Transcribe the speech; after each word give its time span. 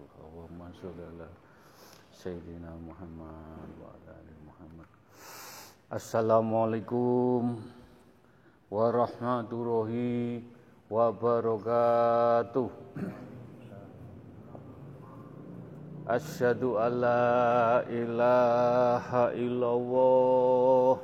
rasul 0.00 0.24
Allahumma 0.24 0.72
sholli 0.72 1.04
ala 1.04 1.28
sayyidina 2.12 2.72
Muhammad 2.80 3.68
wa 3.76 3.92
ala 3.92 4.16
ali 4.16 4.34
Muhammad. 4.48 4.88
Assalamualaikum 5.92 7.60
warahmatullahi 8.72 10.40
wabarakatuh. 10.88 12.70
Asyhadu 16.08 16.80
an 16.80 16.92
la 17.04 17.84
ilaha 17.86 19.30
illallah 19.36 20.96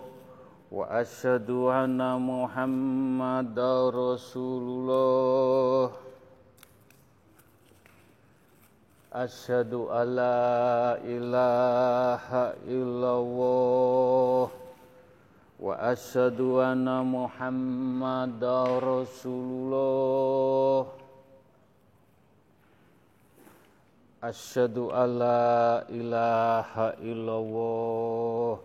wa 0.72 0.84
asyhadu 9.16 9.88
anna 16.61 17.00
muhammadar 17.00 18.76
rasulullah 18.76 20.93
asyhadu 24.21 24.93
an 24.93 25.08
la 25.16 25.80
ilaha 25.88 26.93
illallah 27.00 28.60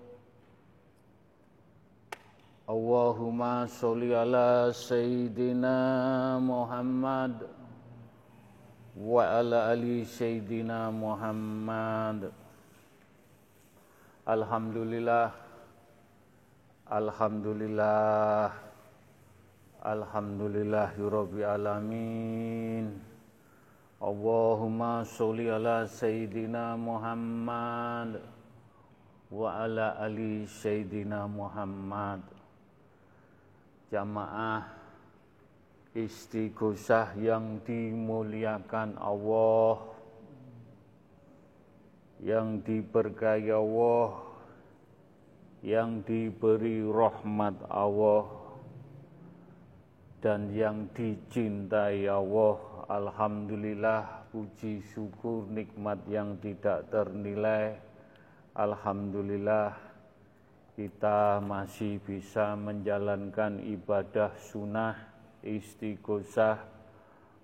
muhammadar 2.72 3.12
rasulullah 3.12 3.12
Allahumma 3.12 3.68
sholli 3.68 4.14
ala 4.16 4.72
sayyidina 4.72 6.40
Muhammad 6.40 7.44
wa 8.96 9.20
ala 9.28 9.68
ali 9.76 10.04
sayyidina 10.08 10.88
Muhammad 10.88 12.32
Alhamdulillah 14.24 15.32
Alhamdulillah 16.88 18.52
Alhamdulillahirabbil 19.84 21.44
alamin 21.44 22.96
Allahumma 24.00 25.04
sholli 25.04 25.52
ala 25.52 25.84
sayyidina 25.84 26.80
Muhammad 26.80 28.16
wa 29.28 29.60
ala 29.60 30.00
ali 30.00 30.48
sayyidina 30.48 31.28
Muhammad 31.28 32.41
jamaah 33.92 34.64
istighosah 35.92 37.12
yang 37.20 37.60
dimuliakan 37.68 38.96
Allah 38.96 39.92
yang 42.24 42.64
diberkahi 42.64 43.52
Allah 43.52 44.32
yang 45.60 46.00
diberi 46.08 46.80
rahmat 46.82 47.54
Allah 47.68 48.26
dan 50.22 50.50
yang 50.54 50.90
dicintai 50.94 52.08
Allah. 52.10 52.58
Alhamdulillah 52.90 54.30
puji 54.34 54.82
syukur 54.90 55.46
nikmat 55.52 56.02
yang 56.10 56.34
tidak 56.40 56.88
ternilai. 56.90 57.78
Alhamdulillah 58.58 59.91
kita 60.72 61.44
masih 61.44 62.00
bisa 62.00 62.56
menjalankan 62.56 63.60
ibadah 63.60 64.32
sunnah 64.40 64.96
istighosah 65.44 66.56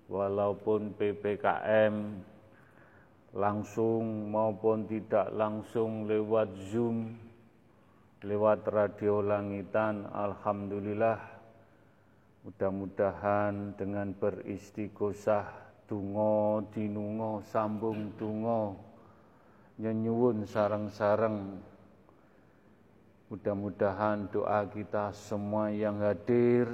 walaupun 0.09 0.97
PPKM 0.97 1.95
langsung 3.37 4.33
maupun 4.33 4.89
tidak 4.89 5.29
langsung 5.29 6.09
lewat 6.09 6.49
Zoom 6.73 7.29
lewat 8.19 8.67
radio 8.67 9.23
langitan 9.23 10.03
Alhamdulillah. 10.11 11.39
Mudah-mudahan 12.43 13.75
dengan 13.79 14.11
beristighosah 14.15 15.47
dungo 15.87 16.63
dinungo 16.71 17.43
sambung 17.47 18.15
dungo 18.19 18.75
nyenyuwun 19.79 20.43
sarang-sarang 20.43 21.63
Mudah-mudahan 23.29 24.25
doa 24.33 24.65
kita 24.65 25.13
semua 25.13 25.69
yang 25.69 26.01
hadir 26.01 26.65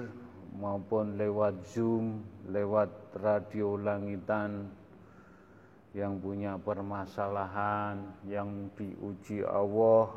maupun 0.55 1.19
lewat 1.19 1.67
Zoom, 1.67 2.23
lewat 2.47 2.87
radio 3.19 3.75
langitan 3.75 4.71
yang 5.91 6.15
punya 6.23 6.55
permasalahan, 6.55 8.07
yang 8.23 8.71
diuji 8.71 9.43
Allah, 9.43 10.15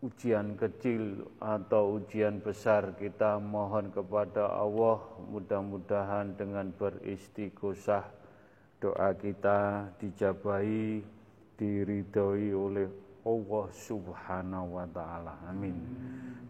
ujian 0.00 0.56
kecil 0.56 1.28
atau 1.36 2.00
ujian 2.00 2.40
besar 2.40 2.96
kita 2.96 3.36
mohon 3.36 3.92
kepada 3.92 4.48
Allah 4.48 5.04
mudah-mudahan 5.28 6.32
dengan 6.40 6.72
beristighosah 6.72 8.08
doa 8.80 9.12
kita 9.12 9.92
dijabahi 10.00 11.04
diridhoi 11.60 12.48
oleh 12.56 12.88
Allah 13.30 13.66
subhanahu 13.70 14.66
wa 14.74 14.86
ta'ala. 14.90 15.34
Amin. 15.46 15.78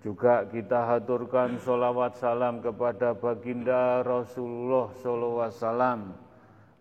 Juga 0.00 0.48
kita 0.48 0.96
haturkan 0.96 1.60
sholawat 1.60 2.16
salam 2.16 2.64
kepada 2.64 3.12
baginda 3.12 4.00
Rasulullah 4.00 4.88
sallallahu 4.96 5.52
alaihi 5.52 6.16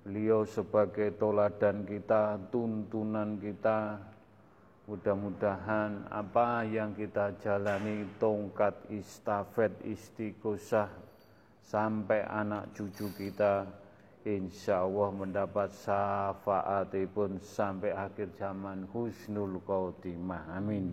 beliau 0.07 0.47
sebagai 0.47 1.11
toladan 1.19 1.83
kita 1.83 2.39
tuntunan 2.47 3.35
kita. 3.37 3.99
Mudah-mudahan 4.89 6.09
apa 6.09 6.66
yang 6.66 6.97
kita 6.97 7.37
jalani 7.43 8.09
tongkat 8.17 8.73
istafet 8.89 9.69
istiqosah 9.85 10.89
sampai 11.61 12.25
anak 12.25 12.73
cucu 12.73 13.05
kita 13.13 13.69
insya 14.28 14.84
Allah 14.84 15.09
mendapat 15.16 15.72
syafaat 15.72 16.91
pun 17.16 17.40
sampai 17.40 17.96
akhir 17.96 18.35
zaman 18.35 18.88
husnul 18.91 19.63
khotimah 19.63 20.59
amin 20.59 20.91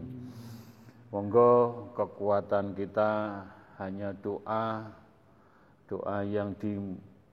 monggo 1.10 1.90
kekuatan 1.96 2.74
kita 2.78 3.42
hanya 3.82 4.14
doa 4.22 4.90
doa 5.90 6.18
yang 6.22 6.54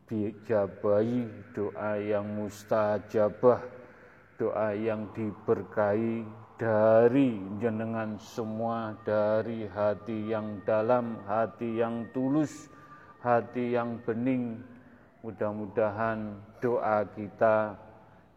dijabahi 0.09 1.29
doa 1.53 1.91
yang 2.01 2.25
mustajabah 2.37 3.61
doa 4.41 4.73
yang 4.73 5.07
diberkahi 5.13 6.25
dari 6.57 7.41
jenengan 7.57 8.15
semua 8.21 8.93
dari 9.01 9.65
hati 9.67 10.29
yang 10.31 10.61
dalam, 10.63 11.19
hati 11.25 11.81
yang 11.81 12.07
tulus, 12.13 12.69
hati 13.19 13.73
yang 13.73 13.99
bening. 14.05 14.61
Mudah-mudahan 15.23 16.35
doa 16.59 17.07
kita 17.15 17.79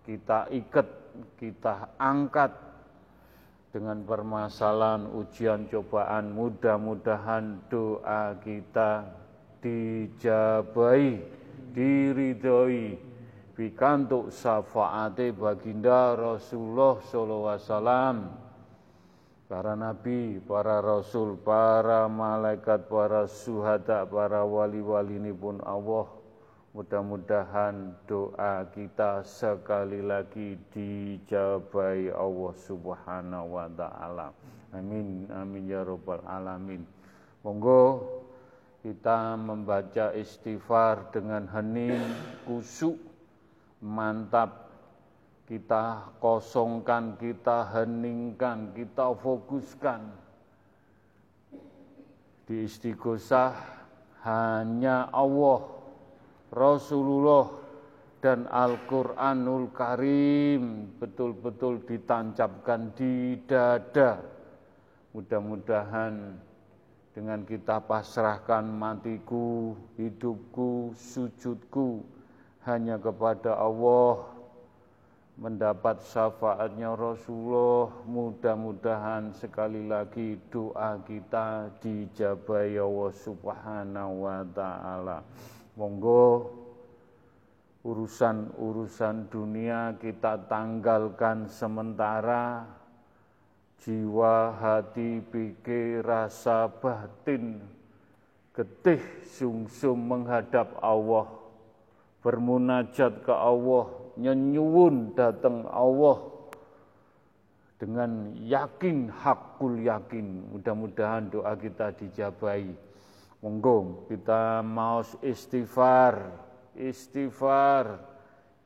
kita 0.06 0.46
ikat, 0.54 0.86
kita 1.34 1.98
angkat 1.98 2.54
dengan 3.74 4.06
permasalahan 4.06 5.10
ujian 5.18 5.66
cobaan. 5.66 6.30
Mudah-mudahan 6.30 7.66
doa 7.66 8.38
kita 8.38 9.02
dijabai, 9.58 11.26
diridhoi, 11.74 12.94
pikantuk 13.58 14.30
syafaate 14.30 15.34
baginda 15.34 16.14
Rasulullah 16.14 17.02
alaihi 17.02 17.60
wasallam 17.66 18.16
para 19.46 19.74
nabi, 19.74 20.38
para 20.42 20.78
rasul, 20.82 21.38
para 21.38 22.06
malaikat, 22.10 22.86
para 22.90 23.26
suhada, 23.26 24.06
para 24.06 24.42
wali-wali 24.42 25.18
ini 25.18 25.30
pun 25.30 25.62
Allah 25.62 26.15
mudah-mudahan 26.76 27.96
doa 28.04 28.68
kita 28.68 29.24
sekali 29.24 30.04
lagi 30.04 30.60
dijabai 30.76 32.12
Allah 32.12 32.52
subhanahu 32.52 33.56
wa 33.56 33.64
ta'ala. 33.72 34.28
Amin 34.76 35.24
amin 35.32 35.72
ya 35.72 35.80
rabbal 35.80 36.20
alamin. 36.28 36.84
Monggo 37.40 38.04
kita 38.84 39.40
membaca 39.40 40.12
istighfar 40.12 41.16
dengan 41.16 41.48
hening 41.48 41.96
kusuk 42.44 43.00
mantap. 43.80 44.68
Kita 45.48 46.12
kosongkan, 46.20 47.16
kita 47.16 47.70
heningkan, 47.72 48.74
kita 48.76 49.14
fokuskan. 49.14 50.10
Di 52.50 52.66
istighosah 52.66 53.54
hanya 54.26 55.06
Allah, 55.14 55.75
Rasulullah, 56.52 57.66
dan 58.26 58.48
Al-Quranul 58.50 59.70
Karim 59.70 60.90
betul-betul 60.98 61.84
ditancapkan 61.86 62.90
di 62.96 63.38
dada. 63.46 64.18
Mudah-mudahan 65.14 66.34
dengan 67.14 67.46
kita 67.46 67.80
pasrahkan 67.80 68.66
matiku, 68.66 69.78
hidupku, 69.96 70.92
sujudku 70.92 72.04
hanya 72.66 72.98
kepada 72.98 73.56
Allah 73.56 74.36
mendapat 75.36 76.00
syafaatnya 76.00 76.96
Rasulullah 76.96 77.92
mudah-mudahan 78.08 79.36
sekali 79.36 79.84
lagi 79.84 80.40
doa 80.48 80.96
kita 81.04 81.68
dijabai 81.84 82.80
Allah 82.80 83.12
subhanahu 83.12 84.12
wa 84.24 84.40
ta'ala 84.56 85.20
monggo 85.76 86.50
urusan-urusan 87.86 89.30
dunia 89.30 89.94
kita 90.00 90.48
tanggalkan 90.50 91.46
sementara 91.46 92.66
jiwa, 93.86 94.56
hati, 94.56 95.22
pikir, 95.22 96.02
rasa 96.02 96.66
batin, 96.66 97.62
getih 98.56 98.98
sungsum 99.22 99.94
menghadap 99.94 100.74
Allah, 100.82 101.30
bermunajat 102.24 103.22
ke 103.22 103.30
Allah, 103.30 103.86
nyenyuwun 104.18 105.14
datang 105.14 105.68
Allah 105.70 106.34
dengan 107.76 108.32
yakin, 108.34 109.12
hakul 109.12 109.78
yakin. 109.84 110.50
Mudah-mudahan 110.56 111.28
doa 111.28 111.52
kita 111.54 111.92
dijabai. 111.92 112.85
Monggo 113.46 114.10
kita 114.10 114.58
mau 114.58 115.06
istighfar, 115.22 116.34
istighfar, 116.74 117.94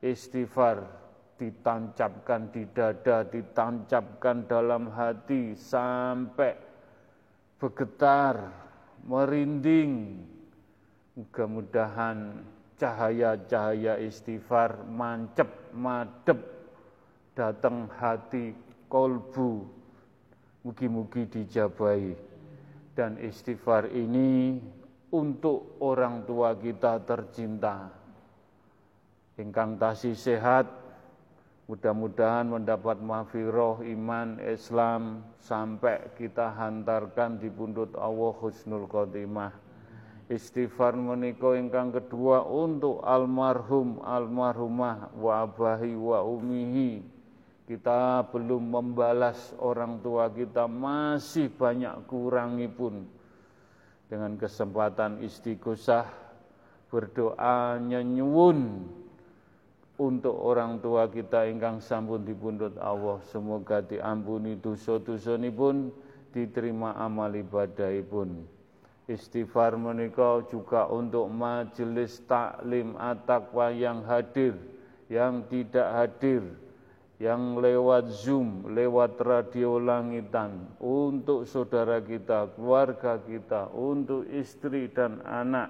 istighfar 0.01 0.77
ditancapkan 1.37 2.49
di 2.49 2.65
dada, 2.73 3.21
ditancapkan 3.21 4.49
dalam 4.49 4.89
hati 4.89 5.53
sampai 5.53 6.57
bergetar, 7.61 8.49
merinding. 9.05 10.17
Mudah-mudahan 11.13 12.41
cahaya-cahaya 12.81 14.01
istighfar 14.01 14.81
mancep, 14.89 15.77
madep, 15.77 16.41
datang 17.37 17.85
hati 18.01 18.57
kolbu, 18.89 19.61
mugi-mugi 20.65 21.29
dijabai. 21.29 22.30
Dan 23.01 23.17
istighfar 23.17 23.89
ini 23.89 24.61
untuk 25.09 25.81
orang 25.81 26.21
tua 26.29 26.53
kita 26.53 27.01
tercinta. 27.01 27.89
Ingkang 29.41 29.81
tasi 29.81 30.13
sehat, 30.13 30.81
Mudah-mudahan 31.71 32.51
mendapat 32.51 32.99
mafiroh 32.99 33.79
iman 33.79 34.43
Islam 34.43 35.23
sampai 35.39 36.11
kita 36.19 36.51
hantarkan 36.51 37.39
di 37.39 37.47
pundut 37.47 37.95
Allah 37.95 38.35
husnul 38.43 38.91
khotimah. 38.91 39.55
Istighfar 40.27 40.99
menika 40.99 41.55
ingkang 41.55 41.95
kedua 41.95 42.43
untuk 42.43 42.99
almarhum 43.07 44.03
almarhumah 44.03 45.15
wa 45.15 45.47
abahi 45.47 45.95
wa 45.95 46.19
umihi. 46.27 47.07
Kita 47.71 48.27
belum 48.27 48.67
membalas 48.67 49.55
orang 49.55 50.03
tua 50.03 50.27
kita 50.27 50.67
masih 50.67 51.47
banyak 51.47 52.03
kurangi 52.03 52.67
pun. 52.67 53.07
Dengan 54.11 54.35
kesempatan 54.35 55.23
istighosah 55.23 56.03
berdoa 56.91 57.79
nyenyuwun 57.79 58.91
untuk 59.95 60.35
orang 60.35 60.83
tua 60.83 61.07
kita 61.07 61.47
ingkang 61.47 61.79
sampun 61.79 62.27
dipundhut 62.27 62.75
Allah. 62.75 63.23
Semoga 63.31 63.79
diampuni 63.79 64.59
dosa-dosa 64.59 65.39
pun 65.55 65.95
diterima 66.35 66.99
amal 66.99 67.31
ibadah 67.31 67.87
pun 68.03 68.43
istighfar 69.07 69.79
menika 69.79 70.43
juga 70.47 70.87
untuk 70.91 71.27
majelis 71.31 72.19
taklim 72.27 72.95
at-taqwa 72.95 73.71
yang 73.71 74.03
hadir 74.07 74.55
yang 75.11 75.43
tidak 75.51 75.87
hadir 75.91 76.60
yang 77.21 77.61
lewat 77.61 78.09
Zoom, 78.09 78.73
lewat 78.73 79.21
radio 79.21 79.77
langitan, 79.77 80.73
untuk 80.81 81.45
saudara 81.45 82.01
kita, 82.01 82.49
keluarga 82.57 83.21
kita, 83.21 83.69
untuk 83.77 84.25
istri 84.25 84.89
dan 84.89 85.21
anak, 85.21 85.69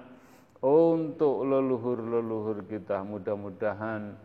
untuk 0.64 1.44
leluhur-leluhur 1.44 2.64
kita 2.64 3.04
mudah-mudahan 3.04 4.16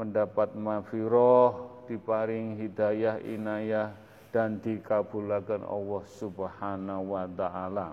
mendapat 0.00 0.56
mafiroh, 0.56 1.84
diparing 1.84 2.56
hidayah 2.56 3.20
inayah 3.20 3.92
dan 4.32 4.56
dikabulkan 4.64 5.60
Allah 5.68 6.02
Subhanahu 6.08 7.12
wa 7.12 7.28
taala. 7.36 7.92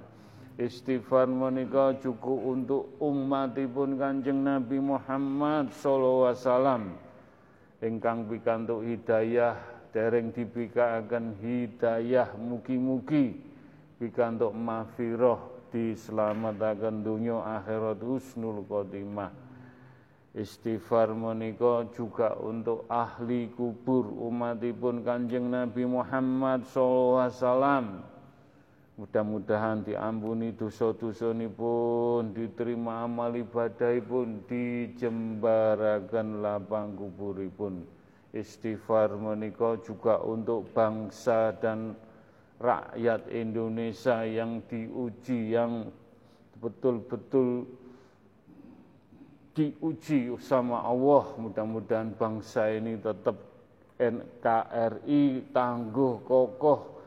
Istighfar 0.56 1.28
menika 1.28 2.00
cukup 2.00 2.40
untuk 2.48 2.96
umatipun 3.04 4.00
Kanjeng 4.00 4.40
Nabi 4.40 4.80
Muhammad 4.80 5.72
sallallahu 5.76 6.32
alaihi 6.32 6.40
wasallam 6.48 6.84
ingkang 7.80 8.28
pikantuk 8.28 8.84
hidayah 8.84 9.56
dereng 9.96 10.30
dibikaaken 10.36 11.40
hidayah 11.40 12.30
mugi-mugi 12.36 13.40
pikantuk 13.98 14.52
mafiroh 14.52 15.68
diselamatkan 15.70 17.02
dunia 17.02 17.40
akhirat 17.62 18.02
husnul 18.02 18.66
khotimah 18.68 19.50
Istighfar 20.30 21.10
menika 21.18 21.90
juga 21.90 22.38
untuk 22.38 22.86
ahli 22.86 23.50
kubur 23.50 24.06
umatipun 24.14 25.02
Kanjeng 25.02 25.50
Nabi 25.50 25.90
Muhammad 25.90 26.70
SAW. 26.70 28.19
Mudah-mudahan 29.00 29.88
diampuni 29.88 30.52
dosa-dosa 30.52 31.32
pun, 31.56 32.36
diterima 32.36 33.08
amal 33.08 33.32
ibadah 33.32 33.96
pun, 34.04 34.44
dijembarakan 34.44 36.44
lapang 36.44 37.00
kuburipun. 37.00 37.88
Istighfar 38.36 39.16
menika 39.16 39.80
juga 39.80 40.20
untuk 40.20 40.68
bangsa 40.76 41.56
dan 41.64 41.96
rakyat 42.60 43.32
Indonesia 43.32 44.20
yang 44.28 44.60
diuji 44.68 45.56
yang 45.56 45.88
betul-betul 46.60 47.72
diuji 49.56 50.28
sama 50.44 50.84
Allah 50.84 51.24
mudah-mudahan 51.40 52.20
bangsa 52.20 52.68
ini 52.68 53.00
tetap 53.00 53.40
NKRI 53.96 55.56
tangguh 55.56 56.20
kokoh 56.28 56.99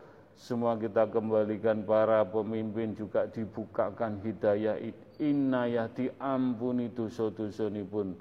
semua 0.43 0.75
kita 0.75 1.07
kembalikan 1.07 1.87
para 1.87 2.27
pemimpin 2.27 2.99
juga 2.99 3.31
dibukakan 3.31 4.19
hidayah. 4.27 4.75
Inayah 5.23 5.87
diampuni 5.95 6.91
dosa-dosa 6.91 7.71
pun 7.87 8.19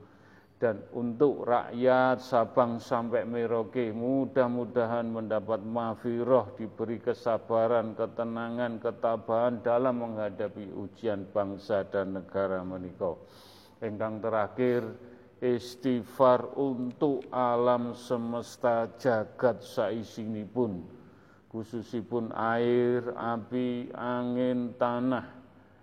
dan 0.61 0.77
untuk 0.93 1.49
rakyat 1.49 2.21
Sabang 2.21 2.77
sampai 2.77 3.25
Merauke 3.25 3.89
mudah-mudahan 3.89 5.09
mendapat 5.09 5.65
mafiroh 5.65 6.53
diberi 6.53 7.01
kesabaran, 7.01 7.97
ketenangan, 7.97 8.77
ketabahan 8.77 9.65
dalam 9.65 10.05
menghadapi 10.05 10.69
ujian 10.77 11.25
bangsa 11.33 11.89
dan 11.89 12.21
negara 12.21 12.61
menikah. 12.61 13.17
Engkang 13.81 14.21
terakhir 14.21 14.85
istighfar 15.41 16.53
untuk 16.53 17.25
alam 17.33 17.97
semesta 17.97 18.85
jagat 19.01 19.65
pun 20.53 21.00
khususipun 21.51 22.31
air, 22.31 23.03
api, 23.11 23.91
angin, 23.91 24.71
tanah. 24.79 25.27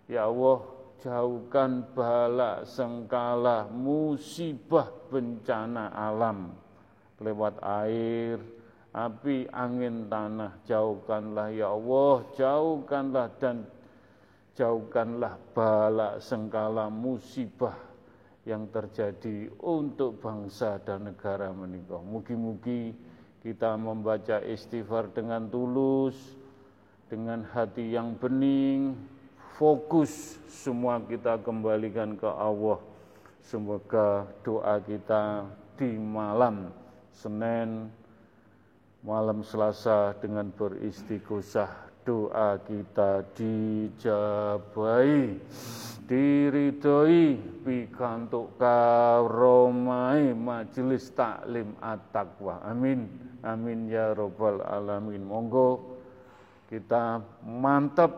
Ya 0.08 0.24
Allah, 0.24 0.64
jauhkan 1.04 1.84
bala 1.92 2.64
sengkala 2.64 3.68
musibah 3.68 4.88
bencana 5.12 5.92
alam 5.92 6.56
lewat 7.20 7.60
air, 7.84 8.40
api, 8.96 9.44
angin, 9.52 10.08
tanah. 10.08 10.56
Jauhkanlah 10.64 11.52
ya 11.52 11.68
Allah, 11.76 12.24
jauhkanlah 12.32 13.28
dan 13.36 13.68
jauhkanlah 14.56 15.36
bala 15.52 16.16
sengkala 16.16 16.88
musibah 16.88 17.76
yang 18.48 18.64
terjadi 18.72 19.52
untuk 19.60 20.24
bangsa 20.24 20.80
dan 20.80 21.12
negara 21.12 21.52
menikah. 21.52 22.00
Mugi-mugi 22.00 22.96
kita 23.40 23.74
membaca 23.78 24.42
istighfar 24.44 25.10
dengan 25.14 25.46
tulus, 25.48 26.14
dengan 27.08 27.46
hati 27.54 27.96
yang 27.96 28.14
bening, 28.18 28.98
fokus 29.56 30.36
semua 30.46 31.00
kita 31.00 31.40
kembalikan 31.40 32.14
ke 32.14 32.28
Allah. 32.28 32.78
Semoga 33.40 34.28
doa 34.44 34.76
kita 34.84 35.48
di 35.80 35.96
malam 35.96 36.68
Senin, 37.14 37.88
malam 39.00 39.40
Selasa 39.40 40.12
dengan 40.20 40.52
beristighosah 40.52 41.87
doa 42.08 42.56
kita 42.64 43.20
dijabai 43.36 45.36
diridhoi 46.08 47.36
pikantuk 47.68 48.56
karomai 48.56 50.32
majelis 50.32 51.12
taklim 51.12 51.76
at-taqwa 51.84 52.64
amin. 52.64 53.28
Amin 53.44 53.86
ya 53.86 54.16
robbal 54.16 54.64
alamin. 54.64 55.22
Monggo 55.22 56.00
kita 56.66 57.22
mantap 57.46 58.10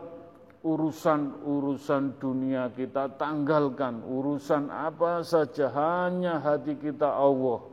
urusan-urusan 0.61 2.17
dunia 2.17 2.71
kita 2.73 3.17
tanggalkan, 3.19 4.01
urusan 4.07 4.71
apa 4.71 5.21
saja 5.21 5.69
hanya 5.73 6.41
hati 6.41 6.79
kita 6.79 7.11
Allah. 7.11 7.70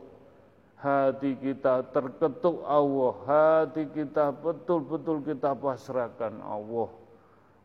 Hati 0.79 1.35
kita 1.35 1.83
terketuk 1.91 2.63
Allah, 2.63 3.15
hati 3.27 3.83
kita 3.91 4.31
betul-betul 4.31 5.19
kita 5.27 5.51
pasrahkan 5.51 6.39
Allah. 6.39 6.87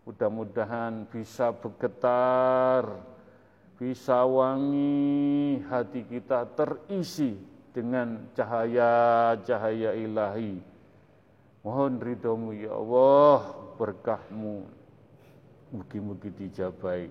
Mudah-mudahan 0.02 1.06
bisa 1.06 1.54
bergetar, 1.54 2.90
bisa 3.78 4.26
wangi, 4.26 5.62
hati 5.70 6.02
kita 6.02 6.42
terisi 6.58 7.38
dengan 7.70 8.18
cahaya-cahaya 8.34 9.94
ilahi. 9.94 10.58
Mohon 11.62 11.92
ridhomu 12.02 12.50
ya 12.50 12.74
Allah, 12.74 13.38
berkahmu. 13.78 14.66
Mugi-mugi 15.70 16.34
dijabai. 16.34 17.10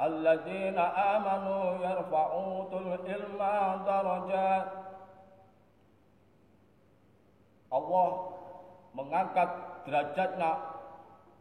الذين 0.00 0.78
آمنوا 0.78 1.74
يرفعون 1.86 2.70
العلم 2.72 3.40
درجات. 3.86 4.79
Allah 7.70 8.08
mengangkat 8.98 9.50
derajatnya 9.86 10.58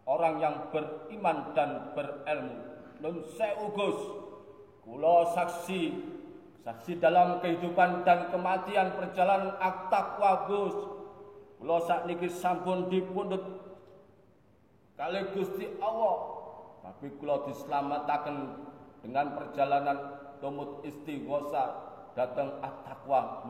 orang 0.06 0.36
yang 0.38 0.56
beriman 0.70 1.54
dan 1.58 1.94
berilmu. 1.98 2.58
Nun 3.02 3.26
seugus 3.34 3.98
kula 4.86 5.34
saksi 5.34 5.82
saksi 6.62 7.02
dalam 7.02 7.42
kehidupan 7.42 8.06
dan 8.06 8.30
kematian 8.30 8.94
perjalanan 8.94 9.58
aktakwa 9.58 10.46
Gus. 10.46 10.78
Kula 11.58 11.78
sakniki 11.84 12.30
sampun 12.30 12.88
dipundhut 12.88 13.44
kali 14.96 15.32
Gusti 15.34 15.66
Allah 15.82 16.40
tapi 16.84 17.12
kula 17.18 17.48
dislametaken 17.48 18.38
dengan 19.04 19.34
perjalanan 19.36 19.98
tumut 20.44 20.84
istighosa 20.84 21.90
datang 22.16 22.60
at-taqwa. 22.64 23.48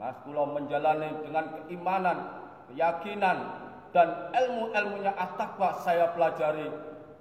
Mas 0.00 0.16
kula 0.24 0.48
menjalani 0.48 1.10
dengan 1.22 1.46
keimanan, 1.56 2.18
keyakinan 2.72 3.38
dan 3.92 4.08
ilmu-ilmunya 4.32 5.12
at-taqwa 5.14 5.78
saya 5.84 6.10
pelajari. 6.16 6.68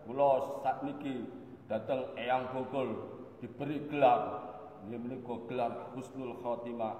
Kula 0.08 0.63
sakniki 0.66 1.30
datang 1.70 2.10
Eyang 2.18 2.50
Bogol 2.51 2.90
diberi 3.38 3.86
gelar 3.88 4.50
Ini 4.82 4.98
menika 4.98 5.38
gelar 5.46 5.94
Husnul 5.94 6.42
Khotimah. 6.42 6.98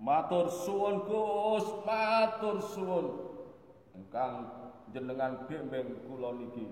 Matur 0.00 0.48
suwun 0.48 1.04
Gus, 1.04 1.68
matur 1.84 2.64
suwun. 2.64 3.06
Engkang 3.92 4.48
jenengan 4.94 5.44
bimbing 5.44 6.00
kula 6.08 6.32
niki. 6.32 6.64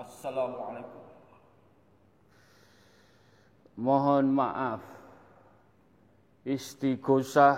Assalamualaikum. 0.00 1.04
Mohon 3.74 4.32
maaf 4.32 4.80
Istighosah 6.44 7.56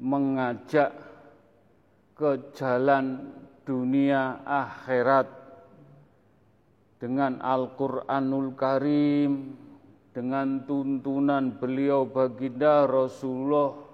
mengajak 0.00 0.92
ke 2.16 2.56
jalan 2.56 3.28
dunia 3.68 4.40
akhirat 4.44 5.28
dengan 6.96 7.36
Al-Qur'anul 7.44 8.56
Karim 8.56 9.52
dengan 10.16 10.64
tuntunan 10.64 11.60
beliau 11.60 12.08
baginda 12.08 12.88
Rasulullah 12.88 13.84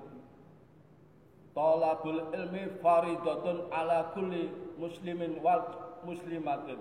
Talabul 1.52 2.32
ilmi 2.32 2.80
faridatun 2.80 3.68
ala 3.76 4.16
kulli 4.16 4.56
muslimin 4.80 5.44
wal 5.44 5.68
muslimatin. 6.08 6.80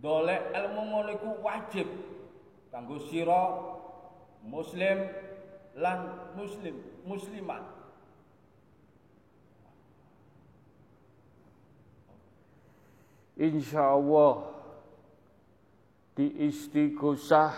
Dole 0.00 0.40
ilmu 0.56 0.88
ngono 0.88 1.20
iku 1.20 1.36
wajib 1.44 1.84
kanggo 2.72 2.96
sira 3.12 3.60
muslim 4.40 5.04
lan 5.76 6.32
muslim 6.32 6.80
muslimat. 7.04 7.77
Insya 13.38 13.94
Allah 13.94 14.50
di 16.18 16.26
istighosah 16.50 17.54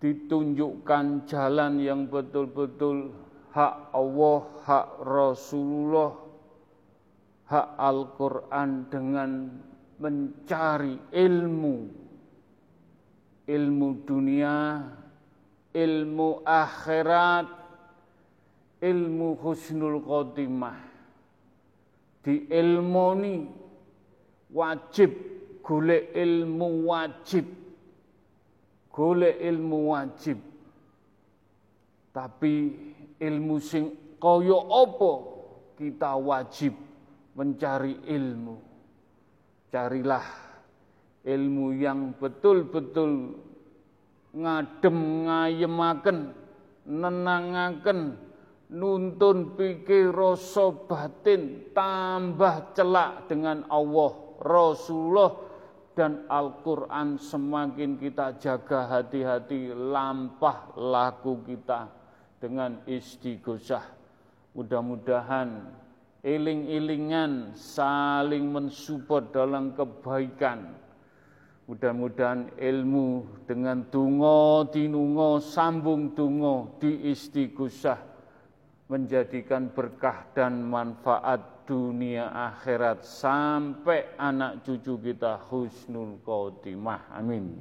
ditunjukkan 0.00 1.28
jalan 1.28 1.76
yang 1.76 2.08
betul-betul 2.08 3.12
hak 3.52 3.92
Allah, 3.92 4.40
hak 4.64 4.88
Rasulullah, 5.04 6.16
hak 7.52 7.68
Al-Quran 7.76 8.70
dengan 8.88 9.30
mencari 10.00 10.96
ilmu, 11.12 11.76
ilmu 13.44 13.88
dunia, 14.08 14.88
ilmu 15.76 16.28
akhirat, 16.48 17.46
ilmu 18.80 19.36
husnul 19.36 20.00
khotimah. 20.00 20.90
Diilmoni 22.22 23.61
wajib. 24.52 25.10
Golek 25.62 26.12
ilmu 26.12 26.86
wajib. 26.86 27.46
Golek 28.92 29.36
ilmu 29.40 29.78
wajib. 29.94 30.38
Tapi 32.12 32.54
ilmu 33.16 33.56
sing 33.56 34.16
kaya 34.20 34.58
apa 34.68 35.12
kita 35.80 36.12
wajib 36.20 36.76
mencari 37.32 37.96
ilmu. 38.04 38.56
Carilah 39.72 40.26
ilmu 41.24 41.66
yang 41.78 42.12
betul-betul 42.18 43.38
ngadem 44.32 44.98
ngayemaken 45.28 46.18
nenangaken 46.88 48.00
nuntun 48.72 49.54
pikir 49.54 50.10
rasa 50.10 50.72
batin 50.88 51.70
tambah 51.76 52.72
celak 52.72 53.28
dengan 53.28 53.68
Allah 53.68 54.31
Rasulullah 54.42 55.30
dan 55.94 56.26
Al-Quran 56.26 57.20
semakin 57.20 58.00
kita 58.00 58.36
jaga 58.42 58.90
hati-hati 58.90 59.70
lampah 59.70 60.74
laku 60.74 61.46
kita 61.46 61.86
dengan 62.42 62.82
istighosah. 62.88 63.84
Mudah-mudahan 64.58 65.68
iling-ilingan 66.26 67.54
saling 67.54 68.50
mensupport 68.50 69.30
dalam 69.30 69.72
kebaikan. 69.78 70.74
Mudah-mudahan 71.70 72.58
ilmu 72.58 73.24
dengan 73.46 73.86
tungo 73.88 74.66
tinungo 74.74 75.38
sambung 75.38 76.10
tungo 76.12 76.76
di 76.82 77.14
istighosah 77.14 78.00
menjadikan 78.90 79.70
berkah 79.72 80.26
dan 80.36 80.66
manfaat 80.66 81.51
dunia 81.72 82.28
akhirat 82.28 83.00
sampai 83.00 84.04
anak 84.20 84.60
cucu 84.60 85.00
kita 85.00 85.40
husnul 85.48 86.20
khotimah. 86.20 87.08
Amin. 87.16 87.56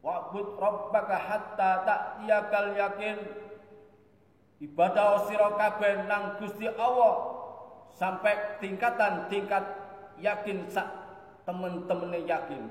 Wa'bud 0.00 0.56
rabbaka 0.56 1.20
hatta 1.20 1.84
ta'tiyakal 1.84 2.72
yakin. 2.72 3.20
Ibadah 4.56 5.28
sira 5.28 5.52
kabeh 5.52 6.08
nang 6.08 6.40
Gusti 6.40 6.64
Allah 6.64 7.14
sampai 7.92 8.56
tingkatan 8.60 9.28
tingkat 9.28 9.64
yakin 10.16 10.64
sak 10.72 10.88
temen-temene 11.44 12.24
yakin. 12.24 12.64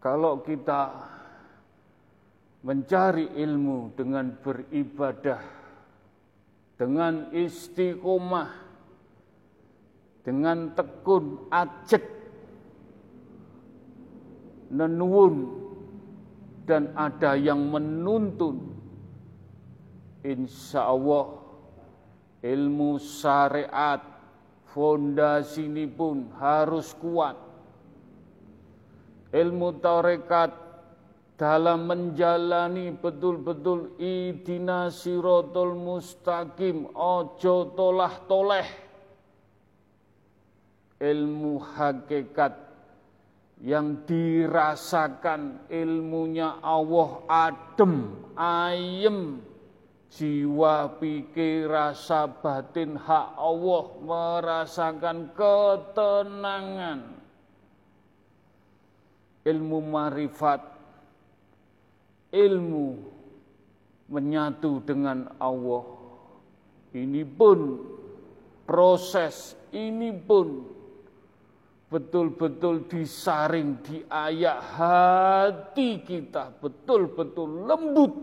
Kalau 0.00 0.40
kita 0.40 0.96
mencari 2.64 3.36
ilmu 3.36 3.92
dengan 3.92 4.32
beribadah, 4.40 5.44
dengan 6.80 7.28
istiqomah, 7.36 8.48
dengan 10.24 10.72
tekun, 10.72 11.52
ajek, 11.52 12.04
nenuun, 14.70 15.34
dan 16.64 16.94
ada 16.94 17.34
yang 17.34 17.58
menuntun, 17.66 18.70
insya 20.22 20.86
Allah 20.86 21.34
ilmu 22.40 22.96
syariat 23.02 24.00
fondasi 24.70 25.66
ini 25.66 25.90
pun 25.90 26.30
harus 26.38 26.94
kuat. 26.94 27.34
Ilmu 29.30 29.78
tarekat 29.82 30.50
dalam 31.34 31.88
menjalani 31.88 32.92
betul-betul 32.94 33.96
idina 33.96 34.92
siratul 34.92 35.72
mustaqim 35.72 36.90
ojo 36.92 37.72
tolah 37.72 38.12
toleh 38.28 38.68
ilmu 41.00 41.56
hakikat 41.56 42.69
yang 43.60 44.08
dirasakan 44.08 45.68
ilmunya 45.68 46.64
Allah 46.64 47.10
adem, 47.28 48.16
ayem, 48.32 49.44
jiwa 50.08 50.96
pikir 50.96 51.68
rasa 51.68 52.24
batin 52.24 52.96
hak 52.96 53.36
Allah 53.36 53.84
merasakan 54.00 55.36
ketenangan. 55.36 57.00
Ilmu 59.40 59.78
marifat 59.80 60.60
ilmu 62.32 62.96
menyatu 64.10 64.80
dengan 64.84 65.30
Allah. 65.36 65.84
Ini 66.90 67.22
pun 67.22 67.78
proses 68.66 69.54
ini 69.70 70.10
pun 70.10 70.79
betul-betul 71.90 72.86
disaring 72.86 73.82
di 73.82 73.98
ayat 74.06 74.58
hati 74.78 76.00
kita. 76.06 76.54
Betul-betul 76.62 77.66
lembut. 77.66 78.14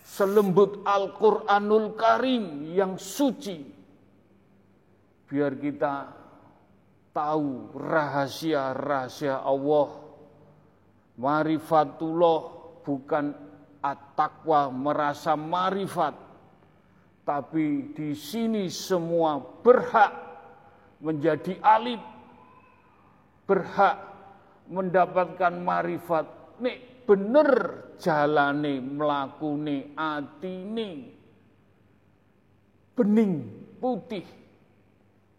Selembut 0.00 0.80
Al-Quranul 0.88 1.92
Karim 1.92 2.72
yang 2.72 2.96
suci. 2.96 3.60
Biar 5.28 5.52
kita 5.60 6.08
tahu 7.12 7.76
rahasia-rahasia 7.76 9.44
Allah. 9.44 9.88
Marifatullah 11.20 12.38
bukan 12.80 13.36
at-taqwa 13.84 14.72
merasa 14.72 15.36
marifat. 15.36 16.16
Tapi 17.26 17.92
di 17.92 18.14
sini 18.14 18.70
semua 18.70 19.42
berhak 19.42 20.14
menjadi 21.02 21.58
alim, 21.58 21.98
berhak 23.46 23.96
mendapatkan 24.68 25.54
marifat. 25.62 26.26
Nek 26.58 27.06
bener 27.06 27.50
jalane 28.02 28.82
mlakune 28.82 29.94
atine 29.94 31.14
bening 32.96 33.46
putih 33.78 34.26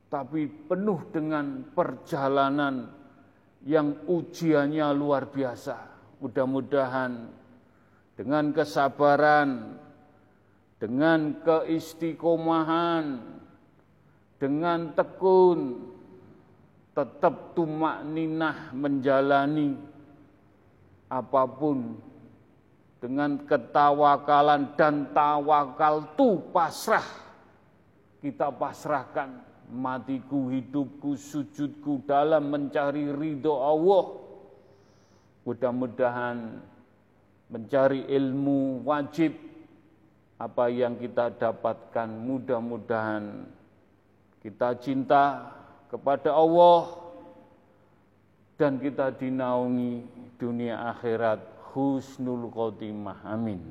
tapi 0.08 0.48
penuh 0.48 1.04
dengan 1.12 1.68
perjalanan 1.76 2.88
yang 3.68 4.08
ujiannya 4.08 4.88
luar 4.96 5.28
biasa. 5.28 5.76
Mudah-mudahan 6.24 7.28
dengan 8.16 8.56
kesabaran, 8.56 9.76
dengan 10.80 11.44
keistiqomahan, 11.44 13.06
dengan 14.40 14.96
tekun, 14.96 15.60
tetap 16.98 17.54
tumak 17.54 18.02
ninah 18.02 18.74
menjalani 18.74 19.78
apa 21.06 21.46
pun 21.46 21.94
dengan 22.98 23.38
ketawakalan 23.46 24.74
dan 24.74 25.14
tawakal 25.14 26.18
tu 26.18 26.42
pasrah. 26.50 27.06
Kita 28.18 28.50
pasrahkan 28.50 29.30
matiku 29.70 30.50
hidupku 30.50 31.14
sujudku 31.14 32.02
dalam 32.10 32.50
mencari 32.50 33.14
ridho 33.14 33.54
Allah. 33.54 34.06
Mudah-mudahan 35.46 36.66
mencari 37.54 38.10
ilmu 38.10 38.82
wajib 38.82 39.38
apa 40.42 40.66
yang 40.74 40.98
kita 40.98 41.30
dapatkan 41.30 42.10
mudah-mudahan 42.10 43.48
kita 44.44 44.78
cinta 44.78 45.24
kepada 45.92 46.32
Allah. 46.32 47.04
Dan 48.58 48.82
kita 48.82 49.14
dinaungi 49.14 50.02
dunia 50.42 50.90
akhirat 50.90 51.38
husnul 51.78 52.50
khotimah. 52.50 53.22
Amin. 53.22 53.62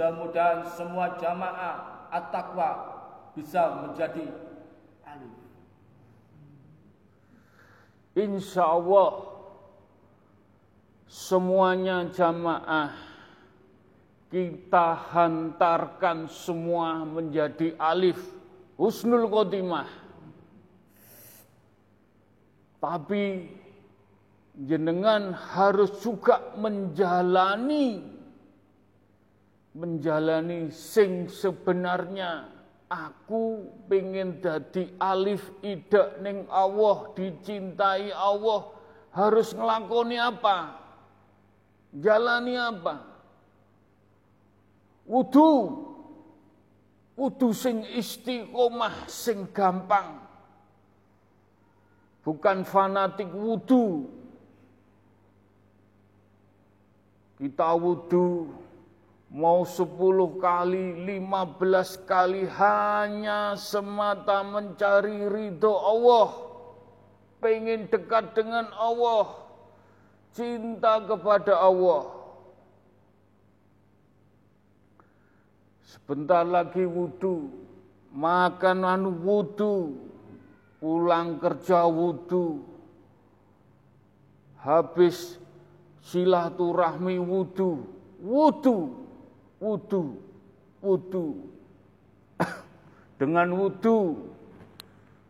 Mudah-mudahan 0.00 0.64
semua 0.80 1.12
jamaah 1.20 2.08
at-taqwa 2.08 2.72
bisa 3.36 3.84
menjadi 3.84 4.32
alif. 5.04 5.36
insya 8.16 8.64
Allah 8.64 9.28
semuanya 11.04 12.08
jamaah 12.16 12.96
kita 14.32 15.04
hantarkan 15.12 16.32
semua 16.32 17.04
menjadi 17.04 17.76
alif 17.76 18.24
husnul 18.80 19.28
khotimah. 19.28 19.84
Tapi 22.80 23.52
jenengan 24.56 25.36
harus 25.36 25.92
juga 26.00 26.56
menjalani 26.56 28.19
menjalani 29.76 30.70
sing 30.74 31.30
sebenarnya 31.30 32.50
aku 32.90 33.70
pengen 33.86 34.42
dadi 34.42 34.90
alif 34.98 35.46
ida 35.62 36.18
ning 36.18 36.46
Allah 36.50 37.14
dicintai 37.14 38.10
Allah 38.10 38.74
harus 39.14 39.54
ngelakoni 39.54 40.18
apa 40.18 40.74
jalani 41.94 42.58
apa 42.58 43.10
Wudu. 45.10 45.50
Wudu 47.18 47.50
sing 47.50 47.82
istiqomah 47.82 49.10
sing 49.10 49.50
gampang. 49.50 50.22
Bukan 52.22 52.62
fanatik 52.62 53.26
wudu. 53.34 54.06
Kita 57.42 57.74
wudu 57.74 58.54
mau 59.30 59.62
10 59.62 60.42
kali, 60.42 61.06
15 61.06 62.02
kali 62.02 62.50
hanya 62.50 63.54
semata 63.54 64.42
mencari 64.42 65.30
ridho 65.30 65.70
Allah. 65.70 66.50
Pengen 67.38 67.86
dekat 67.88 68.34
dengan 68.36 68.68
Allah. 68.74 69.48
Cinta 70.34 70.98
kepada 71.06 71.56
Allah. 71.58 72.20
Sebentar 75.86 76.46
lagi 76.46 76.86
wudhu, 76.86 77.50
makan 78.14 78.86
anu 78.86 79.10
wudhu, 79.10 79.98
pulang 80.78 81.42
kerja 81.42 81.82
wudhu, 81.82 82.62
habis 84.62 85.34
silaturahmi 85.98 87.18
wudhu, 87.18 87.90
wudhu, 88.22 88.99
wudhu, 89.60 90.18
wudhu. 90.80 91.26
Dengan 93.20 93.52
wudhu 93.52 94.16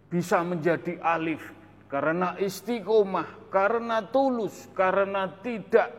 bisa 0.06 0.46
menjadi 0.46 0.96
alif. 1.02 1.42
Karena 1.90 2.38
istiqomah, 2.38 3.50
karena 3.50 3.98
tulus, 4.14 4.70
karena 4.78 5.26
tidak 5.42 5.90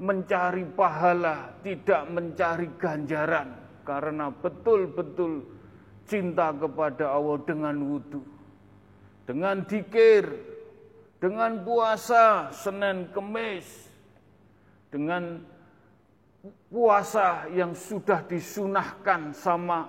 mencari 0.00 0.64
pahala, 0.72 1.52
tidak 1.60 2.08
mencari 2.08 2.72
ganjaran. 2.80 3.52
Karena 3.84 4.32
betul-betul 4.32 5.44
cinta 6.08 6.48
kepada 6.56 7.12
Allah 7.12 7.36
dengan 7.44 7.76
wudhu, 7.76 8.24
dengan 9.28 9.60
dikir, 9.68 10.24
dengan 11.20 11.60
puasa 11.60 12.48
Senin 12.52 13.12
Kemis, 13.12 13.68
dengan 14.88 15.44
puasa 16.68 17.48
yang 17.52 17.72
sudah 17.72 18.20
disunahkan 18.28 19.32
sama 19.32 19.88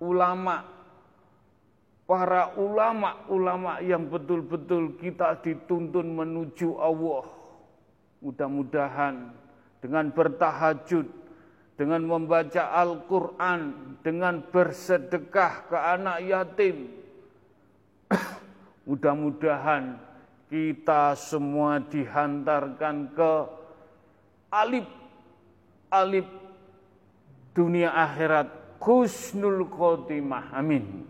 ulama, 0.00 0.64
para 2.04 2.52
ulama-ulama 2.60 3.80
yang 3.80 4.04
betul-betul 4.12 5.00
kita 5.00 5.40
dituntun 5.40 6.12
menuju 6.12 6.76
Allah. 6.76 7.24
Mudah-mudahan 8.20 9.32
dengan 9.80 10.12
bertahajud, 10.12 11.08
dengan 11.76 12.02
membaca 12.04 12.72
Al-Quran, 12.72 13.60
dengan 14.04 14.44
bersedekah 14.44 15.68
ke 15.68 15.76
anak 15.76 16.18
yatim. 16.24 16.88
Mudah-mudahan 18.88 19.96
kita 20.52 21.16
semua 21.16 21.80
dihantarkan 21.80 22.96
ke 23.16 23.32
alif 24.52 25.03
alif 25.94 26.26
dunia 27.54 27.94
akhirat 27.94 28.50
khusnul 28.82 29.70
khotimah. 29.70 30.50
Amin. 30.58 31.06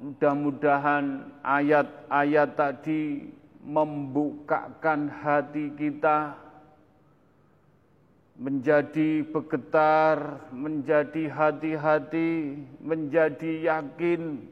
Mudah-mudahan 0.00 1.28
ayat-ayat 1.44 2.56
tadi 2.56 3.28
membukakan 3.60 5.12
hati 5.12 5.76
kita, 5.76 6.32
menjadi 8.40 9.20
bergetar, 9.28 10.48
menjadi 10.56 11.28
hati-hati, 11.28 12.56
menjadi 12.80 13.52
yakin 13.68 14.48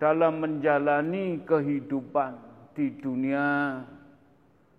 dalam 0.00 0.40
menjalani 0.40 1.44
kehidupan 1.44 2.40
di 2.72 2.88
dunia 2.96 3.84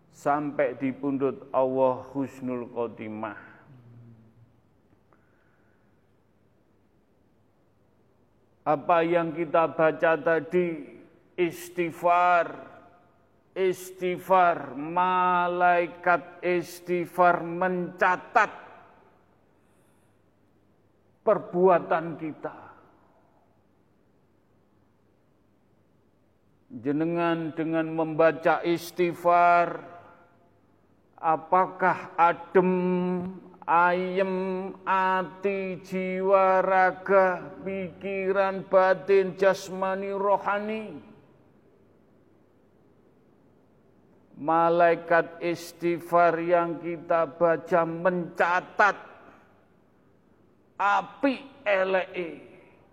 sampai 0.10 0.74
di 0.82 0.90
pundut 0.90 1.46
Allah 1.54 2.02
husnul 2.10 2.66
khotimah. 2.74 3.47
Apa 8.68 9.00
yang 9.00 9.32
kita 9.32 9.72
baca 9.72 10.20
tadi? 10.20 11.00
Istighfar. 11.40 12.68
Istighfar, 13.56 14.76
malaikat 14.78 16.44
istighfar 16.46 17.42
mencatat 17.42 18.52
perbuatan 21.26 22.22
kita. 22.22 22.58
Jenengan 26.70 27.58
dengan 27.58 27.90
membaca 27.98 28.62
istighfar, 28.62 29.82
apakah 31.18 32.14
adem, 32.14 32.70
ayem, 33.68 34.72
hati, 34.88 35.84
jiwa, 35.84 36.64
raga, 36.64 37.60
pikiran, 37.62 38.64
batin, 38.72 39.36
jasmani, 39.36 40.16
rohani? 40.16 41.08
malaikat 44.38 45.42
istighfar 45.42 46.38
yang 46.38 46.78
kita 46.78 47.26
baca 47.26 47.82
mencatat 47.84 48.98
api 50.78 51.36
LE. 51.66 52.30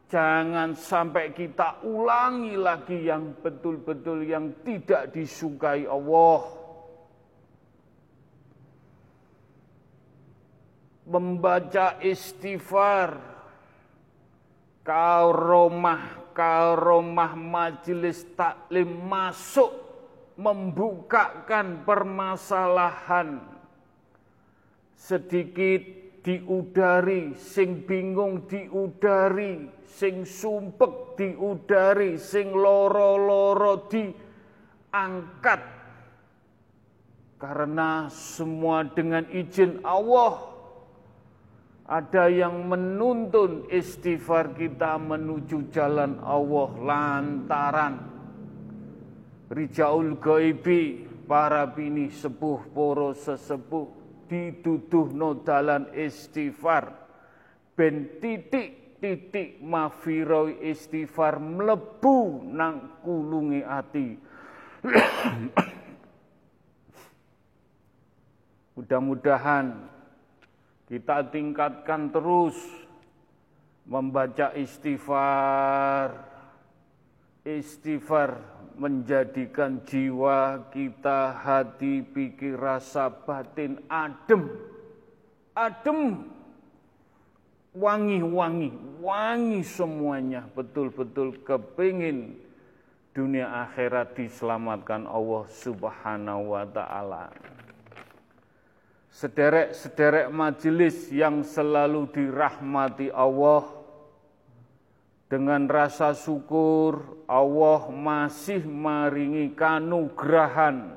Jangan 0.09 0.77
sampai 0.77 1.33
kita 1.33 1.85
ulangi 1.85 2.57
lagi 2.57 3.09
yang 3.09 3.37
betul-betul 3.41 4.25
yang 4.25 4.53
tidak 4.65 5.13
disukai 5.13 5.85
Allah. 5.85 6.64
Membaca 11.05 12.01
istighfar, 12.01 13.21
karomah, 14.81 16.33
karomah 16.33 17.37
majelis 17.37 18.25
taklim 18.33 18.89
masuk 19.05 19.69
membukakan 20.41 21.85
permasalahan. 21.87 23.45
Sedikit 24.97 25.83
diudari, 26.25 27.37
sing 27.37 27.85
bingung 27.85 28.49
diudari, 28.49 29.69
sing 29.85 30.25
sumpek 30.25 31.21
diudari, 31.21 32.17
sing 32.17 32.51
loro-loro 32.51 33.85
diangkat. 33.93 35.61
Karena 37.37 38.09
semua 38.09 38.89
dengan 38.89 39.29
izin 39.29 39.85
Allah 39.85 40.54
ada 41.85 42.33
yang 42.33 42.65
menuntun 42.65 43.69
istighfar 43.69 44.57
kita 44.57 44.97
menuju 44.97 45.69
jalan 45.69 46.17
Allah 46.25 46.71
lantaran. 46.81 47.95
Rijaul 49.53 50.17
Gaibi 50.17 51.05
para 51.29 51.69
bini 51.69 52.09
sepuh 52.09 52.73
poro 52.73 53.13
sesepuh 53.13 53.87
dituduh 54.25 55.13
no 55.13 55.45
dalan 55.45 55.93
istighfar. 55.93 57.05
Ben 57.77 58.17
titik 58.17 58.97
titik 58.97 59.61
mafiroi 59.61 60.65
istighfar 60.65 61.37
melebu 61.37 62.49
nang 62.49 63.05
kulungi 63.05 63.61
ati. 63.61 64.17
Mudah-mudahan 68.75 69.94
kita 70.89 71.25
tingkatkan 71.33 72.13
terus 72.13 72.57
membaca 73.85 74.53
istighfar 74.57 76.13
istighfar 77.45 78.41
menjadikan 78.75 79.79
jiwa 79.87 80.67
kita, 80.75 81.39
hati, 81.39 82.03
pikir, 82.03 82.59
rasa, 82.59 83.07
batin 83.07 83.79
adem. 83.87 84.51
Adem. 85.55 86.27
Wangi-wangi, 87.75 88.71
wangi 89.03 89.63
semuanya. 89.67 90.47
Betul-betul 90.55 91.43
kepingin 91.43 92.39
dunia 93.15 93.51
akhirat 93.67 94.15
diselamatkan 94.15 95.07
Allah 95.07 95.45
subhanahu 95.51 96.55
wa 96.55 96.65
ta'ala. 96.67 97.31
Sederek-sederek 99.15 100.27
majelis 100.35 101.07
yang 101.15 101.47
selalu 101.47 102.11
dirahmati 102.11 103.15
Allah, 103.15 103.85
dengan 105.35 105.67
rasa 105.67 106.15
syukur 106.15 107.23
Allah 107.27 107.91
masih 107.91 108.63
maringi 108.67 109.51
kanugrahan. 109.55 110.95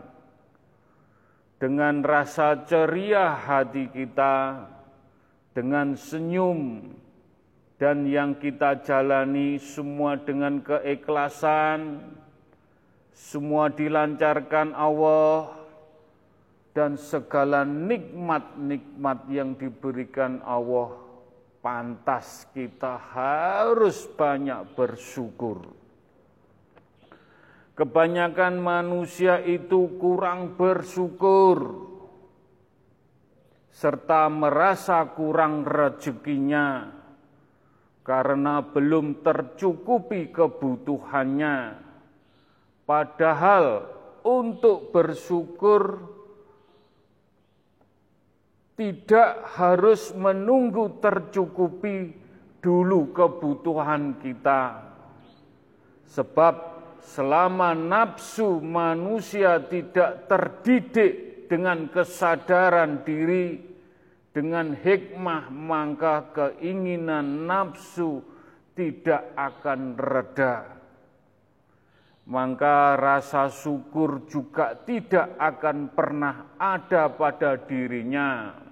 Dengan 1.57 2.05
rasa 2.05 2.53
ceria 2.69 3.33
hati 3.33 3.89
kita. 3.89 4.61
Dengan 5.57 5.97
senyum. 5.97 6.93
Dan 7.81 8.05
yang 8.05 8.37
kita 8.37 8.85
jalani 8.85 9.57
semua 9.57 10.21
dengan 10.21 10.61
keikhlasan. 10.61 12.05
Semua 13.09 13.73
dilancarkan 13.73 14.77
Allah 14.77 15.56
dan 16.77 16.93
segala 16.93 17.65
nikmat-nikmat 17.65 19.25
yang 19.33 19.57
diberikan 19.57 20.45
Allah 20.45 20.93
pantas 21.57 22.45
kita 22.53 23.01
harus 23.17 24.05
banyak 24.13 24.77
bersyukur. 24.77 25.73
Kebanyakan 27.73 28.61
manusia 28.61 29.41
itu 29.41 29.97
kurang 29.97 30.53
bersyukur 30.53 31.89
serta 33.73 34.29
merasa 34.29 35.01
kurang 35.17 35.65
rezekinya 35.65 36.93
karena 38.05 38.61
belum 38.61 39.25
tercukupi 39.25 40.29
kebutuhannya. 40.29 41.57
Padahal 42.85 43.65
untuk 44.21 44.93
bersyukur 44.93 46.16
tidak 48.77 49.57
harus 49.57 50.13
menunggu 50.13 51.01
tercukupi 51.01 52.13
dulu 52.61 53.09
kebutuhan 53.09 54.21
kita. 54.21 54.85
Sebab 56.05 56.55
selama 57.01 57.73
nafsu 57.73 58.61
manusia 58.61 59.57
tidak 59.65 60.29
terdidik 60.29 61.49
dengan 61.49 61.89
kesadaran 61.89 63.01
diri, 63.01 63.65
dengan 64.29 64.77
hikmah, 64.77 65.49
maka 65.49 66.29
keinginan 66.29 67.49
nafsu 67.49 68.21
tidak 68.77 69.33
akan 69.33 69.97
reda. 69.97 70.77
Maka 72.29 72.93
rasa 72.99 73.49
syukur 73.49 74.29
juga 74.29 74.77
tidak 74.77 75.33
akan 75.41 75.89
pernah 75.95 76.53
ada 76.61 77.09
pada 77.09 77.57
dirinya. 77.57 78.66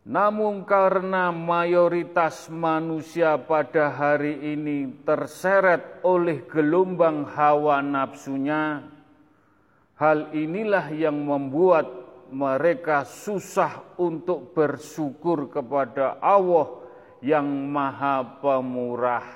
Namun 0.00 0.64
karena 0.64 1.28
mayoritas 1.28 2.48
manusia 2.48 3.36
pada 3.36 3.92
hari 3.92 4.56
ini 4.56 4.88
terseret 5.04 6.00
oleh 6.00 6.40
gelombang 6.48 7.28
hawa 7.28 7.84
nafsunya, 7.84 8.80
hal 10.00 10.32
inilah 10.32 10.88
yang 10.96 11.20
membuat 11.20 11.84
mereka 12.32 13.04
susah 13.04 13.84
untuk 14.00 14.56
bersyukur 14.56 15.52
kepada 15.52 16.16
Allah 16.24 16.80
yang 17.20 17.44
Maha 17.68 18.40
Pemurah. 18.40 19.28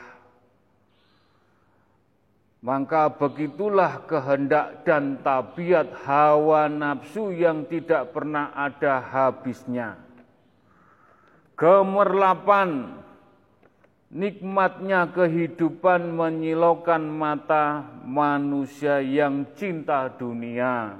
Maka 2.65 3.13
begitulah 3.13 4.09
kehendak 4.09 4.89
dan 4.89 5.21
tabiat 5.21 5.93
hawa 6.09 6.65
nafsu 6.73 7.29
yang 7.29 7.69
tidak 7.69 8.17
pernah 8.17 8.57
ada 8.57 9.05
habisnya 9.05 10.04
Gemerlapan 11.55 12.99
nikmatnya 14.15 15.11
kehidupan 15.11 16.15
menyilaukan 16.15 17.03
mata 17.03 17.83
manusia 18.07 19.03
yang 19.03 19.47
cinta 19.59 20.07
dunia. 20.11 20.99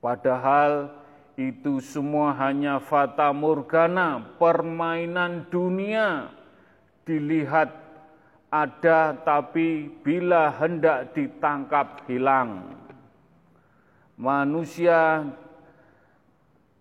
Padahal 0.00 0.92
itu 1.38 1.78
semua 1.78 2.34
hanya 2.40 2.80
fata 2.80 3.32
morgana, 3.36 4.24
permainan 4.40 5.46
dunia. 5.52 6.32
Dilihat 7.04 7.70
ada 8.48 9.12
tapi 9.12 9.92
bila 10.02 10.52
hendak 10.56 11.12
ditangkap 11.12 12.04
hilang. 12.08 12.64
Manusia 14.18 15.28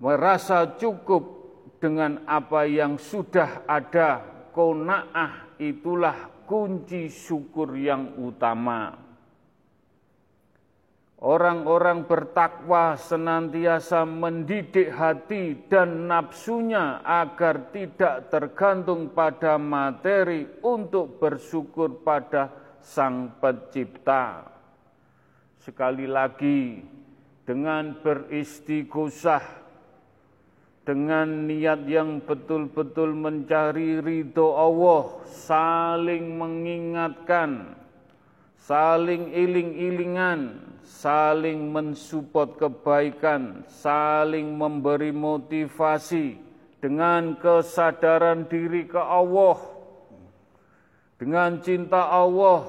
merasa 0.01 0.65
cukup 0.79 1.36
dengan 1.77 2.25
apa 2.25 2.65
yang 2.65 2.97
sudah 2.97 3.65
ada. 3.69 4.21
Kona'ah 4.53 5.57
itulah 5.61 6.45
kunci 6.49 7.13
syukur 7.13 7.77
yang 7.77 8.17
utama. 8.17 9.07
Orang-orang 11.17 12.05
bertakwa 12.05 12.93
senantiasa 12.93 14.05
mendidik 14.05 14.93
hati 14.93 15.65
dan 15.65 16.05
nafsunya 16.05 17.01
agar 17.01 17.73
tidak 17.73 18.29
tergantung 18.29 19.09
pada 19.09 19.57
materi 19.57 20.45
untuk 20.61 21.17
bersyukur 21.17 22.05
pada 22.05 22.53
Sang 22.85 23.33
Pencipta. 23.41 24.45
Sekali 25.57 26.05
lagi, 26.05 26.85
dengan 27.49 27.97
beristighosah, 27.97 29.66
dengan 30.87 31.51
niat 31.51 31.83
yang 31.83 32.23
betul-betul 32.23 33.11
mencari 33.11 33.99
ridho 33.99 34.55
Allah, 34.55 35.19
saling 35.27 36.39
mengingatkan, 36.39 37.75
saling 38.55 39.35
iling-ilingan, 39.35 40.63
saling 40.87 41.75
mensupport 41.75 42.55
kebaikan, 42.55 43.67
saling 43.67 44.55
memberi 44.55 45.11
motivasi 45.11 46.39
dengan 46.79 47.35
kesadaran 47.35 48.47
diri 48.47 48.87
ke 48.87 49.01
Allah, 49.03 49.59
dengan 51.19 51.59
cinta 51.59 52.07
Allah, 52.15 52.63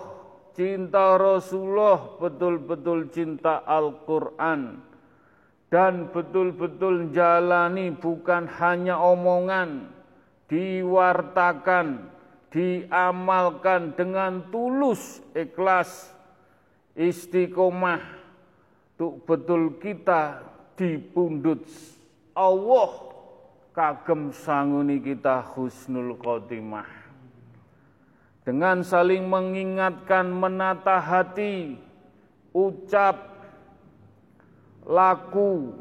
cinta 0.59 1.15
Rasulullah, 1.15 2.19
betul-betul 2.19 3.15
cinta 3.15 3.63
Al-Quran, 3.63 4.88
dan 5.69 6.09
betul-betul 6.09 7.13
jalani 7.13 7.93
bukan 7.93 8.49
hanya 8.57 8.97
omongan, 8.97 9.93
diwartakan, 10.49 12.09
diamalkan 12.49 13.93
dengan 13.93 14.49
tulus, 14.49 15.21
ikhlas, 15.37 16.09
istiqomah 16.97 18.01
untuk 18.97 19.23
betul 19.29 19.77
kita 19.77 20.41
dipundut. 20.75 21.69
Allah 22.33 22.91
kagem 23.77 24.35
sanguni 24.35 24.99
kita 24.99 25.45
husnul 25.55 26.17
khotimah. 26.19 26.89
Dengan 28.43 28.81
saling 28.81 29.29
mengingatkan 29.29 30.33
menata 30.33 30.97
hati 30.99 31.77
ucap 32.57 33.38
laku 34.89 35.77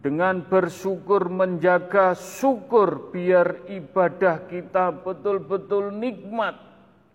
dengan 0.00 0.46
bersyukur 0.46 1.28
menjaga 1.28 2.16
syukur 2.16 3.12
biar 3.12 3.68
ibadah 3.68 4.48
kita 4.48 4.94
betul-betul 4.94 5.92
nikmat 5.92 6.70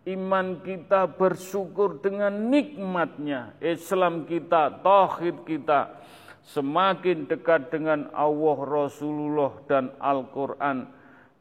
iman 0.05 0.61
kita 0.61 1.09
bersyukur 1.09 1.97
dengan 1.97 2.53
nikmatnya, 2.53 3.57
Islam 3.57 4.29
kita, 4.29 4.85
tauhid 4.85 5.41
kita 5.49 5.97
semakin 6.45 7.25
dekat 7.25 7.73
dengan 7.73 8.13
Allah 8.13 8.85
Rasulullah 8.85 9.49
dan 9.65 9.89
Al-Quran 9.97 10.85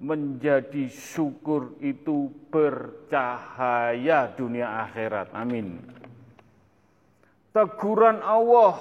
menjadi 0.01 0.89
syukur 0.89 1.77
itu 1.85 2.33
bercahaya 2.49 4.33
dunia 4.33 4.89
akhirat. 4.89 5.29
Amin. 5.37 5.85
Teguran 7.53 8.19
Allah, 8.25 8.81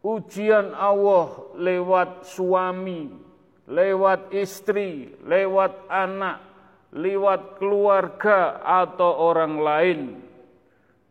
ujian 0.00 0.72
Allah 0.72 1.52
lewat 1.56 2.24
suami, 2.28 3.12
lewat 3.68 4.32
istri, 4.32 5.12
lewat 5.24 5.88
anak, 5.88 6.40
lewat 6.92 7.60
keluarga 7.60 8.60
atau 8.60 9.30
orang 9.32 9.54
lain. 9.60 10.00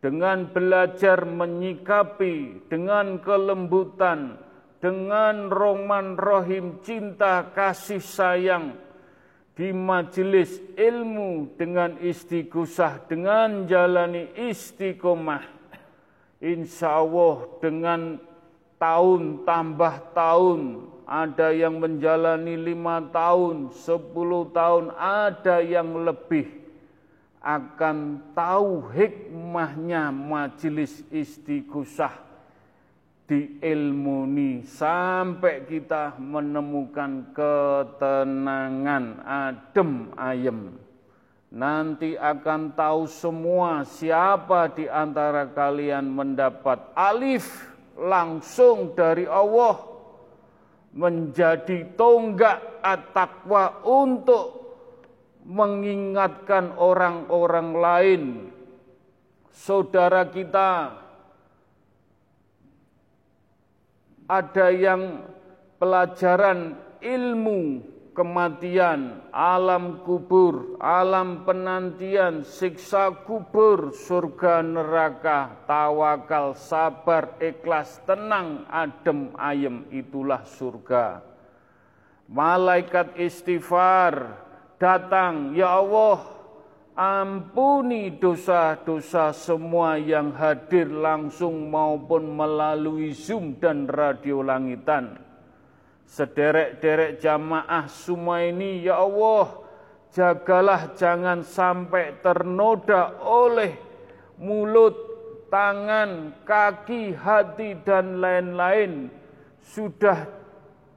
Dengan 0.00 0.48
belajar 0.48 1.28
menyikapi 1.28 2.64
dengan 2.72 3.20
kelembutan 3.20 4.40
dengan 4.80 5.52
roman 5.52 6.16
rohim 6.16 6.80
cinta 6.80 7.52
kasih 7.52 8.00
sayang 8.00 8.80
di 9.52 9.76
majelis 9.76 10.56
ilmu 10.72 11.52
dengan 11.60 12.00
istighosah 12.00 13.04
dengan 13.04 13.68
jalani 13.68 14.32
istiqomah 14.40 15.44
insya 16.40 17.04
Allah 17.04 17.44
dengan 17.60 18.16
tahun 18.80 19.44
tambah 19.44 20.16
tahun. 20.16 20.88
Ada 21.10 21.50
yang 21.52 21.82
menjalani 21.82 22.54
lima 22.54 23.02
tahun, 23.10 23.74
sepuluh 23.74 24.48
tahun, 24.54 24.94
ada 24.96 25.58
yang 25.60 26.06
lebih. 26.06 26.48
Akan 27.42 28.20
tahu 28.34 28.88
hikmahnya 28.94 30.14
majelis 30.14 31.02
istighosah 31.10 32.30
ini 33.30 34.66
sampai 34.66 35.62
kita 35.62 36.18
menemukan 36.18 37.30
ketenangan 37.30 39.22
adem 39.22 40.10
ayem. 40.18 40.74
Nanti 41.50 42.14
akan 42.18 42.74
tahu 42.74 43.06
semua 43.06 43.82
siapa 43.86 44.70
di 44.70 44.86
antara 44.86 45.46
kalian 45.50 46.06
mendapat 46.10 46.78
alif 46.94 47.69
langsung 48.00 48.96
dari 48.96 49.28
Allah 49.28 49.76
menjadi 50.96 51.94
tonggak 51.94 52.80
at-taqwa 52.80 53.84
untuk 53.86 54.46
mengingatkan 55.44 56.74
orang-orang 56.80 57.68
lain. 57.76 58.22
Saudara 59.52 60.24
kita 60.26 60.96
ada 64.30 64.66
yang 64.72 65.26
pelajaran 65.76 66.78
ilmu 67.02 67.89
kematian, 68.12 69.30
alam 69.30 70.02
kubur, 70.02 70.76
alam 70.82 71.46
penantian, 71.46 72.42
siksa 72.42 73.24
kubur, 73.24 73.94
surga 73.94 74.60
neraka, 74.60 75.64
tawakal, 75.64 76.58
sabar, 76.58 77.38
ikhlas, 77.38 78.02
tenang, 78.04 78.66
adem, 78.68 79.32
ayem, 79.38 79.86
itulah 79.94 80.42
surga. 80.44 81.22
Malaikat 82.30 83.18
istighfar 83.18 84.38
datang, 84.78 85.54
ya 85.54 85.80
Allah, 85.80 86.20
ampuni 86.98 88.18
dosa-dosa 88.20 89.32
semua 89.32 89.96
yang 89.96 90.34
hadir 90.36 90.90
langsung 90.90 91.70
maupun 91.70 92.36
melalui 92.36 93.14
Zoom 93.14 93.56
dan 93.56 93.88
radio 93.88 94.42
langitan 94.44 95.29
Sederek-derek 96.10 97.22
jamaah 97.22 97.86
semua 97.86 98.42
ini, 98.42 98.82
ya 98.82 98.98
Allah, 98.98 99.62
jagalah 100.10 100.90
jangan 100.98 101.46
sampai 101.46 102.18
ternoda 102.18 103.14
oleh 103.22 103.78
mulut, 104.34 104.98
tangan, 105.54 106.34
kaki, 106.42 107.14
hati, 107.14 107.78
dan 107.86 108.18
lain-lain. 108.18 109.06
Sudah 109.62 110.26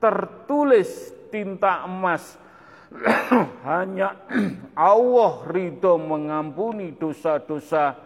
tertulis 0.01 1.13
tinta 1.29 1.85
emas. 1.85 2.41
Hanya 3.69 4.17
Allah 4.73 5.45
ridho 5.45 6.01
mengampuni 6.01 6.89
dosa-dosa 6.89 8.01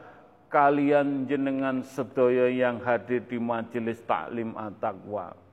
kalian 0.52 1.24
jenengan 1.24 1.88
sedaya 1.88 2.52
yang 2.52 2.84
hadir 2.84 3.24
di 3.24 3.40
majelis 3.40 4.04
taklim 4.04 4.52
at-taqwa. 4.60 5.47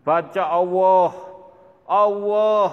Baca 0.00 0.48
Allah, 0.48 1.12
Allah, 1.84 2.72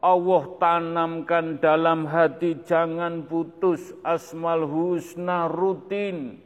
Allah 0.00 0.42
tanamkan 0.56 1.60
dalam 1.60 2.08
hati 2.08 2.56
jangan 2.64 3.28
putus 3.28 3.92
asmal 4.00 4.64
husna 4.64 5.52
rutin. 5.52 6.40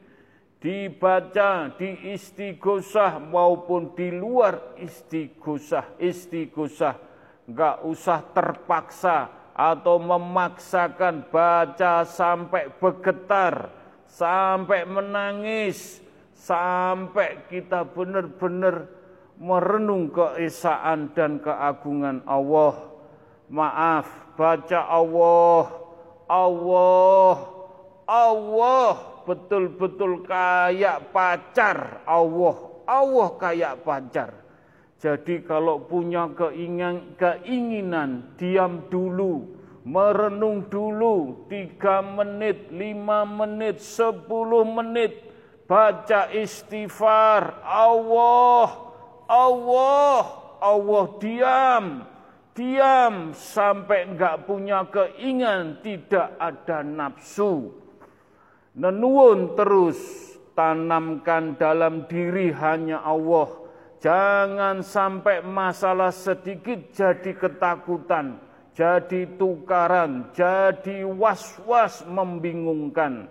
Dibaca 0.61 1.73
di 1.79 2.13
istighosah 2.13 3.17
maupun 3.17 3.97
di 3.97 4.13
luar 4.13 4.77
istighosah 4.77 5.97
istighosah 5.97 7.01
enggak 7.49 7.81
usah 7.81 8.21
terpaksa 8.37 9.19
atau 9.57 9.97
memaksakan 9.97 11.33
baca 11.33 12.05
sampai 12.05 12.69
bergetar 12.77 13.73
sampai 14.05 14.85
menangis 14.85 16.05
sampai 16.37 17.49
kita 17.49 17.89
benar-benar 17.89 18.99
merenung 19.41 20.12
keesaan 20.12 21.16
dan 21.16 21.41
keagungan 21.41 22.20
Allah. 22.28 22.93
Maaf, 23.51 24.36
baca 24.36 24.80
Allah, 24.86 25.64
Allah, 26.30 27.34
Allah 28.07 28.95
betul-betul 29.26 30.22
kayak 30.28 31.11
pacar 31.11 32.05
Allah, 32.07 32.57
Allah 32.86 33.28
kayak 33.41 33.82
pacar. 33.82 34.30
Jadi 35.01 35.43
kalau 35.49 35.88
punya 35.88 36.28
keinginan, 36.36 37.16
keinginan 37.16 38.36
diam 38.36 38.86
dulu, 38.93 39.57
merenung 39.82 40.68
dulu, 40.68 41.49
tiga 41.49 42.05
menit, 42.05 42.68
lima 42.68 43.24
menit, 43.24 43.80
sepuluh 43.80 44.62
menit, 44.68 45.24
baca 45.64 46.28
istighfar, 46.30 47.64
Allah, 47.64 48.89
Allah, 49.31 50.22
Allah 50.59 51.07
diam, 51.22 51.85
diam 52.51 53.31
sampai 53.31 54.11
enggak 54.11 54.51
punya 54.51 54.83
keinginan, 54.91 55.78
tidak 55.87 56.35
ada 56.43 56.83
nafsu. 56.83 57.70
Nenuun 58.74 59.55
terus, 59.55 59.99
tanamkan 60.59 61.55
dalam 61.55 62.11
diri 62.11 62.51
hanya 62.51 63.07
Allah 63.07 63.61
Jangan 64.01 64.81
sampai 64.81 65.45
masalah 65.45 66.09
sedikit 66.09 66.89
jadi 66.89 67.37
ketakutan, 67.37 68.41
jadi 68.72 69.28
tukaran, 69.37 70.33
jadi 70.33 71.05
was-was 71.05 72.09
membingungkan. 72.09 73.28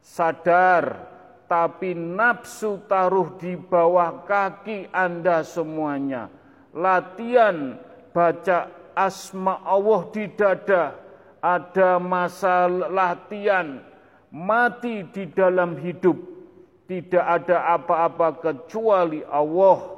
Sadar, 0.00 1.04
tapi 1.46 1.94
nafsu 1.94 2.82
taruh 2.90 3.34
di 3.38 3.54
bawah 3.54 4.26
kaki 4.26 4.90
Anda 4.90 5.46
semuanya. 5.46 6.30
Latihan 6.74 7.80
baca 8.12 8.70
asma 8.92 9.62
Allah 9.64 10.00
di 10.12 10.24
dada. 10.34 10.84
Ada 11.40 12.02
masa 12.02 12.66
latihan 12.68 13.78
mati 14.34 15.06
di 15.14 15.30
dalam 15.30 15.78
hidup. 15.78 16.18
Tidak 16.86 17.22
ada 17.22 17.74
apa-apa 17.74 18.38
kecuali 18.42 19.22
Allah 19.26 19.95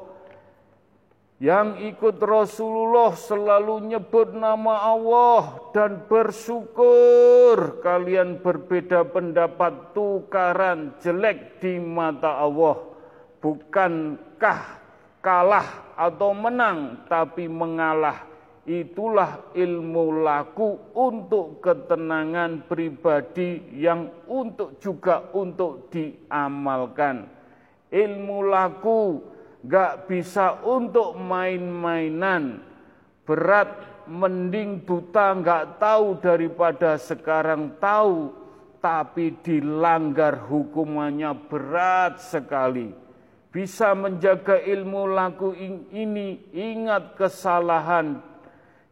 yang 1.38 1.78
ikut 1.78 2.18
Rasulullah 2.18 3.14
selalu 3.14 3.94
nyebut 3.94 4.34
nama 4.34 4.90
Allah 4.90 5.70
dan 5.70 6.02
bersyukur 6.10 7.78
kalian 7.78 8.42
berbeda 8.42 9.06
pendapat 9.06 9.94
tukaran 9.94 10.98
jelek 10.98 11.62
di 11.62 11.78
mata 11.78 12.42
Allah. 12.42 12.82
Bukankah 13.38 14.60
kalah 15.22 15.94
atau 15.94 16.34
menang 16.34 17.06
tapi 17.06 17.46
mengalah 17.46 18.26
itulah 18.66 19.54
ilmu 19.54 20.26
laku 20.26 20.74
untuk 20.98 21.62
ketenangan 21.62 22.66
pribadi 22.66 23.62
yang 23.78 24.10
untuk 24.26 24.82
juga 24.82 25.30
untuk 25.30 25.86
diamalkan. 25.94 27.30
Ilmu 27.94 28.38
laku 28.42 29.22
gak 29.66 30.06
bisa 30.06 30.62
untuk 30.62 31.18
main-mainan. 31.18 32.62
Berat 33.26 34.04
mending 34.08 34.82
buta 34.88 35.36
gak 35.36 35.82
tahu 35.82 36.16
daripada 36.22 36.96
sekarang 36.96 37.76
tahu, 37.76 38.32
tapi 38.78 39.36
dilanggar 39.42 40.48
hukumannya 40.48 41.34
berat 41.50 42.22
sekali. 42.22 42.94
Bisa 43.48 43.96
menjaga 43.96 44.60
ilmu 44.60 45.08
laku 45.12 45.56
ini, 45.92 46.52
ingat 46.52 47.16
kesalahan, 47.16 48.20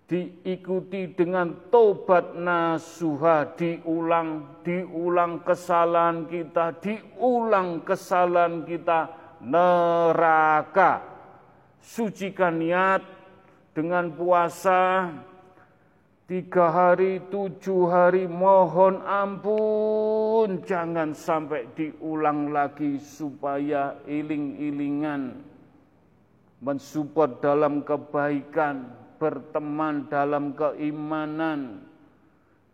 diikuti 0.09 1.13
dengan 1.13 1.69
tobat 1.69 2.35
nasuha, 2.35 3.53
diulang, 3.55 4.61
diulang 4.65 5.45
kesalahan 5.45 6.25
kita, 6.27 6.73
diulang 6.81 7.85
kesalahan 7.85 8.65
kita, 8.65 9.26
neraka. 9.41 11.03
Sucikan 11.83 12.59
niat 12.59 13.03
dengan 13.77 14.11
puasa. 14.13 15.13
Tiga 16.27 16.75
hari, 16.75 17.23
tujuh 17.31 17.87
hari, 17.87 18.27
mohon 18.27 18.99
ampun, 19.07 20.59
jangan 20.67 21.15
sampai 21.15 21.71
diulang 21.79 22.51
lagi 22.51 22.99
supaya 22.99 23.95
iling-ilingan. 24.11 25.39
Mensupport 26.67 27.39
dalam 27.39 27.87
kebaikan, 27.87 28.91
berteman 29.23 30.11
dalam 30.11 30.51
keimanan, 30.59 31.87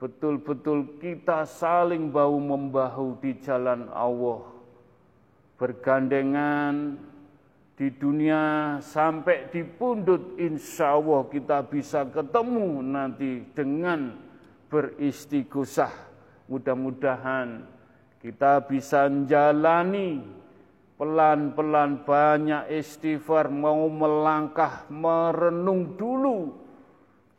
betul-betul 0.00 0.96
kita 0.96 1.44
saling 1.44 2.08
bau 2.08 2.40
membahu 2.40 3.20
di 3.20 3.36
jalan 3.36 3.84
Allah 3.92 4.51
bergandengan 5.62 6.98
di 7.78 7.86
dunia 7.94 8.76
sampai 8.82 9.46
di 9.46 9.62
pundut 9.62 10.34
insya 10.34 10.98
Allah 10.98 11.22
kita 11.30 11.62
bisa 11.70 12.02
ketemu 12.10 12.82
nanti 12.82 13.46
dengan 13.54 14.10
beristighosah. 14.66 16.10
Mudah-mudahan 16.50 17.62
kita 18.18 18.66
bisa 18.66 19.06
menjalani 19.06 20.18
pelan-pelan 20.98 22.02
banyak 22.02 22.66
istighfar 22.66 23.46
mau 23.46 23.86
melangkah 23.86 24.82
merenung 24.90 25.94
dulu 25.94 26.61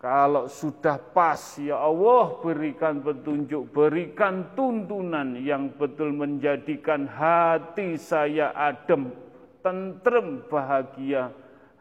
kalau 0.04 0.52
sudah 0.52 1.00
pas, 1.00 1.40
ya 1.56 1.80
Allah 1.80 2.36
berikan 2.44 3.00
petunjuk, 3.00 3.72
berikan 3.72 4.52
tuntunan 4.52 5.40
yang 5.40 5.72
betul 5.80 6.12
menjadikan 6.12 7.08
hati 7.08 7.96
saya 7.96 8.52
adem, 8.52 9.16
tentrem, 9.64 10.44
bahagia. 10.52 11.32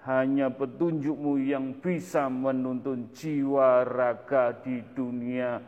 Hanya 0.06 0.54
petunjukmu 0.54 1.42
yang 1.50 1.74
bisa 1.82 2.30
menuntun 2.30 3.10
jiwa 3.10 3.82
raga 3.86 4.54
di 4.54 4.78
dunia 4.94 5.58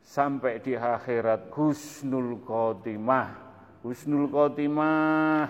sampai 0.00 0.64
di 0.64 0.72
akhirat. 0.72 1.52
Husnul 1.52 2.40
khotimah, 2.40 3.36
husnul 3.84 4.32
khotimah, 4.32 5.48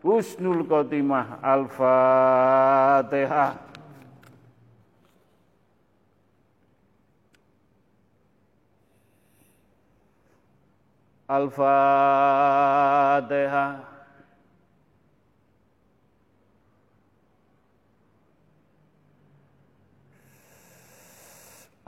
husnul 0.00 0.64
khotimah. 0.64 1.40
Al-Fatihah. 1.44 2.32
Al-Fatihah. 11.32 11.72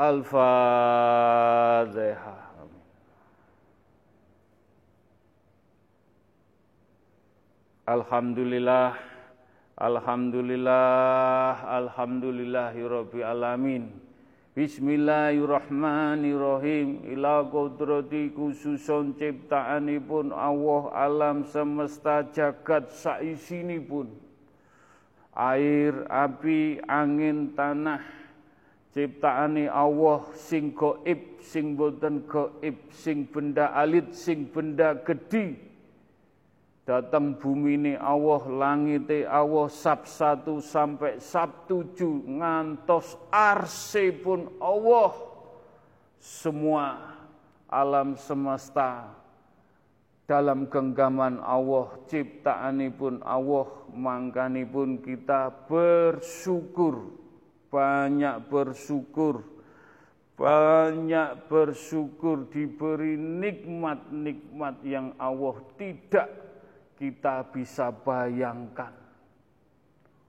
Al-Fatihah. 0.01 1.45
Alhamdulillah, 7.85 8.97
Alhamdulillah, 9.77 11.69
Alhamdulillahirabbil 11.69 13.21
alamin. 13.21 14.04
Bismillahirrahmanirrahim. 14.55 17.11
Ila 17.11 17.43
kudrati 17.51 18.31
khususun 18.31 19.19
ciptaanipun 19.19 20.31
Allah 20.31 20.95
alam 20.95 21.43
semesta 21.43 22.23
jagat 22.31 22.95
saisinipun. 22.95 24.15
Air 25.35 26.07
api 26.07 26.79
angin 26.87 27.59
tanah 27.59 27.99
ciptaane 28.95 29.67
Allah 29.67 30.23
sing 30.39 30.71
gaib 30.71 31.43
sing 31.43 31.75
boten 31.75 32.23
sing 32.95 33.27
benda 33.27 33.75
alit 33.75 34.15
sing 34.15 34.47
benda 34.55 34.95
datang 36.85 37.33
bumi 37.41 37.81
ini 37.81 37.93
Allah 37.97 38.45
langite 38.45 39.25
Allah 39.25 39.73
sab 39.73 40.05
satu 40.05 40.61
sampai 40.61 41.17
sab 41.17 41.65
tujuh 41.65 42.29
ngantos 42.29 43.17
arse 43.33 44.13
pun 44.13 44.53
Allah. 44.61 45.13
Semua 46.21 46.97
alam 47.69 48.17
semesta 48.17 49.13
dalam 50.25 50.69
genggaman 50.73 51.37
Allah 51.41 51.93
ciptaan 52.09 52.81
pun 52.97 53.21
Allah 53.25 53.69
mangkani 53.93 54.65
pun 54.65 55.01
kita 55.01 55.53
bersyukur. 55.69 57.13
Banyak 57.69 58.49
bersyukur. 58.49 59.45
Banyak 60.35 61.47
bersyukur 61.47 62.51
diberi 62.51 63.15
nikmat-nikmat 63.15 64.83
yang 64.83 65.15
Allah 65.15 65.63
tidak 65.79 66.44
kita 66.95 67.47
bisa 67.51 67.91
bayangkan. 67.91 68.95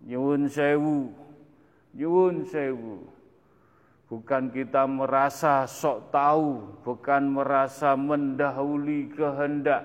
Nyuwun 0.05 0.49
sewu. 0.49 1.13
Nyuwun 1.95 2.45
sewu. 2.45 3.09
Bukan 4.05 4.53
kita 4.53 4.85
merasa 4.85 5.65
sok 5.65 6.13
tahu, 6.13 6.77
bukan 6.85 7.25
merasa 7.25 7.97
mendahului 7.97 9.09
kehendak. 9.09 9.81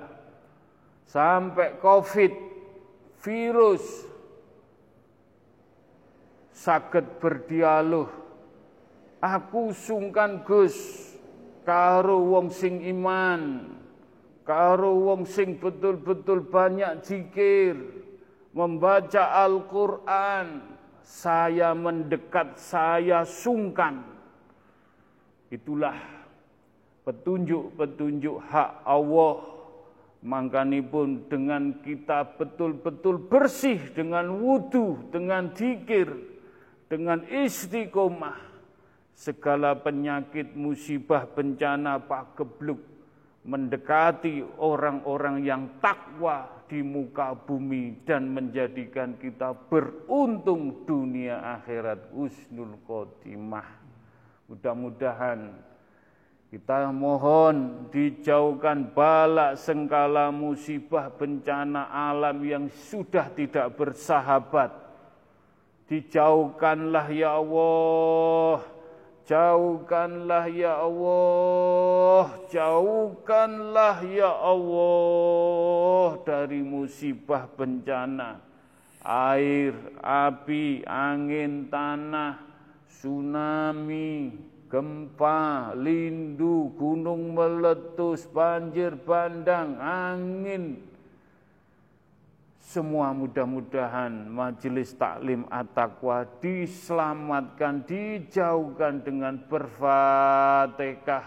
Sampai 1.09 1.81
Covid, 1.81 2.31
virus, 3.24 4.05
sakit 6.53 7.16
berdialog. 7.16 8.12
Aku 9.24 9.72
sungkan 9.72 10.45
Gus, 10.45 10.76
karo 11.64 12.20
wong 12.37 12.53
sing 12.53 12.85
iman, 12.93 13.72
karo 14.43 14.97
wong 15.11 15.28
sing 15.28 15.61
betul-betul 15.61 16.47
banyak 16.49 17.05
zikir, 17.05 17.76
membaca 18.51 19.47
Al-Quran, 19.47 20.62
saya 21.01 21.74
mendekat, 21.74 22.59
saya 22.59 23.26
sungkan. 23.26 24.07
Itulah 25.51 25.99
petunjuk-petunjuk 27.03 28.36
hak 28.51 28.86
Allah. 28.86 29.59
pun 30.93 31.24
dengan 31.32 31.80
kita 31.80 32.36
betul-betul 32.36 33.24
bersih 33.24 33.80
dengan 33.97 34.28
wudhu, 34.36 35.09
dengan 35.09 35.49
dikir, 35.57 36.12
dengan 36.93 37.24
istiqomah, 37.24 38.36
segala 39.16 39.72
penyakit, 39.80 40.53
musibah, 40.53 41.24
bencana, 41.24 42.05
pak 42.05 42.36
kebluk, 42.36 42.89
mendekati 43.45 44.45
orang-orang 44.61 45.41
yang 45.41 45.62
takwa 45.80 46.61
di 46.68 46.84
muka 46.84 47.34
bumi 47.34 48.05
dan 48.07 48.30
menjadikan 48.30 49.16
kita 49.16 49.57
beruntung 49.66 50.86
dunia 50.86 51.43
akhirat 51.59 52.12
usnul 52.14 52.78
khotimah. 52.86 53.66
Mudah-mudahan 54.47 55.51
kita 56.51 56.91
mohon 56.91 57.86
dijauhkan 57.95 58.91
balak 58.91 59.55
sengkala 59.55 60.34
musibah 60.34 61.07
bencana 61.14 61.86
alam 61.86 62.43
yang 62.43 62.66
sudah 62.91 63.30
tidak 63.34 63.70
bersahabat. 63.78 64.74
Dijauhkanlah 65.86 67.07
ya 67.11 67.38
Allah 67.38 68.62
Jauhkanlah 69.31 70.51
ya 70.51 70.83
Allah, 70.83 72.35
jauhkanlah 72.51 74.03
ya 74.03 74.26
Allah 74.26 76.18
dari 76.26 76.66
musibah 76.66 77.47
bencana, 77.47 78.43
air, 79.07 79.70
api, 80.03 80.83
angin, 80.83 81.70
tanah, 81.70 82.43
tsunami, 82.91 84.35
gempa, 84.66 85.78
lindu, 85.78 86.74
gunung 86.74 87.31
meletus, 87.31 88.26
banjir 88.26 88.99
bandang, 88.99 89.78
angin, 89.78 90.89
semua 92.71 93.11
mudah-mudahan 93.11 94.31
majelis 94.31 94.95
taklim 94.95 95.43
at-taqwa 95.51 96.23
diselamatkan, 96.39 97.83
dijauhkan 97.83 99.03
dengan 99.03 99.43
berfatihah. 99.51 101.27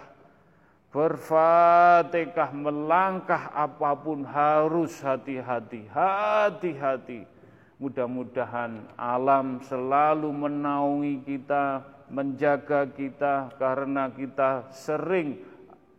Berfatihah 0.88 2.50
melangkah 2.56 3.52
apa 3.52 3.92
pun 3.92 4.24
harus 4.24 4.96
hati-hati, 5.04 5.84
hati-hati. 5.92 7.28
Mudah-mudahan 7.76 8.88
alam 8.96 9.60
selalu 9.68 10.32
menaungi 10.32 11.28
kita, 11.28 11.84
menjaga 12.08 12.88
kita 12.88 13.52
karena 13.60 14.08
kita 14.16 14.72
sering 14.72 15.44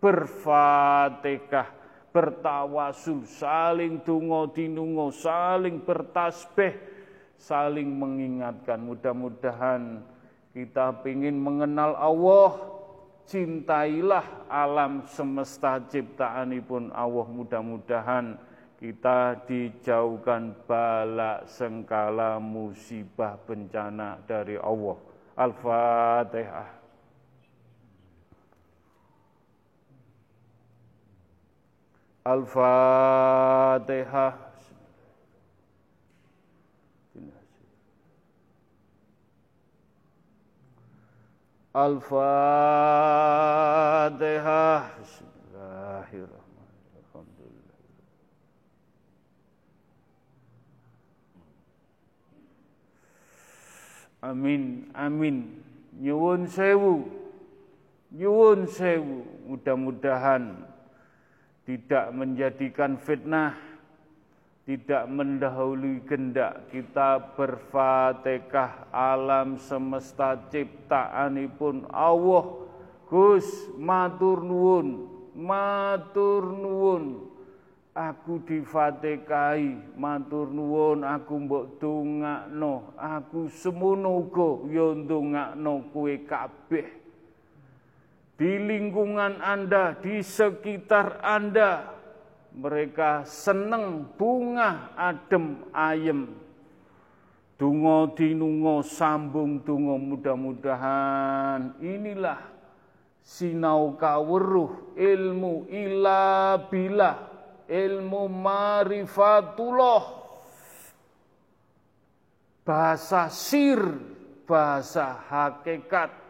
berfatihah 0.00 1.83
bertawasul, 2.14 3.26
saling 3.26 3.98
tungo 4.06 4.46
dinungo, 4.54 5.10
saling 5.10 5.82
bertasbih, 5.82 6.78
saling 7.34 7.90
mengingatkan. 7.90 8.78
Mudah-mudahan 8.78 9.98
kita 10.54 10.94
ingin 11.10 11.34
mengenal 11.34 11.98
Allah, 11.98 12.50
cintailah 13.26 14.46
alam 14.46 15.02
semesta 15.10 15.82
ciptaan 15.90 16.54
pun 16.62 16.94
Allah. 16.94 17.26
Mudah-mudahan 17.26 18.38
kita 18.78 19.42
dijauhkan 19.50 20.54
balak 20.70 21.50
sengkala 21.50 22.38
musibah 22.38 23.34
bencana 23.42 24.22
dari 24.22 24.54
Allah. 24.54 24.94
Al-Fatihah. 25.34 26.83
Al-Fatihah. 32.24 34.32
Al-Fatihah. 41.76 42.24
Bismillahirrahmanirrahim. 45.04 47.68
Amin, 54.24 54.88
amin. 54.96 55.60
Nyuwun 56.00 56.48
sewu. 56.48 57.04
Nyuwun 58.16 58.64
sewu. 58.64 59.28
Mudah-mudahan 59.44 60.72
tidak 61.64 62.12
menjadikan 62.12 63.00
fitnah, 63.00 63.56
tidak 64.64 65.04
mendahului 65.08 66.04
gendak 66.08 66.68
kita 66.72 67.36
berfatihah 67.36 68.88
alam 68.92 69.60
semesta 69.60 70.40
ciptaanipun 70.48 71.88
Allah. 71.92 72.64
Gus 73.04 73.46
matur 73.76 74.40
nuwun 74.40 75.14
matur 75.34 76.54
nuwun. 76.54 77.34
Aku 77.94 78.42
difatikahi 78.42 79.94
matur 79.98 80.50
nuwun. 80.50 81.06
Aku 81.06 81.46
mbok 81.46 81.78
dongakno 81.78 82.94
aku 82.98 83.50
semono 83.50 84.26
uga 84.26 84.50
ya 84.70 84.86
ndongakno 84.98 85.90
kowe 85.94 86.14
kabeh 86.26 87.03
di 88.34 88.58
lingkungan 88.58 89.38
Anda, 89.38 89.94
di 89.98 90.22
sekitar 90.22 91.22
Anda. 91.22 91.94
Mereka 92.54 93.26
seneng 93.26 94.14
bunga 94.14 94.94
adem 94.94 95.66
ayem. 95.74 96.30
Dungo 97.54 98.14
dinungo 98.14 98.82
sambung 98.82 99.62
dungo 99.62 99.98
mudah-mudahan 99.98 101.78
inilah 101.78 102.38
sinau 103.24 103.94
kaweruh 103.94 104.94
ilmu 104.98 105.70
ila 105.70 106.58
bila 106.66 107.24
ilmu 107.70 108.28
marifatullah 108.28 110.02
bahasa 112.66 113.32
sir 113.32 113.80
bahasa 114.44 115.24
hakikat 115.30 116.23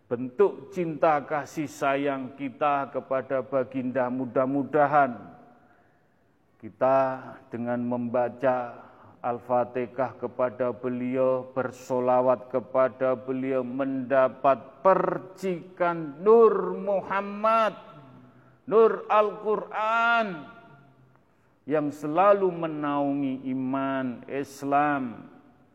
bentuk 0.04 0.68
cinta 0.68 1.24
kasih 1.24 1.64
sayang 1.64 2.36
kita 2.36 2.92
kepada 2.92 3.40
baginda 3.40 4.12
mudah-mudahan 4.12 5.37
kita 6.58 7.22
dengan 7.54 7.78
membaca 7.86 8.74
Al-Fatihah 9.18 10.14
kepada 10.14 10.70
beliau, 10.70 11.50
bersolawat 11.50 12.54
kepada 12.54 13.18
beliau, 13.18 13.66
mendapat 13.66 14.82
percikan 14.82 16.22
Nur 16.22 16.78
Muhammad, 16.78 17.74
Nur 18.70 19.02
Al-Quran, 19.10 20.46
yang 21.66 21.90
selalu 21.90 22.46
menaungi 22.46 23.42
iman, 23.50 24.22
Islam, 24.30 25.26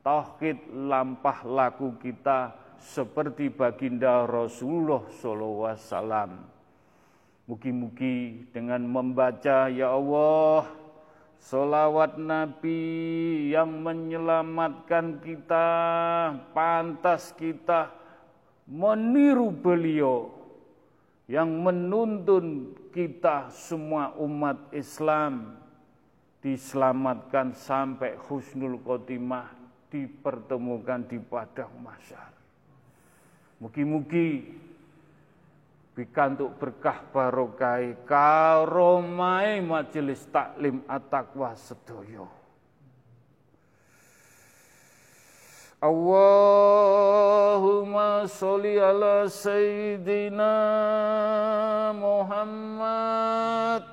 tauhid, 0.08 0.58
lampah 0.72 1.44
laku 1.44 2.00
kita 2.00 2.56
seperti 2.80 3.52
baginda 3.52 4.24
Rasulullah 4.24 5.04
SAW. 5.08 6.53
Mugi-mugi 7.44 8.48
dengan 8.56 8.88
membaca 8.88 9.68
ya 9.68 9.92
Allah 9.92 10.64
Salawat 11.44 12.16
Nabi 12.16 13.52
yang 13.52 13.84
menyelamatkan 13.84 15.20
kita, 15.20 15.68
pantas 16.56 17.36
kita 17.36 17.92
meniru 18.64 19.52
beliau 19.52 20.32
yang 21.28 21.52
menuntun 21.52 22.72
kita 22.96 23.52
semua 23.52 24.16
umat 24.24 24.72
Islam 24.72 25.60
diselamatkan 26.40 27.52
sampai 27.52 28.16
husnul 28.24 28.80
khotimah 28.80 29.52
dipertemukan 29.92 31.04
di 31.12 31.20
padang 31.20 31.76
masyar. 31.84 32.32
Mugi-mugi 33.60 34.48
bikantuk 35.94 36.58
berkah 36.58 37.06
barokai 37.14 37.94
karomai 38.10 39.62
majelis 39.62 40.26
taklim 40.34 40.82
at-taqwa 40.90 41.54
sedoyo. 41.54 42.26
Allahumma 45.84 46.24
sholli 48.26 48.80
ala 48.80 49.28
sayyidina 49.30 50.56
Muhammad 51.94 53.93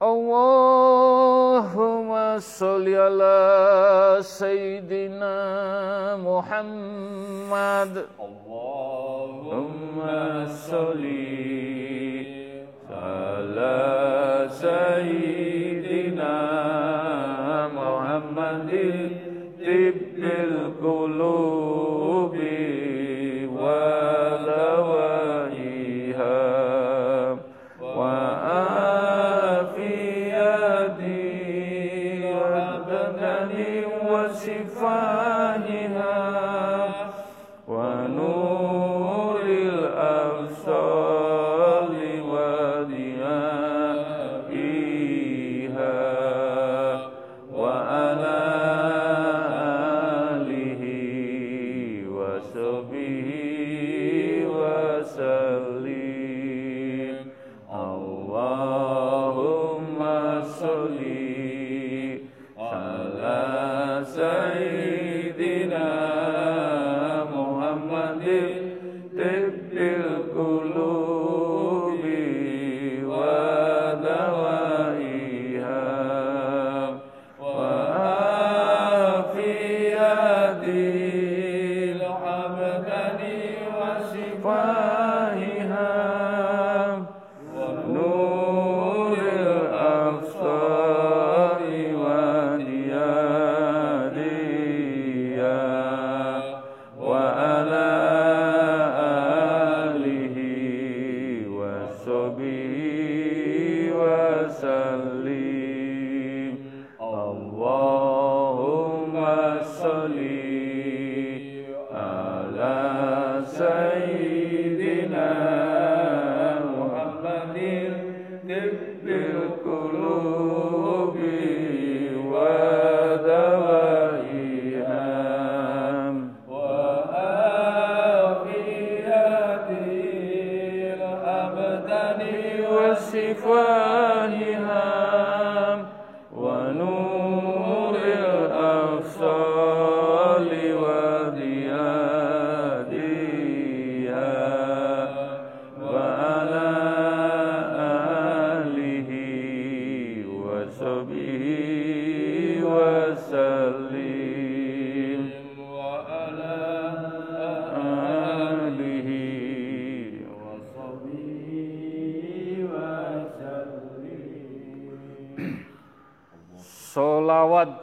Allahumma 0.00 1.58
salli 2.38 2.94
ala 2.94 4.22
Sayyidina 4.22 6.14
Muhammad 6.22 8.06
Allahumma 8.14 9.58
salli 10.54 11.34
ala 12.86 14.46
Sayyidina 14.54 16.30
Muhammadin 17.74 19.18
Tibbil 19.58 20.78
qulubi 20.78 21.87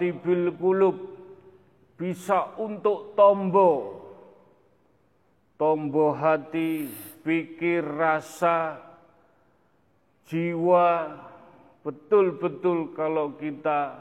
tibil 0.05 0.53
kulub 0.53 1.17
bisa 1.97 2.53
untuk 2.61 3.17
tombo. 3.17 3.97
Tombo 5.57 6.13
hati, 6.13 6.85
pikir, 7.25 7.81
rasa, 7.81 8.77
jiwa, 10.29 11.09
betul-betul 11.81 12.93
kalau 12.93 13.33
kita 13.39 13.97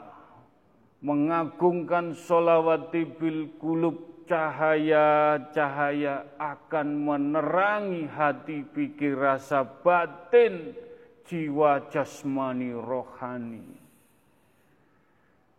mengagungkan 1.01 2.13
solawat 2.13 2.93
tibil 2.93 3.49
kulub 3.57 4.27
cahaya-cahaya 4.27 6.37
akan 6.37 6.87
menerangi 7.01 8.03
hati, 8.11 8.67
pikir, 8.67 9.15
rasa, 9.15 9.63
batin, 9.63 10.75
jiwa, 11.23 11.87
jasmani, 11.87 12.75
rohani. 12.75 13.84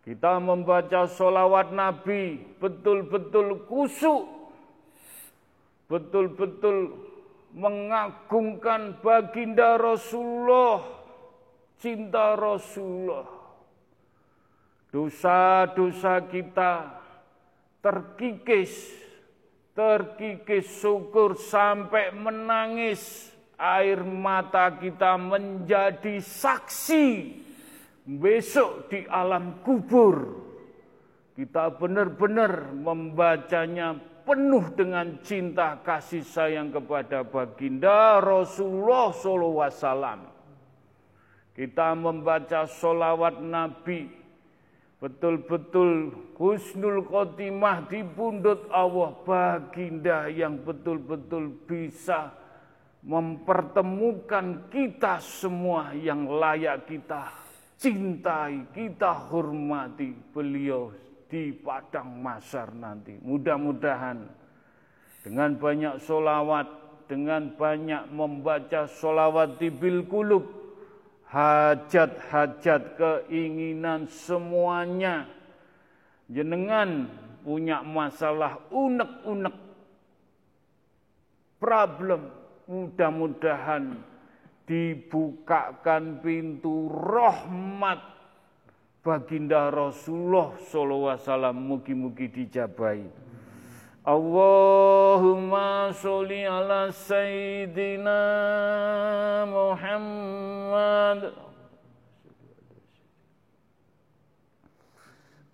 Kita 0.07 0.39
membaca 0.39 1.03
solawat 1.03 1.75
Nabi 1.75 2.39
betul-betul 2.63 3.67
kusuk, 3.67 4.23
betul-betul 5.91 6.95
mengagungkan 7.51 9.03
baginda 9.03 9.75
Rasulullah, 9.75 10.79
cinta 11.75 12.39
Rasulullah. 12.39 13.27
Dosa-dosa 14.95 16.23
kita 16.31 17.03
terkikis, 17.83 18.95
terkikis 19.75 20.71
syukur 20.71 21.35
sampai 21.35 22.15
menangis. 22.15 23.35
Air 23.59 24.07
mata 24.07 24.71
kita 24.71 25.19
menjadi 25.19 26.23
saksi 26.23 27.43
besok 28.07 28.87
di 28.87 29.03
alam 29.11 29.59
kubur 29.67 30.47
kita 31.37 31.69
benar-benar 31.77 32.73
membacanya 32.73 33.93
penuh 34.25 34.73
dengan 34.73 35.21
cinta 35.21 35.77
kasih 35.85 36.25
sayang 36.25 36.73
kepada 36.73 37.21
baginda 37.21 38.17
Rasulullah 38.17 39.13
SAW. 39.13 40.33
Kita 41.53 41.93
membaca 41.93 42.65
solawat 42.65 43.37
Nabi, 43.37 44.09
betul-betul 44.97 46.09
husnul 46.41 47.05
khotimah 47.05 47.85
di 47.85 48.01
pundut 48.01 48.65
Allah 48.73 49.13
baginda 49.21 50.25
yang 50.25 50.57
betul-betul 50.57 51.53
bisa 51.69 52.33
mempertemukan 53.05 54.73
kita 54.73 55.21
semua 55.21 55.93
yang 55.93 56.25
layak 56.25 56.89
kita 56.89 57.46
cintai, 57.77 58.73
kita 58.73 59.29
hormati 59.29 60.11
beliau 60.33 60.89
di 61.29 61.53
padang 61.53 62.17
masar 62.19 62.73
nanti. 62.73 63.15
Mudah-mudahan 63.21 64.25
dengan 65.21 65.55
banyak 65.55 66.01
solawat, 66.01 66.67
dengan 67.05 67.53
banyak 67.53 68.09
membaca 68.11 68.89
solawat 68.89 69.61
di 69.61 69.69
bil 69.69 70.03
kulub, 70.09 70.43
hajat-hajat 71.29 72.97
keinginan 72.97 74.09
semuanya, 74.09 75.29
jenengan 76.27 77.07
punya 77.45 77.83
masalah 77.85 78.59
unek-unek, 78.73 79.55
problem, 81.61 82.31
mudah-mudahan 82.67 84.16
dibukakan 84.67 86.19
pintu 86.19 86.91
rahmat 86.91 88.03
baginda 88.99 89.71
Rasulullah 89.71 90.51
sallallahu 90.59 91.15
alaihi 91.15 91.23
wasallam. 91.23 91.55
Mugi-mugi 91.55 92.27
dijabai. 92.27 93.07
Allahumma 94.03 95.95
sholli 95.95 96.43
ala 96.43 96.91
sayyidina 96.91 98.19
Muhammad. 99.47 101.31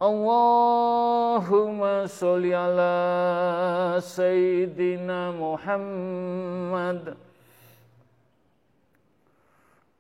Allahumma 0.03 2.03
sholli 2.09 2.51
ala 2.51 4.01
sayyidina 4.01 5.31
Muhammad 5.37 7.15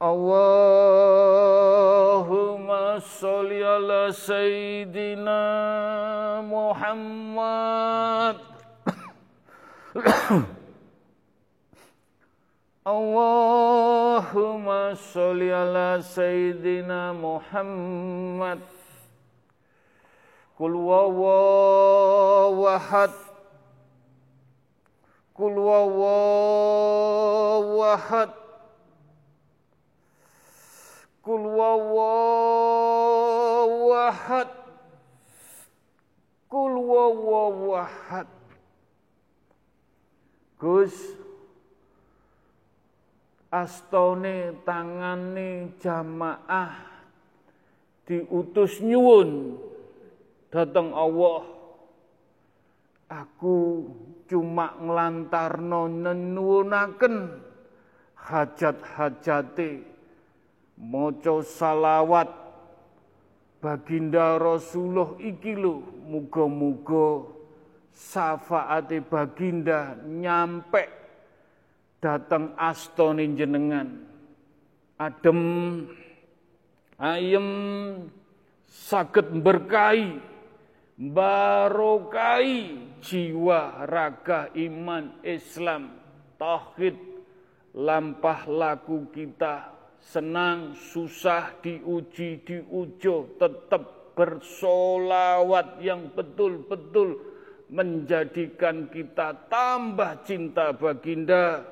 Allahumma 0.03 0.59
salli 2.99 3.63
ala 3.63 4.11
Sayyidina 4.11 5.39
Muhammad 6.43 8.35
Allahumma 12.83 14.91
salli 14.99 15.55
ala 15.55 16.03
Sayyidina 16.03 17.15
Muhammad 17.15 18.59
Kul 20.59 20.83
wawahad 20.83 21.15
Kul 25.31 25.55
wawahad 25.63 26.03
Kul 31.23 31.43
wawahad 31.55 32.91
Kul 36.51 36.73
wawahad 36.83 38.27
Gus 40.59 40.91
astone 43.53 44.57
tangane 44.65 45.77
jamaah 45.77 46.93
diutus 48.09 48.81
nyuwun. 48.81 49.61
Datang 50.49 50.89
Allah. 50.93 51.45
Aku 53.13 53.85
cuma 54.25 54.73
nglantarno 54.81 55.85
nenuwunaken 55.85 57.15
hajat-hajate 58.17 59.92
maca 60.83 61.39
salawat 61.39 62.27
baginda 63.63 64.35
Rasulullah 64.35 65.15
iki 65.23 65.55
lho 65.55 65.79
muga-muga 66.03 67.23
syafaate 67.95 68.99
baginda 68.99 69.95
nyampe 70.03 70.83
datang 72.03 72.51
astone 72.59 73.31
jenengan. 73.31 74.03
Adem 74.99 75.39
ayem 76.99 77.47
saged 78.67 79.31
berkahi 79.39 80.19
barokai 80.99 82.77
jiwa 83.01 83.87
raga 83.89 84.51
iman 84.53 85.17
Islam 85.25 85.97
tauhid 86.37 86.99
lampah 87.73 88.45
laku 88.45 89.09
kita 89.09 89.72
senang, 90.03 90.75
susah, 90.75 91.55
diuji, 91.63 92.43
diujo, 92.43 93.39
tetap 93.39 94.13
bersolawat 94.13 95.79
yang 95.79 96.11
betul-betul 96.11 97.17
menjadikan 97.71 98.91
kita 98.91 99.49
tambah 99.49 100.21
cinta 100.27 100.75
baginda 100.75 101.65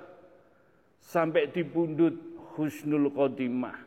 sampai 0.98 1.52
di 1.54 1.62
pundut 1.62 2.16
husnul 2.58 3.14
khotimah. 3.14 3.78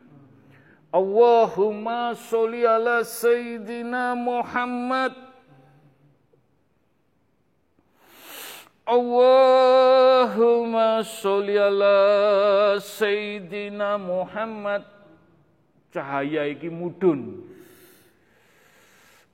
Allahumma 0.95 2.15
sholli 2.15 2.63
ala 2.63 3.03
Sayyidina 3.03 4.15
Muhammad 4.15 5.24
Allahumma 8.85 9.81
sholli 11.01 11.57
ala 11.57 12.77
Sayyidina 12.77 13.97
Muhammad. 13.97 14.85
Cahaya 15.89 16.45
iki 16.45 16.69
mudun 16.69 17.41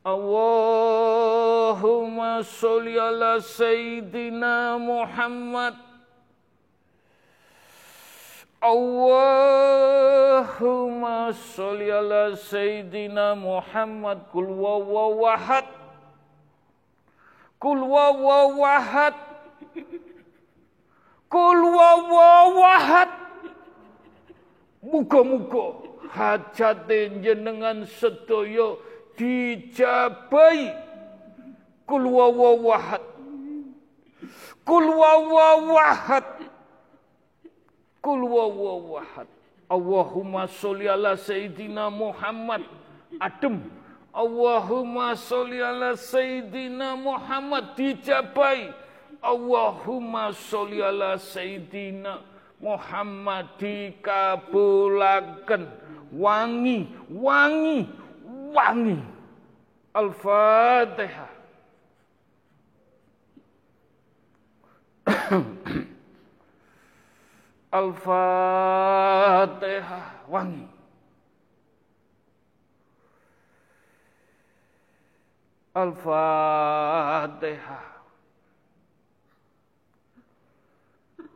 Allahumma 0.08 0.88
sholli 2.48 2.96
ala 2.96 3.44
Sayyidina 3.44 4.80
Muhammad. 4.80 5.76
Allahumma 8.64 9.76
sholli 11.36 11.92
ala 11.92 12.40
Sayyidina 12.40 13.36
Muhammad. 13.36 14.32
Kul 14.32 14.48
wawahad 14.48 15.68
kul 17.62 17.86
Kul 21.32 21.60
wawahad. 21.64 23.12
Muga-muga 24.84 25.88
hajate 26.12 27.24
jenengan 27.24 27.88
sedaya 27.88 28.76
dijabai. 29.16 30.76
Kul 31.88 32.04
wawahad 32.12 33.12
kul 34.66 34.86
wawahad 34.88 36.26
kul 38.02 38.22
wawahad 38.24 39.28
Allahumma 39.72 40.52
sholli 40.52 40.84
ala 40.84 41.16
sayyidina 41.16 41.88
Muhammad. 41.88 42.68
Adem. 43.24 43.72
Allahumma 44.12 45.16
sholli 45.16 45.64
ala 45.64 45.96
sayyidina 45.96 47.00
Muhammad. 47.00 47.72
Dijabai 47.80 48.76
Allahumma 49.22 50.34
sholli 50.34 50.82
ala 50.82 51.18
sayyidina 51.18 52.22
Muhammad 52.62 53.46
dikabulaken 53.62 55.66
wangi 56.14 56.90
wangi 57.10 57.90
wangi 58.54 58.98
Al-Fatihah 59.94 61.30
Al-Fatihah 67.72 69.08
wangi. 70.28 70.68
Al-Fatihah. 75.72 78.01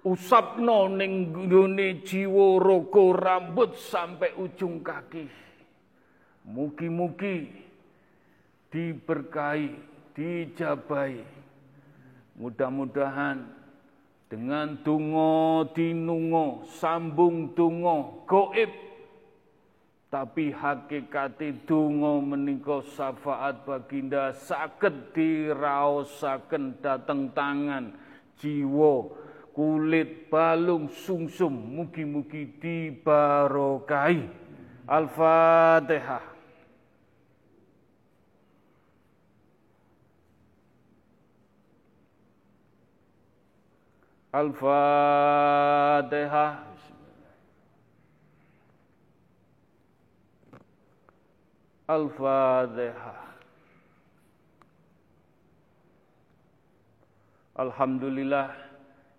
Usapno 0.06 0.86
ning 0.94 1.34
gone 1.34 2.06
jiwa 2.06 2.62
raga 2.62 3.06
rambut 3.18 3.74
sampai 3.74 4.38
ujung 4.38 4.86
kaki. 4.86 5.26
Mugi-mugi 6.46 7.50
diberkahi, 8.70 9.74
dijabai. 10.14 11.26
Mudah-mudahan 12.38 13.50
dengan 14.30 14.78
tungo 14.86 15.66
dinungo 15.74 16.70
sambung 16.70 17.58
tungo 17.58 18.26
goib 18.30 18.70
tapi 20.10 20.54
hakikati 20.54 21.66
tungo 21.66 22.22
menika 22.22 22.82
syafaat 22.94 23.64
baginda 23.66 24.34
saged 24.34 25.14
diraosaken 25.14 26.78
dateng 26.82 27.30
tangan 27.38 27.94
jiwa 28.42 29.25
kulit 29.56 30.28
balung 30.28 30.92
sungsum 30.92 31.80
mugi-mugi 31.80 32.60
dibarokai 32.60 34.20
al-fatihah 34.84 36.36
Al-Fatihah. 44.36 44.76
Al-Fatihah. 51.88 53.20
Alhamdulillah. 57.56 58.65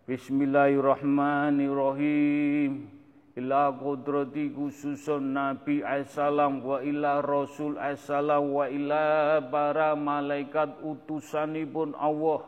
Bismillahirrahmanirrahim. 0.06 2.86
Ila 3.34 3.74
qudrati 3.74 4.54
khususun 4.54 5.34
Nabi 5.34 5.82
Aisalam 5.82 6.62
wa 6.62 6.78
ila 6.78 7.18
Rasul 7.26 7.74
Aisalam 7.74 8.54
wa 8.54 8.70
ila 8.70 9.42
para 9.50 9.98
malaikat 9.98 10.78
utusanipun 10.86 11.98
Allah 11.98 12.38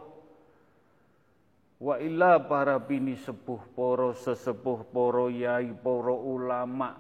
Wa 1.82 1.98
ila 1.98 2.46
para 2.46 2.78
bini 2.78 3.18
sepuh, 3.18 3.74
poro 3.74 4.14
sesepuh, 4.14 4.86
poro 4.94 5.26
yai, 5.26 5.74
poro 5.74 6.14
ulama, 6.14 6.94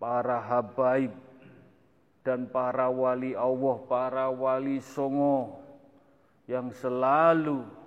para 0.00 0.40
habaib, 0.48 1.12
dan 2.24 2.48
para 2.48 2.88
wali 2.88 3.36
Allah, 3.36 3.76
para 3.84 4.32
wali 4.32 4.80
songo 4.80 5.60
yang 6.48 6.72
selalu 6.72 7.83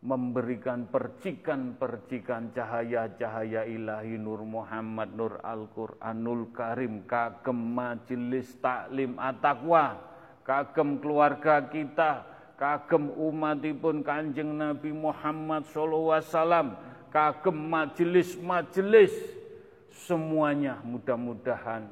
memberikan 0.00 0.88
percikan-percikan 0.88 2.56
cahaya-cahaya 2.56 3.68
ilahi 3.68 4.16
Nur 4.16 4.40
Muhammad 4.48 5.12
Nur 5.12 5.36
Al-Quranul 5.44 6.56
Karim 6.56 7.04
kagem 7.04 7.76
majelis 7.76 8.48
taklim 8.64 9.20
at-taqwa 9.20 10.00
kagem 10.40 11.04
keluarga 11.04 11.68
kita 11.68 12.30
kagem 12.60 13.08
umatipun 13.16 14.04
Kanjeng 14.04 14.52
Nabi 14.60 14.92
Muhammad 14.92 15.64
SAW, 15.72 16.76
kagem 17.08 17.56
majelis-majelis. 17.56 19.40
Semuanya 19.90 20.80
mudah-mudahan 20.84 21.88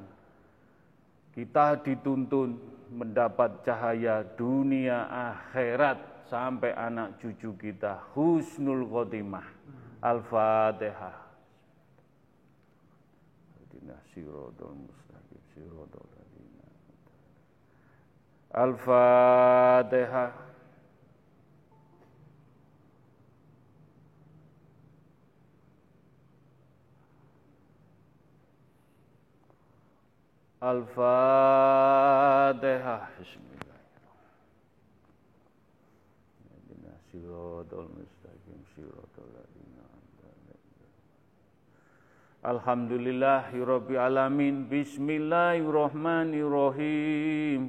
kita 1.33 1.79
dituntun 1.83 2.57
mendapat 2.89 3.63
cahaya 3.63 4.25
dunia 4.39 5.07
akhirat 5.07 6.18
sampai 6.29 6.77
anak 6.77 7.17
cucu 7.19 7.57
kita 7.57 8.05
husnul 8.13 8.85
khotimah 8.87 9.49
al-fatihah. 10.05 11.27
Al-Fatihah 18.49 20.33
Al-Fatihah. 30.59 30.99
Alhamdulillahirabbil 42.39 43.99
alamin. 44.01 44.65
Bismillahirrahmanirrahim. 44.71 47.69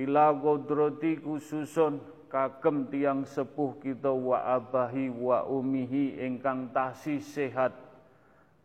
Ila 0.00 0.32
qudrati 0.32 1.20
khususun 1.20 2.00
kagem 2.32 2.88
tiang 2.88 3.28
sepuh 3.28 3.76
kita 3.84 4.08
wa 4.12 4.40
abahi 4.56 5.12
wa 5.12 5.44
umihi 5.44 6.16
ingkang 6.20 6.68
tasih 6.72 7.20
sehat 7.20 7.86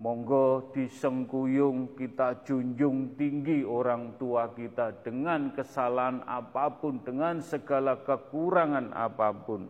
Monggo 0.01 0.73
disengkuyung 0.73 1.93
kita 1.93 2.41
junjung 2.41 3.13
tinggi 3.13 3.61
orang 3.61 4.17
tua 4.17 4.49
kita 4.49 4.97
dengan 5.05 5.53
kesalahan 5.53 6.25
apa 6.25 6.73
pun, 6.73 6.97
dengan 7.05 7.37
segala 7.37 8.01
kekurangan 8.01 8.97
apa 8.97 9.29
pun. 9.29 9.69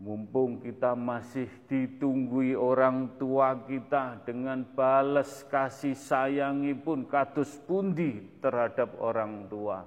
Mumpung 0.00 0.64
kita 0.64 0.96
masih 0.96 1.44
ditunggui 1.68 2.56
orang 2.56 3.20
tua 3.20 3.52
kita 3.68 4.24
dengan 4.24 4.64
balas 4.64 5.44
kasih 5.52 5.92
sayangi 5.92 6.72
pun 6.72 7.04
kados 7.04 7.60
pundi 7.68 8.16
terhadap 8.40 8.96
orang 8.96 9.44
tua. 9.52 9.84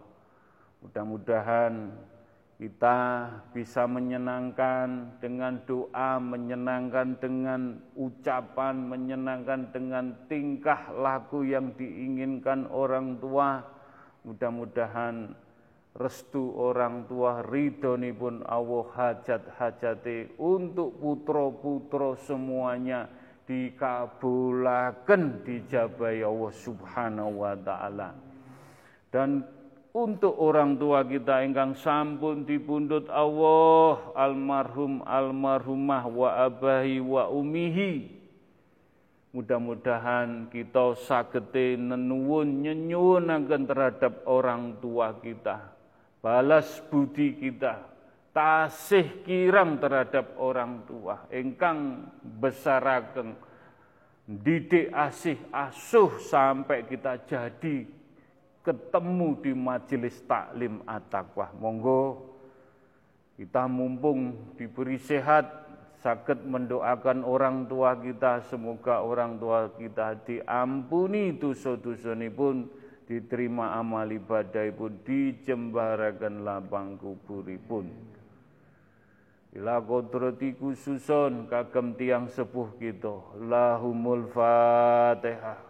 Mudah-mudahan 0.85 1.97
kita 2.61 2.99
bisa 3.57 3.89
menyenangkan 3.89 5.17
dengan 5.17 5.57
doa, 5.65 6.21
menyenangkan 6.21 7.17
dengan 7.17 7.81
ucapan, 7.97 8.85
menyenangkan 8.85 9.73
dengan 9.73 10.13
tingkah 10.29 10.93
laku 10.93 11.41
yang 11.41 11.73
diinginkan 11.73 12.69
orang 12.69 13.17
tua. 13.17 13.65
Mudah-mudahan 14.21 15.33
restu 15.93 16.57
orang 16.57 17.05
tua 17.05 17.45
ridhoni 17.45 18.09
pun 18.17 18.41
Allah 18.49 18.85
hajat-hajati 18.97 20.41
untuk 20.41 20.97
putra-putra 20.97 22.17
semuanya 22.17 23.05
dikabulaken 23.45 25.45
dijabai 25.45 26.25
Allah 26.25 26.53
Subhanahu 26.53 27.45
wa 27.45 27.53
taala. 27.61 28.09
Dan 29.13 29.45
untuk 29.93 30.33
orang 30.41 30.81
tua 30.81 31.05
kita 31.05 31.45
ingkang 31.45 31.77
sampun 31.77 32.49
dipundhut 32.49 33.05
Allah 33.13 34.09
almarhum 34.17 35.05
almarhumah 35.05 36.09
wa 36.09 36.29
abahi 36.49 36.97
wa 36.97 37.29
umihi 37.29 38.09
mudah-mudahan 39.37 40.49
kita 40.49 40.97
sagete 40.97 41.77
nenuwun 41.77 42.65
nyenyuwunaken 42.65 43.69
terhadap 43.69 44.25
orang 44.25 44.81
tua 44.81 45.13
kita 45.21 45.72
balas 46.23 46.79
budi 46.87 47.35
kita 47.35 47.83
tasih 48.31 49.27
kirang 49.27 49.75
terhadap 49.75 50.39
orang 50.39 50.87
tua 50.87 51.27
ingkang 51.27 52.07
besaraken 52.39 53.35
didik 54.23 54.87
asih 54.95 55.35
asuh 55.51 56.15
sampai 56.23 56.87
kita 56.87 57.19
jadi 57.27 57.83
ketemu 58.63 59.43
di 59.43 59.51
majelis 59.51 60.15
taklim 60.23 60.79
at-taqwa. 60.87 61.51
Monggo 61.59 62.31
kita 63.35 63.67
mumpung 63.67 64.55
diberi 64.55 64.95
sehat 64.95 65.67
sakit 65.99 66.47
mendoakan 66.47 67.27
orang 67.27 67.67
tua 67.67 67.99
kita 67.99 68.43
semoga 68.47 69.03
orang 69.03 69.35
tua 69.35 69.71
kita 69.75 70.15
diampuni 70.23 71.35
dosa-dosa 71.35 72.15
pun 72.31 72.67
diterima 73.13 73.77
amal 73.77 74.09
ibadah 74.09 74.73
pun 74.73 74.97
dijembarakan 75.05 76.41
lapang 76.41 76.97
kuburipun. 76.97 77.93
Ila 79.53 79.77
kodrati 79.85 80.57
khususon 80.57 81.45
kagem 81.45 81.93
tiang 81.93 82.25
sepuh 82.25 82.73
kita. 82.81 83.37
Lahumul 83.37 84.25
Fatihah. 84.33 85.61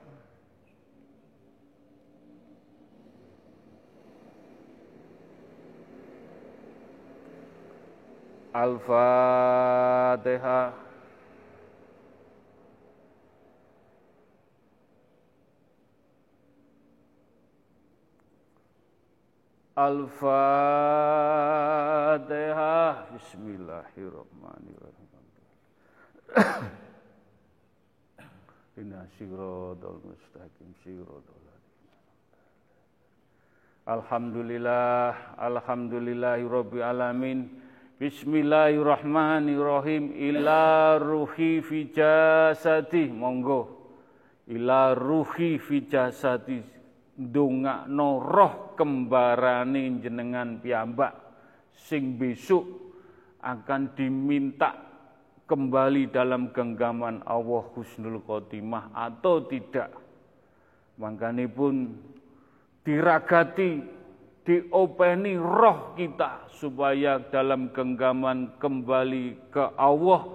Al-Fatihah. 8.56 9.84
Al-Fatihah. 19.74 20.22
Bismillahirrahmanirrahim. 23.10 25.10
Inna 28.78 29.02
siratal 29.18 29.98
mustaqim 30.06 30.78
siratal 30.86 31.42
Alhamdulillah, 33.90 35.42
alhamdulillahi 35.42 36.46
rabbil 36.46 36.86
alamin. 36.86 37.50
Bismillahirrahmanirrahim 37.98 40.14
ila 40.14 41.02
ruhi 41.02 41.66
fi 41.66 41.90
jasadi 41.90 43.10
monggo 43.10 43.90
ila 44.54 44.94
ruhi 44.94 45.58
fi 45.58 45.82
jasadi 45.90 46.62
ndongakno 47.18 48.22
roh 48.22 48.62
kembarane 48.74 50.02
jenengan 50.02 50.60
piyambak 50.60 51.14
sing 51.74 52.18
besok 52.18 52.66
akan 53.44 53.92
diminta 53.98 54.72
kembali 55.50 56.10
dalam 56.10 56.50
genggaman 56.56 57.22
Allah 57.28 57.64
Husnul 57.76 58.24
Khotimah 58.24 58.96
atau 58.96 59.44
tidak. 59.46 59.92
Makanya 60.98 61.50
pun 61.52 61.92
diragati 62.88 63.84
diopeni 64.44 65.40
roh 65.40 65.96
kita 65.96 66.52
supaya 66.52 67.20
dalam 67.32 67.72
genggaman 67.72 68.56
kembali 68.60 69.52
ke 69.52 69.72
Allah 69.80 70.28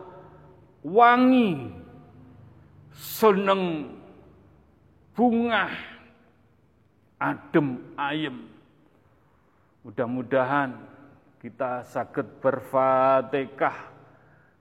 wangi 0.80 1.68
seneng 2.96 3.92
bunga 5.12 5.68
adem 7.18 7.82
ayem. 7.98 8.46
Mudah-mudahan 9.82 10.78
kita 11.38 11.86
sakit 11.86 12.42
berfatihah 12.42 13.78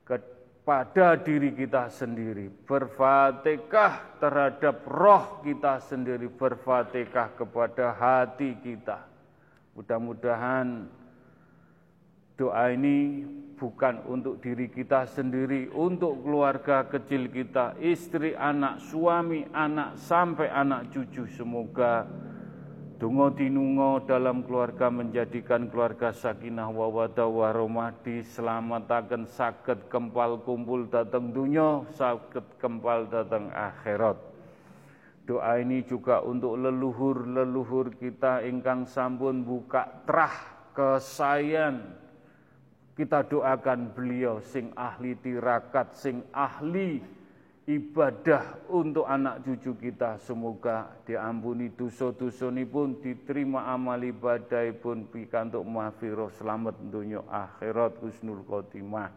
kepada 0.05 1.17
diri 1.21 1.53
kita 1.53 1.89
sendiri. 1.89 2.49
Berfatihah 2.49 4.21
terhadap 4.21 4.85
roh 4.85 5.41
kita 5.41 5.81
sendiri. 5.81 6.29
Berfatihah 6.29 7.33
kepada 7.37 7.93
hati 7.93 8.57
kita. 8.61 9.05
Mudah-mudahan 9.77 10.89
doa 12.37 12.65
ini 12.69 13.25
bukan 13.57 14.05
untuk 14.05 14.37
diri 14.37 14.69
kita 14.69 15.09
sendiri, 15.09 15.73
untuk 15.73 16.21
keluarga 16.21 16.85
kecil 16.85 17.25
kita, 17.33 17.73
istri, 17.81 18.37
anak, 18.37 18.77
suami, 18.85 19.49
anak, 19.49 19.97
sampai 19.97 20.45
anak 20.53 20.93
cucu. 20.93 21.25
Semoga 21.25 22.05
Dungo 22.97 23.29
dinungo 23.29 24.01
dalam 24.09 24.41
keluarga 24.41 24.89
menjadikan 24.89 25.69
keluarga 25.69 26.09
sakinah 26.09 26.73
wawada 26.73 27.29
waromah 27.29 27.93
diselamatkan 28.01 29.29
sakit 29.29 29.85
kempal 29.85 30.41
kumpul 30.41 30.89
datang 30.89 31.29
dunia, 31.29 31.85
sakit 31.93 32.57
kempal 32.57 33.05
datang 33.05 33.53
akhirat. 33.53 34.17
Doa 35.29 35.61
ini 35.61 35.85
juga 35.85 36.25
untuk 36.25 36.57
leluhur-leluhur 36.57 38.01
kita 38.01 38.41
ingkang 38.41 38.89
sampun 38.89 39.45
buka 39.45 40.01
trah 40.09 40.33
kesayan. 40.73 42.01
Kita 42.97 43.21
doakan 43.29 43.93
beliau 43.93 44.41
sing 44.41 44.73
ahli 44.73 45.13
tirakat, 45.21 45.93
sing 45.93 46.25
ahli 46.33 47.16
ibadah 47.67 48.63
untuk 48.71 49.03
anak 49.03 49.43
cucu 49.43 49.75
kita. 49.75 50.15
Semoga 50.23 50.87
diampuni 51.03 51.67
dosa-dosa 51.75 52.47
pun 52.63 52.95
diterima 53.03 53.67
amal 53.67 53.99
ibadah 53.99 54.71
pun 54.79 55.03
pikantuk 55.11 55.67
mahfirah 55.67 56.31
selamat 56.39 56.79
dunia 56.87 57.27
akhirat 57.27 57.99
husnul 57.99 58.41
khotimah. 58.47 59.11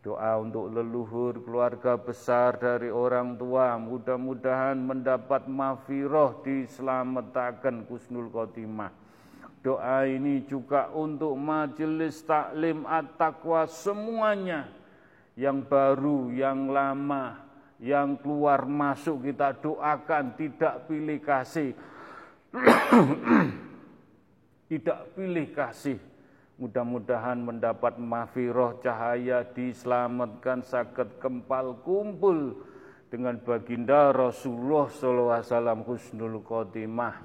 Doa 0.00 0.32
untuk 0.40 0.72
leluhur 0.72 1.44
keluarga 1.44 1.96
besar 1.96 2.56
dari 2.56 2.88
orang 2.88 3.36
tua 3.36 3.76
mudah-mudahan 3.76 4.76
mendapat 4.80 5.44
mafiroh 5.44 6.40
diselamatkan 6.40 7.84
kusnul 7.84 8.32
khotimah. 8.32 8.92
Doa 9.60 10.08
ini 10.08 10.40
juga 10.48 10.88
untuk 10.88 11.36
majelis 11.36 12.24
taklim 12.24 12.88
at-taqwa 12.88 13.68
semuanya 13.68 14.72
yang 15.36 15.60
baru, 15.68 16.32
yang 16.32 16.72
lama, 16.72 17.49
yang 17.80 18.20
keluar 18.20 18.68
masuk 18.68 19.24
kita 19.24 19.56
doakan 19.56 20.36
tidak 20.36 20.86
pilih 20.86 21.18
kasih. 21.18 21.72
tidak 24.70 25.10
pilih 25.18 25.50
kasih 25.50 25.98
Mudah-mudahan 26.60 27.40
mendapat 27.40 27.96
mafiroh 27.96 28.76
cahaya 28.84 29.48
diselamatkan 29.48 30.60
sakit 30.60 31.16
kempal 31.16 31.80
kumpul 31.80 32.52
dengan 33.08 33.40
baginda 33.40 34.12
Rasulullah 34.12 34.92
SAW 34.92 35.80
husnul 35.88 36.44
khotimah. 36.44 37.16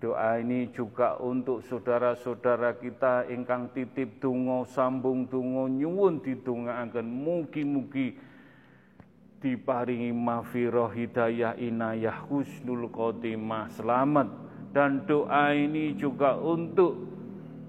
Doa 0.00 0.40
ini 0.40 0.72
juga 0.72 1.20
untuk 1.20 1.60
saudara-saudara 1.68 2.80
kita 2.80 3.28
ingkang 3.28 3.76
titip 3.76 4.24
tungo 4.24 4.64
sambung 4.64 5.28
tungo 5.28 5.68
nyuwun 5.68 6.24
akan 6.24 7.06
mugi-mugi 7.12 8.16
diparingi 9.38 10.10
mafiroh 10.10 10.90
hidayah 10.90 11.54
inayah 11.54 12.26
husnul 12.26 12.90
khotimah. 12.90 13.70
Selamat. 13.70 14.28
Dan 14.74 15.08
doa 15.08 15.56
ini 15.56 15.96
juga 15.96 16.36
untuk 16.36 17.08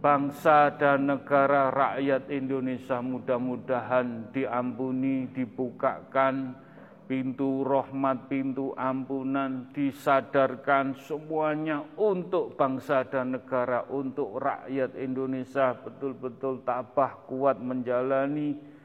bangsa 0.03 0.75
dan 0.75 1.07
negara 1.07 1.71
rakyat 1.71 2.27
Indonesia. 2.27 2.99
Mudah-mudahan 2.99 4.35
diampuni, 4.35 5.31
dibukakan 5.31 6.67
pintu 7.09 7.65
rahmat, 7.65 8.29
pintu 8.29 8.75
ampunan, 8.77 9.71
disadarkan 9.73 10.93
semuanya 11.07 11.81
untuk 11.97 12.53
bangsa 12.53 13.01
dan 13.07 13.39
negara, 13.39 13.87
untuk 13.89 14.37
rakyat 14.37 14.93
Indonesia. 14.99 15.73
Betul-betul 15.73 16.61
tabah 16.67 17.25
kuat 17.25 17.57
menjalani 17.57 18.78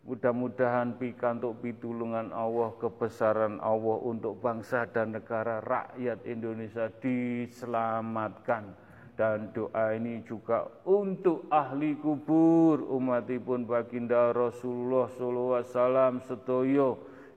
Mudah-mudahan 0.00 0.96
pikantuk 0.96 1.60
pitulungan 1.60 2.32
Allah, 2.32 2.72
kebesaran 2.80 3.60
Allah 3.60 3.98
untuk 4.00 4.40
bangsa 4.40 4.88
dan 4.88 5.12
negara 5.12 5.60
rakyat 5.60 6.24
Indonesia 6.24 6.88
diselamatkan. 6.88 8.72
Dan 9.12 9.52
doa 9.52 9.92
ini 9.92 10.24
juga 10.24 10.64
untuk 10.88 11.44
ahli 11.52 11.92
kubur 12.00 12.80
umatipun 12.80 13.68
baginda 13.68 14.32
Rasulullah 14.32 15.12
sallallahu 15.12 15.60
alaihi 15.60 15.68
wasallam 15.68 16.14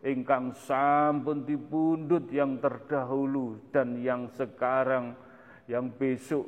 ingkang 0.04 0.56
sampun 0.56 1.48
dipundhut 1.48 2.32
yang 2.32 2.60
terdahulu 2.64 3.60
dan 3.76 4.00
yang 4.00 4.32
sekarang. 4.32 5.16
Yang 5.68 5.86
besok 6.00 6.46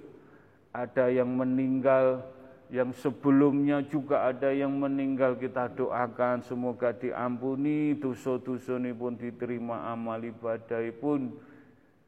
ada 0.75 1.07
yang 1.07 1.31
meninggal 1.35 2.23
yang 2.73 2.89
sebelumnya 2.97 3.85
juga 3.85 4.25
ada 4.29 4.49
yang 4.49 4.73
meninggal 4.73 5.37
kita 5.37 5.69
doakan 5.73 6.41
semoga 6.41 6.93
diampuni 6.93 7.93
dosa-dosa 7.97 8.81
pun 8.97 9.13
diterima 9.13 9.93
amal 9.93 10.17
ibadah 10.21 10.81
pun 10.97 11.29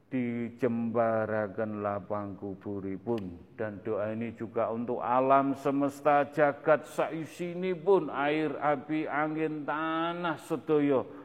dijembarakan 0.08 1.84
lapang 1.84 2.32
kuburipun. 2.40 3.54
Dan 3.54 3.84
doa 3.84 4.10
ini 4.16 4.32
juga 4.32 4.72
untuk 4.72 5.04
alam 5.04 5.52
semesta 5.52 6.24
jagat 6.32 6.88
saisini 6.88 7.76
pun 7.76 8.08
air 8.08 8.56
api 8.56 9.04
angin 9.04 9.68
tanah 9.68 10.40
sedoyo 10.40 11.17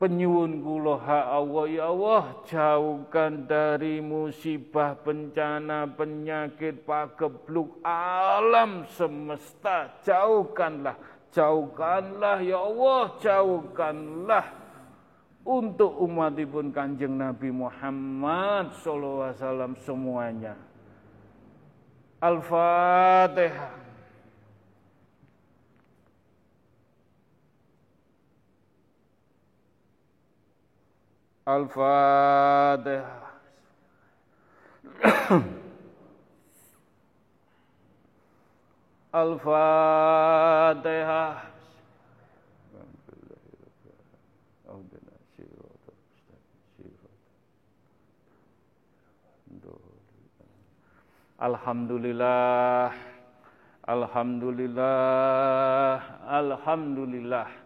Penyuwun 0.00 0.64
kula 0.64 0.96
ha 1.04 1.36
Allah 1.36 1.64
ya 1.68 1.92
Allah 1.92 2.24
jauhkan 2.48 3.44
dari 3.44 4.00
musibah 4.00 4.96
bencana 4.96 5.84
penyakit 5.92 6.88
pagebluk 6.88 7.84
alam 7.84 8.88
semesta. 8.88 9.92
Jauhkanlah 10.00 10.96
jauhkanlah 11.36 12.40
ya 12.40 12.64
Allah 12.64 13.02
jauhkanlah. 13.20 14.46
Untuk 15.44 15.92
umatipun 16.00 16.72
kanjeng 16.72 17.20
Nabi 17.20 17.52
Muhammad 17.52 18.72
sallallahu 18.80 19.24
alaihi 19.28 19.40
wasallam 19.40 19.72
semuanya. 19.84 20.54
Al-Fatihah 22.24 23.79
Al-Fatihah. 31.50 33.18
Alhamdulillah. 51.40 52.92
Alhamdulillah. 53.90 55.98
Alhamdulillah 56.30 57.59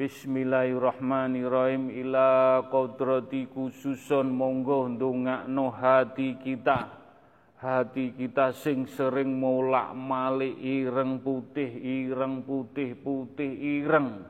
Bismillahirrahmanirrahim. 0.00 1.92
Ila 1.92 2.64
kodrati 2.72 3.44
khususon 3.52 4.32
monggo 4.32 4.88
ndongakno 4.88 5.68
hati 5.76 6.40
kita. 6.40 6.88
Hati 7.60 8.16
kita 8.16 8.56
sing 8.56 8.88
sering 8.88 9.36
molak 9.36 9.92
malik 9.92 10.56
ireng 10.56 11.20
putih 11.20 11.68
ireng 11.68 12.40
putih 12.48 12.96
putih 12.96 13.52
ireng. 13.52 14.24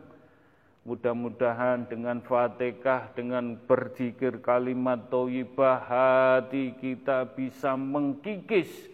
Mudah-mudahan 0.83 1.87
dengan 1.87 2.19
fatihah, 2.19 3.15
dengan 3.15 3.55
berzikir 3.55 4.43
kalimat 4.43 5.07
toibah, 5.07 5.87
hati 5.87 6.75
kita 6.83 7.31
bisa 7.31 7.79
mengkikis 7.79 8.90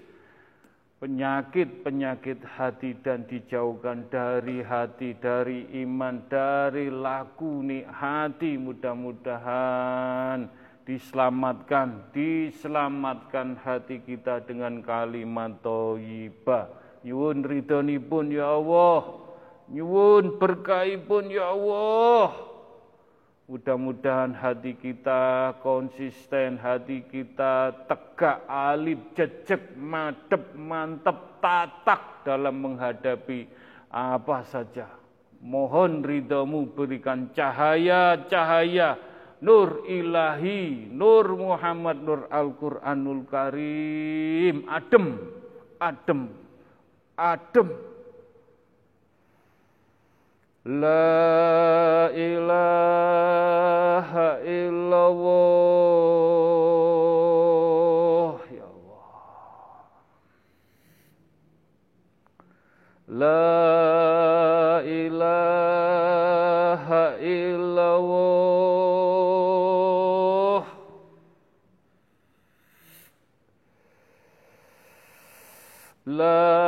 penyakit-penyakit 0.96 2.40
hati 2.56 2.96
dan 3.04 3.28
dijauhkan 3.28 4.08
dari 4.08 4.64
hati, 4.64 5.12
dari 5.20 5.68
iman, 5.84 6.24
dari 6.32 6.88
laku 6.88 7.60
nih 7.60 7.84
hati 7.84 8.56
mudah-mudahan 8.56 10.48
diselamatkan, 10.86 12.14
diselamatkan 12.14 13.58
hati 13.60 14.00
kita 14.06 14.46
dengan 14.46 14.80
kalimat 14.80 15.58
toibah. 15.60 16.70
Nyuwun 17.02 17.42
ridhonipun 17.42 18.30
ya 18.30 18.54
Allah, 18.54 19.20
nyuwun 19.68 20.38
berkahipun 20.38 21.28
ya 21.28 21.50
Allah. 21.52 22.45
Mudah-mudahan 23.46 24.34
hati 24.34 24.74
kita 24.74 25.54
konsisten, 25.62 26.58
hati 26.58 27.06
kita 27.06 27.86
tegak, 27.86 28.42
alip, 28.50 29.14
jejek, 29.14 29.78
madep, 29.78 30.50
mantep, 30.58 31.38
tatak 31.38 32.26
dalam 32.26 32.58
menghadapi 32.58 33.46
apa 33.86 34.42
saja. 34.50 34.90
Mohon 35.38 36.02
ridhamu 36.02 36.74
berikan 36.74 37.30
cahaya-cahaya, 37.30 38.98
nur 39.38 39.86
ilahi, 39.86 40.90
nur 40.90 41.38
Muhammad, 41.38 42.02
nur 42.02 42.26
Al-Quranul 42.26 43.30
Karim, 43.30 44.66
adem, 44.66 45.22
adem, 45.78 46.34
adem, 47.14 47.68
لا 50.66 52.10
إله 52.10 54.10
إلا 54.42 55.06
الله. 55.06 55.86
يا 58.50 58.66
الله. 58.74 59.06
لا 63.08 64.82
إله 64.82 66.86
إلا 67.22 67.88
الله. 67.96 68.26
لا 76.06 76.14
إله 76.16 76.65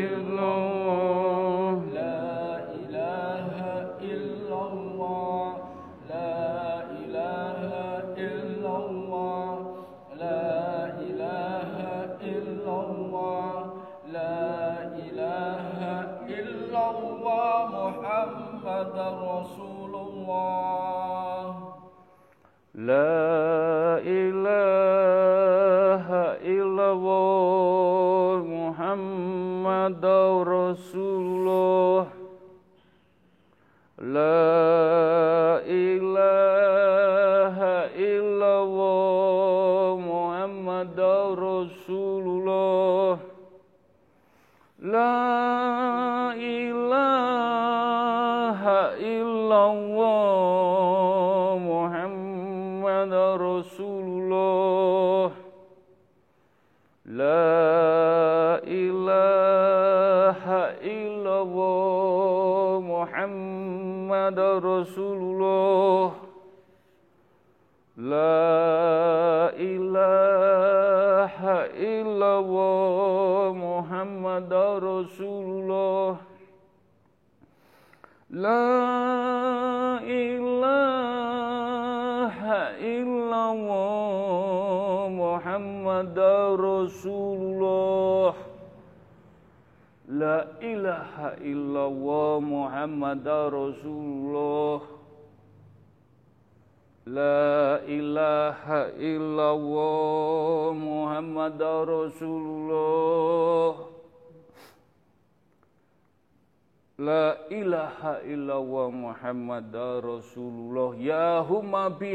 Israel. 0.00 0.29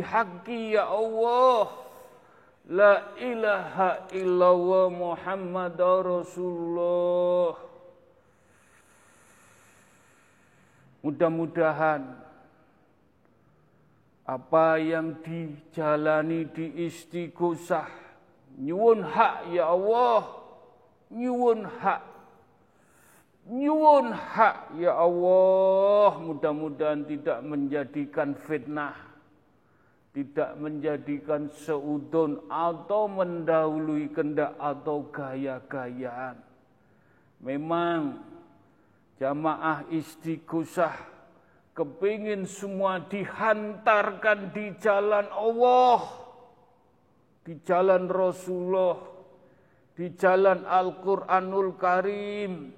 Bihaqqi 0.05 0.77
ya 0.77 0.85
Allah. 0.85 1.73
La 2.69 3.13
ilaha 3.17 4.09
illallah 4.13 4.85
Muhammad 4.93 5.77
Rasulullah. 5.81 7.57
Mudah-mudahan 11.05 12.01
apa 14.25 14.81
yang 14.81 15.21
dijalani 15.21 16.49
di 16.49 16.89
istighosah 16.89 17.85
nyuwun 18.57 19.05
hak 19.05 19.53
ya 19.53 19.69
Allah. 19.69 20.25
Nyuwun 21.13 21.69
hak. 21.69 22.01
Nyuwun 23.45 24.09
hak 24.09 24.73
ya 24.81 24.97
Allah. 24.97 26.17
Mudah-mudahan 26.17 27.05
tidak 27.05 27.45
menjadikan 27.45 28.33
fitnah 28.33 29.14
tidak 30.15 30.55
menjadikan 30.55 31.51
seudon 31.51 32.39
atau 32.47 33.11
mendahului 33.11 34.07
kendak 34.15 34.55
atau 34.55 35.03
gaya-gayaan. 35.11 36.39
Memang 37.43 38.23
jamaah 39.19 39.83
istighosah 39.91 40.95
kepingin 41.75 42.47
semua 42.47 43.03
dihantarkan 43.03 44.55
di 44.55 44.71
jalan 44.79 45.27
Allah, 45.35 45.99
di 47.43 47.59
jalan 47.67 48.07
Rasulullah, 48.07 48.95
di 49.99 50.15
jalan 50.15 50.63
Al-Quranul 50.63 51.75
Karim, 51.75 52.71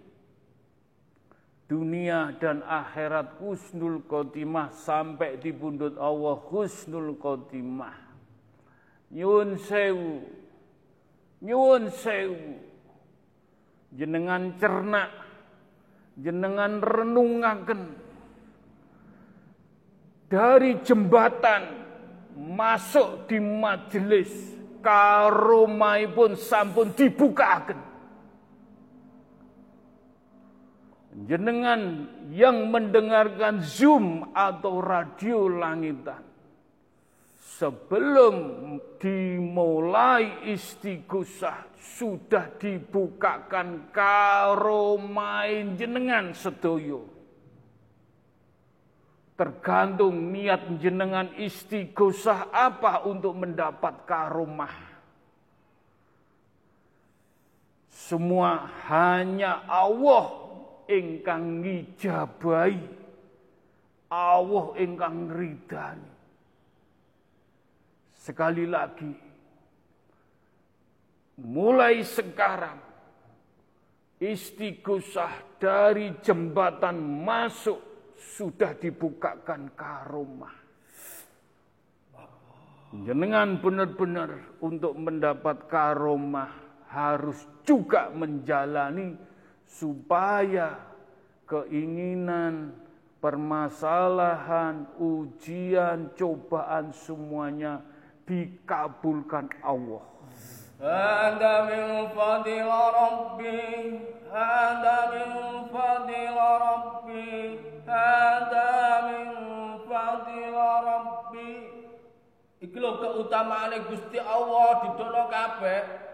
dunia 1.67 2.31
dan 2.39 2.63
akhirat 2.63 3.43
husnul 3.43 4.01
khotimah 4.07 4.71
sampai 4.71 5.35
di 5.35 5.51
pundut 5.51 5.99
Allah 5.99 6.39
husnul 6.47 7.19
khotimah. 7.19 8.07
Nyun 9.11 9.59
sewu, 9.59 10.23
nyun 11.43 11.91
sewu, 11.91 12.59
jenengan 13.91 14.55
cernak, 14.59 15.11
jenengan 16.15 16.79
renungaken, 16.83 17.81
dari 20.27 20.79
jembatan 20.83 21.87
masuk 22.35 23.31
di 23.31 23.39
majelis 23.39 24.31
karomai 24.83 26.07
pun 26.11 26.35
sampun 26.35 26.91
dibukakan. 26.95 27.96
Jenengan 31.17 32.05
yang 32.29 32.69
mendengarkan 32.69 33.65
Zoom 33.65 34.29
atau 34.37 34.77
radio 34.85 35.49
langitan. 35.49 36.21
Sebelum 37.57 38.37
dimulai 39.01 40.45
istighosah 40.45 41.73
sudah 41.81 42.53
dibukakan 42.61 43.89
karomai 43.89 45.73
jenengan 45.73 46.37
sedoyo 46.37 47.17
Tergantung 49.37 50.33
niat 50.33 50.81
jenengan 50.81 51.29
istighosah 51.37 52.49
apa 52.49 53.05
untuk 53.05 53.37
mendapat 53.37 54.01
karomah. 54.09 54.73
Semua 57.85 58.65
hanya 58.89 59.61
Allah 59.69 60.46
ingkang 60.89 61.61
ngijabai. 61.63 62.79
Allah 64.07 64.65
ingkang 64.79 65.27
ridani. 65.35 66.11
Sekali 68.15 68.63
lagi, 68.67 69.11
mulai 71.43 72.03
sekarang 72.03 72.79
istighosah 74.19 75.59
dari 75.61 76.15
jembatan 76.23 76.97
masuk 77.23 77.79
sudah 78.17 78.73
dibukakan 78.75 79.71
karomah. 79.77 80.55
Jenengan 83.03 83.59
benar-benar 83.59 84.57
untuk 84.63 84.95
mendapat 84.95 85.67
karomah 85.67 86.49
harus 86.87 87.37
juga 87.67 88.07
menjalani 88.15 89.26
supaya 89.67 90.79
keinginan, 91.43 92.71
permasalahan, 93.19 94.87
ujian, 94.95 96.15
cobaan 96.15 96.95
semuanya 96.95 97.83
dikabulkan 98.23 99.51
Allah. 99.59 100.03
Hada 100.77 101.65
min 101.67 102.11
fadil 102.13 102.69
Rabbi, 102.69 103.61
hada 104.29 104.97
min 105.09 105.29
fadil 105.73 106.37
Rabbi, 106.37 107.29
hada 107.83 108.73
min 109.09 109.29
fadil 109.87 110.57
Rabbi. 110.59 111.53
Iki 112.61 112.77
lho 112.77 112.91
keutamaan 113.01 113.73
Gusti 113.89 114.17
Allah 114.21 114.85
didono 114.85 115.23
kabeh. 115.29 116.06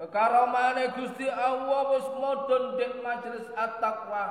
Kekaromane 0.00 0.96
Gusti 0.96 1.28
Allah 1.28 1.92
wis 1.92 2.08
modon 2.16 2.80
dek 2.80 3.04
majelis 3.04 3.44
at-taqwa. 3.52 4.24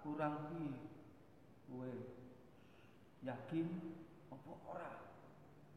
Kurang 0.00 0.48
piye? 0.48 0.80
Kowe 1.68 1.92
yakin 3.20 3.68
apa 4.32 4.52
ora? 4.64 4.88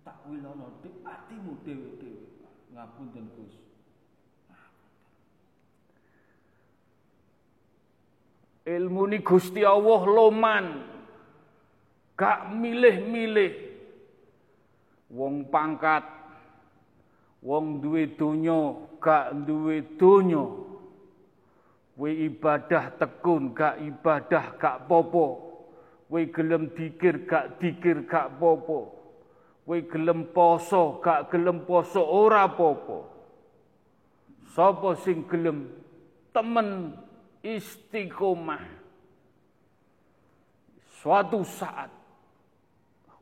Tak 0.08 0.24
wilono 0.32 0.80
dek 0.80 1.04
atimu 1.04 1.60
dhewe-dhewe. 1.68 2.24
Ngapunten 2.72 3.28
Gus. 3.36 3.56
Ilmu 8.64 9.12
ni 9.12 9.20
Gusti 9.20 9.68
Allah 9.68 10.02
loman. 10.08 10.88
Gak 12.16 12.48
milih-milih. 12.56 13.52
Wong 15.12 15.52
pangkat. 15.52 16.16
Wong 17.44 17.84
duwe 17.84 18.08
donya, 18.16 18.87
gak 19.00 19.34
duwe 19.48 19.84
donya. 19.98 20.46
We 21.98 22.30
ibadah 22.30 22.94
tekun, 23.02 23.58
gak 23.58 23.82
ibadah 23.82 24.58
gak 24.62 24.86
popo. 24.86 25.48
We 26.08 26.30
gelem 26.30 26.72
dikir, 26.78 27.26
gak 27.26 27.58
dikir, 27.58 28.06
gak 28.06 28.38
popo. 28.38 28.98
Kowe 29.68 29.84
gelem 29.84 30.32
poso, 30.32 31.04
gak 31.04 31.28
gelem 31.28 31.68
poso 31.68 32.00
ora 32.00 32.48
apa-apa. 32.48 33.04
Sapa 34.56 34.96
sing 35.04 35.28
gelem 35.28 35.68
temen 36.32 36.96
istiqomah. 37.44 38.64
Suatu 41.04 41.44
saat 41.44 41.92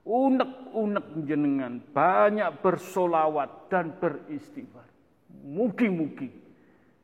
unek-unek 0.06 1.26
jenengan 1.26 1.82
banyak 1.82 2.62
bersolawat 2.62 3.66
dan 3.74 3.98
beristighfar. 3.98 4.86
Mugi-mugi 5.46 6.34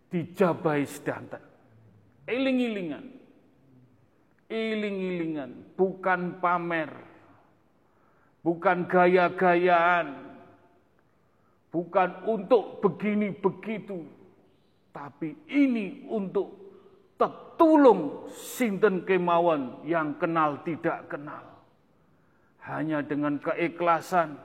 dijabai 0.10 0.82
sedanten. 0.90 1.42
Iling-ilingan. 2.26 3.06
Iling-ilingan 4.50 5.78
bukan 5.78 6.42
pamer 6.42 7.12
bukan 8.46 8.90
gaya-gayaan, 8.90 10.38
bukan 11.70 12.10
untuk 12.28 12.82
begini 12.82 13.34
begitu, 13.38 14.06
tapi 14.92 15.38
ini 15.50 16.06
untuk 16.10 16.58
tertulung 17.16 18.28
sinten 18.34 19.06
kemauan 19.06 19.86
yang 19.86 20.18
kenal 20.18 20.58
tidak 20.66 21.06
kenal. 21.08 21.46
Hanya 22.62 23.02
dengan 23.02 23.42
keikhlasan, 23.42 24.38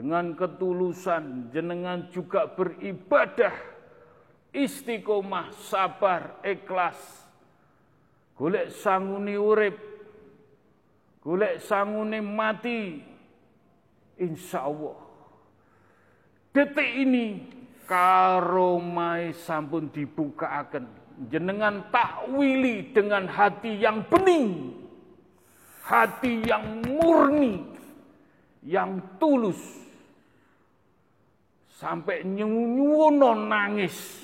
dengan 0.00 0.32
ketulusan, 0.32 1.52
jenengan 1.52 2.08
juga 2.08 2.48
beribadah, 2.48 3.52
istiqomah, 4.48 5.52
sabar, 5.60 6.40
ikhlas. 6.40 6.96
Golek 8.32 8.72
sanguni 8.72 9.36
urip, 9.36 9.76
golek 11.20 11.60
sanguni 11.60 12.16
mati, 12.24 12.96
Insya 14.16 14.64
Allah. 14.64 14.96
Detik 16.56 16.90
ini 16.96 17.44
karomai 17.84 19.36
sampun 19.36 19.92
dibuka 19.92 20.64
akan 20.64 20.88
jenengan 21.28 21.92
takwili 21.92 22.88
dengan 22.96 23.28
hati 23.28 23.76
yang 23.76 24.00
bening, 24.08 24.72
hati 25.84 26.40
yang 26.48 26.88
murni, 26.88 27.68
yang 28.64 28.96
tulus 29.20 29.89
sampai 31.80 32.28
nyuwuno 32.28 33.48
nangis. 33.48 34.20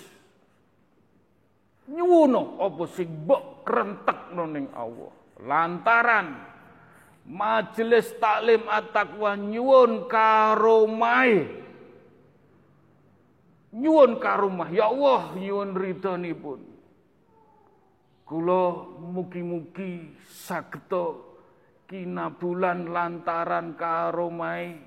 Nyuwuno 1.89 2.61
apa 2.61 2.85
sing 2.93 3.09
mbok 3.25 3.65
krentekno 3.65 4.45
ning 4.45 4.69
Allah? 4.77 5.13
Lantaran 5.41 6.29
majelis 7.25 8.13
taklim 8.21 8.69
at-taqwa 8.69 9.41
nyuwun 9.41 10.05
karomai 10.05 11.65
nyuwun 13.73 14.21
karomah. 14.21 14.69
Ya 14.69 14.93
Allah 14.93 15.33
nyuwun 15.41 15.73
ridhonipun. 15.73 16.61
Kula 18.27 18.91
mugi-mugi 19.01 20.19
sageta 20.27 21.15
kinabulan 21.87 22.91
lantaran 22.91 23.79
karomai 23.79 24.83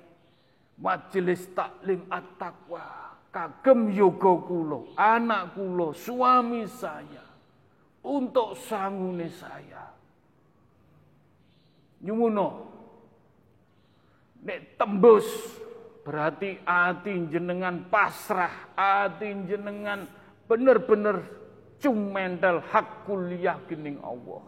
majelis 0.79 1.45
taklim 1.51 2.07
at-taqwa. 2.07 3.11
Kagem 3.29 3.93
yoga 3.93 4.41
kula 4.41 4.89
anak 4.97 5.53
kula 5.53 5.93
suami 5.93 6.65
saya. 6.65 7.21
Untuk 7.99 8.57
sangune 8.57 9.29
saya. 9.29 9.91
Nyumuno 11.99 12.47
nek 14.39 14.79
tembus 14.79 15.27
berarti 16.07 16.63
ati 16.63 17.27
jenengan 17.27 17.91
pasrah 17.91 18.71
ati 18.71 19.35
jenengan 19.45 20.07
bener-bener 20.47 21.27
cumentel 21.83 22.63
hakul 22.71 23.35
yakining 23.35 23.99
Allah. 23.99 24.47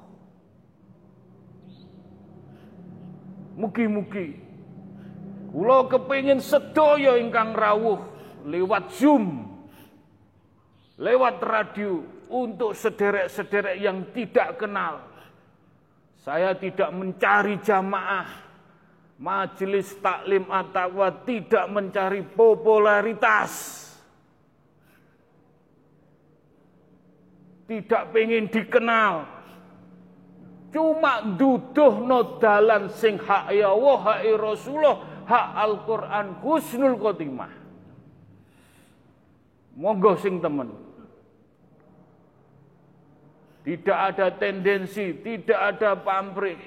Mugi-mugi 3.60 4.51
kula 5.52 5.92
kepingin 5.92 6.40
sedaya 6.40 7.20
ingkang 7.20 7.52
rawuh 7.52 8.00
lewat 8.48 8.96
Zoom, 8.96 9.46
lewat 10.98 11.44
radio 11.44 12.02
untuk 12.32 12.72
sederek-sederek 12.72 13.78
yang 13.78 14.10
tidak 14.16 14.58
kenal. 14.58 15.04
Saya 16.24 16.56
tidak 16.56 16.90
mencari 16.96 17.60
jamaah. 17.60 18.50
Majelis 19.22 19.94
taklim 20.02 20.50
atau 20.50 20.98
tidak 21.30 21.70
mencari 21.70 22.26
popularitas. 22.26 23.78
Tidak 27.70 28.04
pengen 28.10 28.50
dikenal, 28.50 29.42
Cuma 30.72 31.20
duduh 31.36 32.00
no 32.00 32.40
dalan 32.40 32.88
sing 32.88 33.20
hak 33.20 33.52
ya 33.52 33.76
Allah, 33.76 33.98
hak 34.08 34.20
Rasulullah, 34.40 35.11
hak 35.32 35.48
Al-Quran, 35.56 36.28
husnul 36.44 37.00
khotimah. 37.00 37.54
Monggo 39.80 40.20
sing 40.20 40.44
temen. 40.44 40.68
Tidak 43.64 43.96
ada 44.12 44.28
tendensi, 44.36 45.16
tidak 45.24 45.60
ada 45.78 45.96
pamrih. 45.96 46.60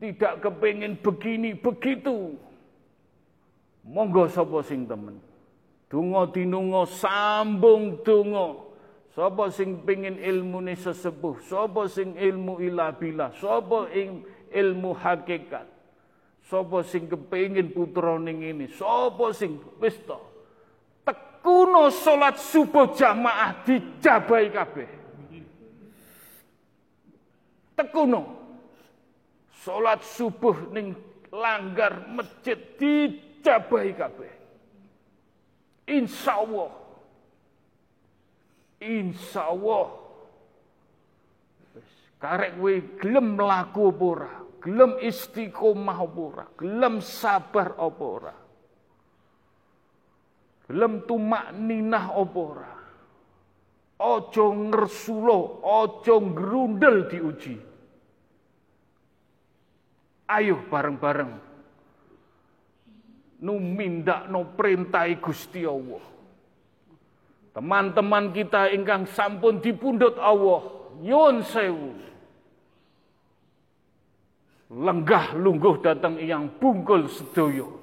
Tidak 0.00 0.40
kepingin 0.40 0.96
begini, 0.96 1.52
begitu. 1.52 2.40
Monggo 3.84 4.24
sapa 4.32 4.64
sing 4.64 4.88
temen. 4.88 5.20
Dungo 5.92 6.26
dinungo 6.32 6.88
sambung 6.88 8.00
dungo. 8.00 8.72
Sapa 9.16 9.48
sing 9.48 9.80
pengin 9.80 10.20
ilmune 10.20 10.76
sesepuh, 10.76 11.40
sapa 11.40 11.88
sing 11.88 12.20
ilmu 12.20 12.60
ilah 12.60 12.92
billah, 12.92 13.32
sapa 13.40 13.88
ing 13.96 14.20
ilmu 14.52 14.92
hakikat. 14.92 15.75
Sapa 16.46 16.86
sing 16.86 17.10
kepengin 17.10 17.74
putra 17.74 18.14
ning 18.22 18.46
ini, 18.46 18.70
sapa 18.70 19.34
sing 19.34 19.58
wis 19.82 19.98
to. 20.06 20.14
Tekuno 21.02 21.90
salat 21.90 22.38
subuh 22.38 22.94
jamaah 22.94 23.66
dijabahi 23.66 24.48
kabeh. 24.54 24.90
Tekuno 27.74 28.22
salat 29.66 30.06
subuh 30.06 30.70
ning 30.70 30.94
langgar 31.34 32.06
masjid 32.14 32.58
dijabahi 32.78 33.92
kabeh. 33.98 34.32
Insyaallah 35.86 36.86
Insya 38.76 39.56
Allah 39.56 39.88
karek 42.20 42.60
we 42.60 42.84
gelem 43.00 43.40
mlaku 43.40 43.88
apa 43.88 44.04
ora, 44.04 44.34
gelem 44.66 44.98
istiqomah 44.98 45.98
apa 46.02 46.18
ora, 46.18 46.44
gelem 46.58 46.98
sabar 46.98 47.78
apa 47.78 48.02
ora. 48.02 48.34
Gelem 50.66 51.06
tumak 51.06 51.54
ninah 51.54 52.10
apa 52.10 52.38
ora. 52.42 52.72
Aja 53.96 54.46
ngersulo, 54.50 55.62
aja 55.62 56.18
ngrundel 56.18 57.06
diuji. 57.06 57.56
Ayo 60.26 60.58
bareng-bareng 60.66 61.32
numindak 63.46 64.26
no 64.26 64.42
perintah 64.58 65.06
Gusti 65.22 65.62
Allah. 65.62 66.02
Teman-teman 67.54 68.34
kita 68.34 68.74
ingkang 68.74 69.06
sampun 69.06 69.62
dipundhut 69.62 70.18
Allah, 70.18 70.66
nyuwun 70.98 71.40
sewu. 71.46 71.94
Lenggah 74.66 75.38
lungguh 75.38 75.78
datang 75.78 76.18
yang 76.18 76.50
bungkul 76.58 77.06
sedoyo. 77.06 77.78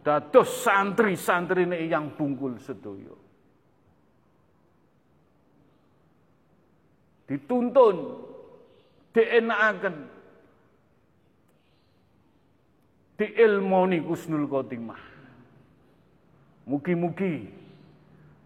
Dados 0.00 0.64
santri-santri 0.64 1.68
yang 1.84 2.16
bungkul 2.16 2.56
sedoyo. 2.56 3.20
Dituntun, 7.28 7.96
dienakan, 9.12 9.96
diilmoni 13.20 14.00
kusnul 14.02 14.48
khotimah. 14.48 14.98
Mugi-mugi 16.64 17.60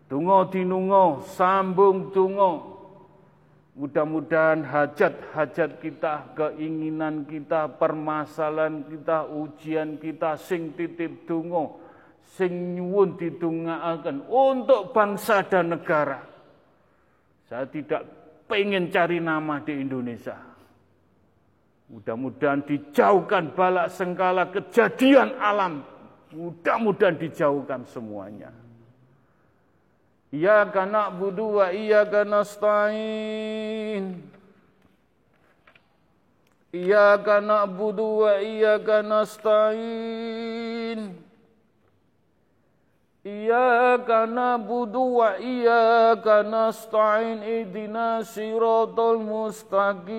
Tungo 0.08 0.44
dinungo, 0.52 1.24
sambung 1.24 2.12
tungo. 2.12 2.73
Mudah-mudahan 3.74 4.62
hajat-hajat 4.62 5.82
kita, 5.82 6.30
keinginan 6.38 7.26
kita, 7.26 7.66
permasalahan 7.74 8.86
kita, 8.86 9.26
ujian 9.26 9.98
kita, 9.98 10.38
sing 10.38 10.78
titip 10.78 11.26
tungo, 11.26 11.82
sing 12.38 12.78
nyuwun 12.78 13.18
didungaaken 13.18 14.30
untuk 14.30 14.94
bangsa 14.94 15.42
dan 15.50 15.74
negara. 15.74 16.22
Saya 17.50 17.66
tidak 17.66 18.06
pengen 18.46 18.94
cari 18.94 19.18
nama 19.18 19.58
di 19.58 19.74
Indonesia. 19.74 20.38
Mudah-mudahan 21.90 22.62
dijauhkan 22.62 23.58
balak 23.58 23.90
sengkala 23.90 24.54
kejadian 24.54 25.34
alam. 25.42 25.82
Mudah-mudahan 26.30 27.18
dijauhkan 27.18 27.82
semuanya. 27.90 28.54
Iyyaka 30.34 30.82
na'budu 30.82 31.62
wa 31.62 31.70
iyyaka 31.70 32.26
nasta'in. 32.26 34.18
Iyyaka 36.74 37.38
na'budu 37.38 38.26
wa 38.26 38.42
iyyaka 38.42 39.06
nasta'in. 39.06 40.34
Iyyaka 43.22 44.26
na'budu 44.26 45.22
wa 45.22 45.38
iyyaka 45.38 46.42
nasta'in. 46.42 47.38
Ihdina 47.46 48.26
siratal 48.26 49.22
mustaqim. 49.22 50.18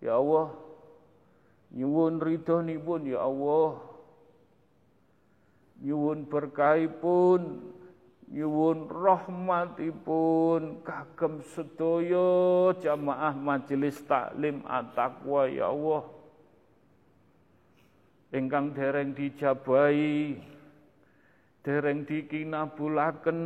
Ya 0.00 0.16
Allah, 0.16 0.48
nyuwun 1.76 2.24
ridhonipun 2.24 3.04
ya 3.04 3.20
Allah 3.20 3.93
nyuwun 5.84 6.24
berkahipun 6.24 7.60
nyuwun 8.32 8.88
rahmatipun. 8.88 10.80
Kagem 10.80 11.44
sedaya 11.52 12.72
jamaah 12.80 13.36
majelis 13.36 14.00
taklim 14.08 14.64
at-taqwa 14.64 15.44
ya 15.52 15.68
Allah. 15.68 16.08
Ingkang 18.34 18.74
dereng 18.74 19.14
dijabahi 19.14 20.42
dereng 21.64 22.04
dikinabulaken 22.04 23.40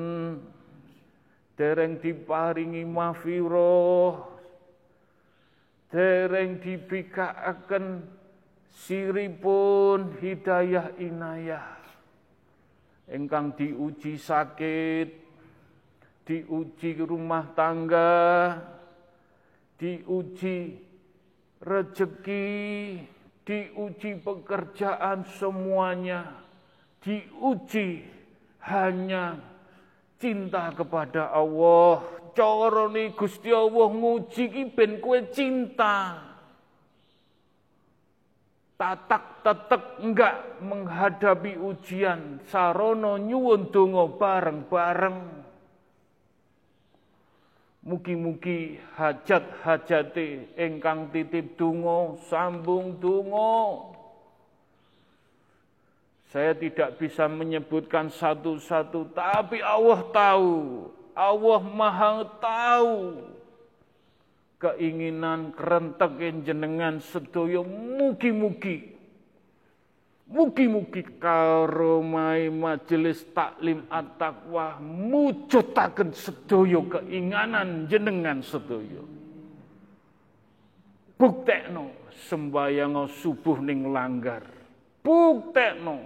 dereng 1.55 2.02
diparingi 2.02 2.82
mafiroh 2.82 4.27
dereng 5.93 6.59
dibikaaken 6.59 8.02
siripun 8.74 10.19
hidayah 10.19 10.90
inayah 10.98 11.77
engkang 13.09 13.56
diuji 13.56 14.20
sakit, 14.20 15.09
diuji 16.28 16.90
rumah 17.01 17.52
tangga, 17.56 18.55
diuji 19.80 20.89
Rezeki, 21.59 22.47
diuji 23.43 24.10
pekerjaan 24.22 25.26
semuanya, 25.26 26.39
diuji 27.02 28.06
hanya 28.62 29.43
cinta 30.22 30.70
kepada 30.70 31.35
Allah. 31.35 32.06
Coroni 32.39 33.10
Gusti 33.18 33.51
Allah 33.51 33.90
nguji 33.90 34.44
ki 34.47 34.62
ben 34.70 35.02
kowe 35.02 35.18
cinta. 35.35 36.27
Tatak 38.78 39.42
tetek 39.42 39.98
enggak 39.98 40.62
menghadapi 40.62 41.59
ujian, 41.59 42.38
sarono 42.46 43.18
nyuwun 43.18 43.74
donga 43.74 44.06
bareng-bareng. 44.06 45.18
Mugi-mugi 47.82 48.78
hajat-hajate 48.94 50.55
ingkang 50.55 51.10
titip 51.10 51.59
donga 51.59 52.22
sambung 52.30 53.02
donga. 53.02 53.90
Saya 56.30 56.55
tidak 56.55 57.02
bisa 57.02 57.26
menyebutkan 57.26 58.14
satu-satu, 58.14 59.10
tapi 59.10 59.59
Allah 59.59 60.06
tahu. 60.14 60.55
Allah 61.18 61.62
Maha 61.66 62.22
tahu 62.38 62.94
keinginan 64.59 65.55
kerentek 65.55 66.18
jenengan 66.44 66.98
sedoyo 66.98 67.62
mugi-mugi. 67.64 68.98
Mugi-mugi 70.28 71.02
karomai 71.16 72.52
majelis 72.52 73.24
taklim 73.32 73.89
at-taqwa 73.89 74.76
mujudaken 74.82 76.12
sedoyo 76.12 76.85
keinginan 76.85 77.89
jenengan 77.89 78.44
sedoyo 78.44 79.18
buktekno 81.18 81.90
sembayang 82.30 83.10
subuh 83.10 83.59
ning 83.59 83.90
langgar. 83.90 84.47
Buktekno. 85.02 85.98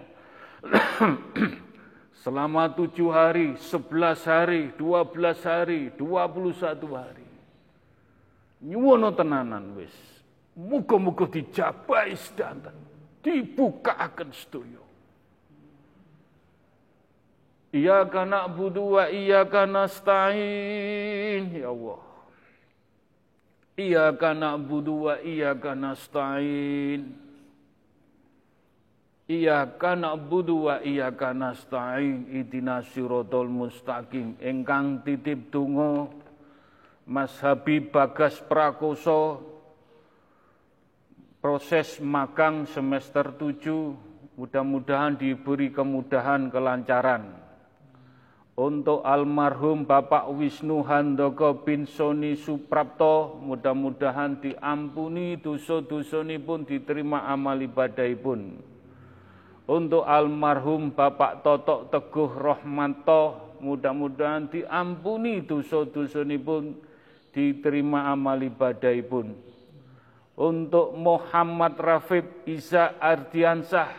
Selama 2.23 2.71
tujuh 2.73 3.11
hari, 3.13 3.59
sebelas 3.59 4.25
hari, 4.25 4.73
dua 4.79 5.03
belas 5.05 5.43
hari, 5.43 5.93
dua 5.99 6.25
puluh 6.31 6.55
satu 6.57 6.95
hari. 6.97 7.22
Nyuwono 8.63 9.11
tenanan 9.13 9.75
wis. 9.75 9.91
Muga-muga 10.55 11.27
dijabai 11.27 12.15
sedanten. 12.15 12.75
Dibukaaken 13.23 14.31
sedaya. 14.31 14.83
Kana 18.13 18.47
budu 18.47 18.95
wa 18.95 19.09
kana 19.49 19.89
stain 19.89 21.51
ya 21.51 21.69
Allah. 21.73 22.01
Iya 23.75 24.13
kana 24.15 24.55
budu 24.61 25.09
wa 25.09 25.15
iya 25.25 25.57
kana 25.57 25.97
stain. 25.97 27.23
Iyyaka 29.33 29.97
na'budu 29.97 30.69
wa 30.69 30.83
iyyaka 30.85 31.33
nasta'in 31.33 32.29
ihdinas 32.29 32.91
siratal 32.93 33.49
mustaqim 33.49 34.37
ingkang 34.43 35.01
titip 35.07 35.49
donga 35.49 36.11
Mas 37.03 37.35
Habib 37.43 37.91
Bagas 37.91 38.39
Prakoso 38.39 39.43
proses 41.43 41.99
magang 41.99 42.63
semester 42.71 43.35
7 43.35 44.39
mudah-mudahan 44.39 45.19
diberi 45.19 45.75
kemudahan 45.75 46.47
kelancaran. 46.49 47.43
Untuk 48.53 49.03
almarhum 49.03 49.89
Bapak 49.89 50.29
Wisnu 50.31 50.85
Handoko 50.85 51.65
bin 51.65 51.89
Soni 51.89 52.37
Suprapto 52.37 53.41
mudah-mudahan 53.41 54.39
diampuni 54.39 55.41
dosa-dosa 55.41 56.23
pun 56.39 56.63
diterima 56.69 57.27
amal 57.27 57.59
ibadah 57.59 58.07
pun 58.21 58.73
untuk 59.73 60.03
almarhum 60.03 60.91
Bapak 60.91 61.47
Totok 61.47 61.89
Teguh 61.89 62.31
Rohmanto, 62.35 63.55
mudah-mudahan 63.63 64.51
diampuni 64.51 65.47
dosa-dosa 65.47 66.27
pun, 66.43 66.83
diterima 67.33 68.13
amal 68.13 68.39
ibadah 68.39 68.93
pun. 69.09 69.33
Untuk 70.37 70.97
Muhammad 70.97 71.77
Rafib 71.77 72.25
Isa 72.49 72.97
Ardiansah, 72.97 73.93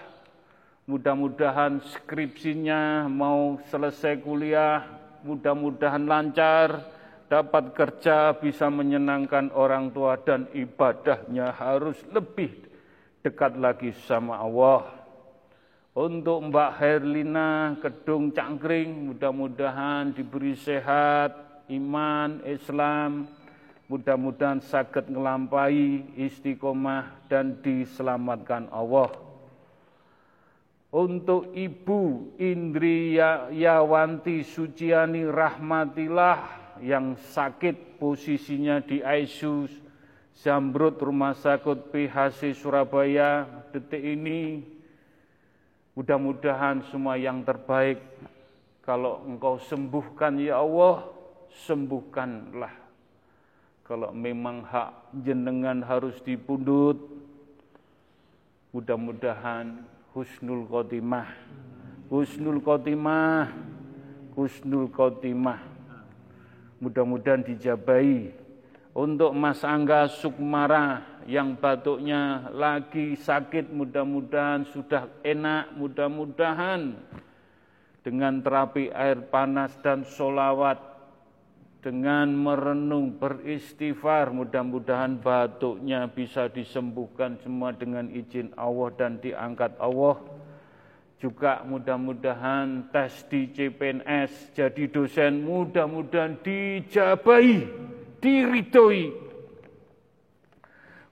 mudah-mudahan 0.89 1.81
skripsinya 1.81 3.05
mau 3.09 3.61
selesai 3.69 4.17
kuliah, 4.21 4.81
mudah-mudahan 5.21 6.05
lancar, 6.05 6.81
dapat 7.29 7.73
kerja, 7.73 8.33
bisa 8.37 8.69
menyenangkan 8.69 9.49
orang 9.53 9.89
tua 9.89 10.17
dan 10.21 10.49
ibadahnya 10.53 11.53
harus 11.53 11.97
lebih 12.09 12.53
dekat 13.25 13.57
lagi 13.57 13.93
sama 14.05 14.37
Allah. 14.37 15.05
Untuk 15.93 16.49
Mbak 16.49 16.71
Herlina 16.81 17.77
Kedung 17.77 18.33
Cangkring, 18.33 19.13
mudah-mudahan 19.13 20.09
diberi 20.09 20.57
sehat, 20.57 21.42
iman, 21.69 22.41
Islam, 22.43 23.29
mudah-mudahan 23.87 24.59
sakit 24.59 25.07
ngelampai 25.07 26.17
istiqomah 26.17 27.29
dan 27.29 27.61
diselamatkan 27.61 28.67
Allah. 28.73 29.13
Untuk 30.93 31.53
Ibu 31.57 32.33
Indriyawanti 32.37 34.45
Suciani 34.45 35.25
Rahmatillah 35.25 36.37
yang 36.81 37.17
sakit 37.17 37.97
posisinya 37.97 38.81
di 38.81 39.01
ICU 39.01 39.69
Zamrud 40.33 41.01
Rumah 41.01 41.33
Sakit 41.33 41.89
PHC 41.89 42.53
Surabaya 42.53 43.45
detik 43.73 44.01
ini 44.01 44.73
Mudah-mudahan 45.93 46.81
semua 46.89 47.21
yang 47.21 47.45
terbaik 47.45 48.01
kalau 48.81 49.21
engkau 49.29 49.61
sembuhkan 49.61 50.41
ya 50.41 50.57
Allah, 50.57 51.05
sembuhkanlah. 51.61 52.73
Kalau 53.83 54.09
memang 54.15 54.63
hak 54.63 55.13
jenengan 55.21 55.83
harus 55.83 56.17
dipundut, 56.23 56.97
mudah-mudahan 58.73 59.85
husnul 60.15 60.65
khotimah. 60.65 61.29
Husnul 62.07 62.61
khotimah, 62.63 63.49
husnul 64.33 64.89
khotimah. 64.89 65.61
Mudah-mudahan 66.79 67.43
dijabai. 67.43 68.33
Untuk 68.93 69.33
Mas 69.33 69.65
Angga 69.65 70.05
Sukmara 70.05 71.01
yang 71.25 71.57
batuknya 71.57 72.45
lagi 72.53 73.17
sakit 73.17 73.73
mudah-mudahan 73.73 74.69
sudah 74.69 75.09
enak, 75.25 75.73
mudah-mudahan 75.73 76.93
dengan 78.05 78.43
terapi 78.43 78.93
air 78.93 79.17
panas 79.33 79.73
dan 79.81 80.05
solawat, 80.05 80.77
dengan 81.83 82.31
merenung 82.31 83.19
beristighfar, 83.19 84.31
mudah-mudahan 84.31 85.19
batuknya 85.19 86.07
bisa 86.07 86.47
disembuhkan 86.47 87.35
semua 87.43 87.75
dengan 87.75 88.07
izin 88.07 88.55
Allah 88.55 88.89
dan 88.95 89.19
diangkat 89.19 89.75
Allah. 89.83 90.23
Juga 91.19 91.63
mudah-mudahan 91.67 92.87
tes 92.91 93.27
di 93.27 93.51
CPNS 93.51 94.55
jadi 94.55 94.83
dosen 94.87 95.43
mudah-mudahan 95.43 96.39
dijabai, 96.39 97.67
diridhoi 98.23 99.03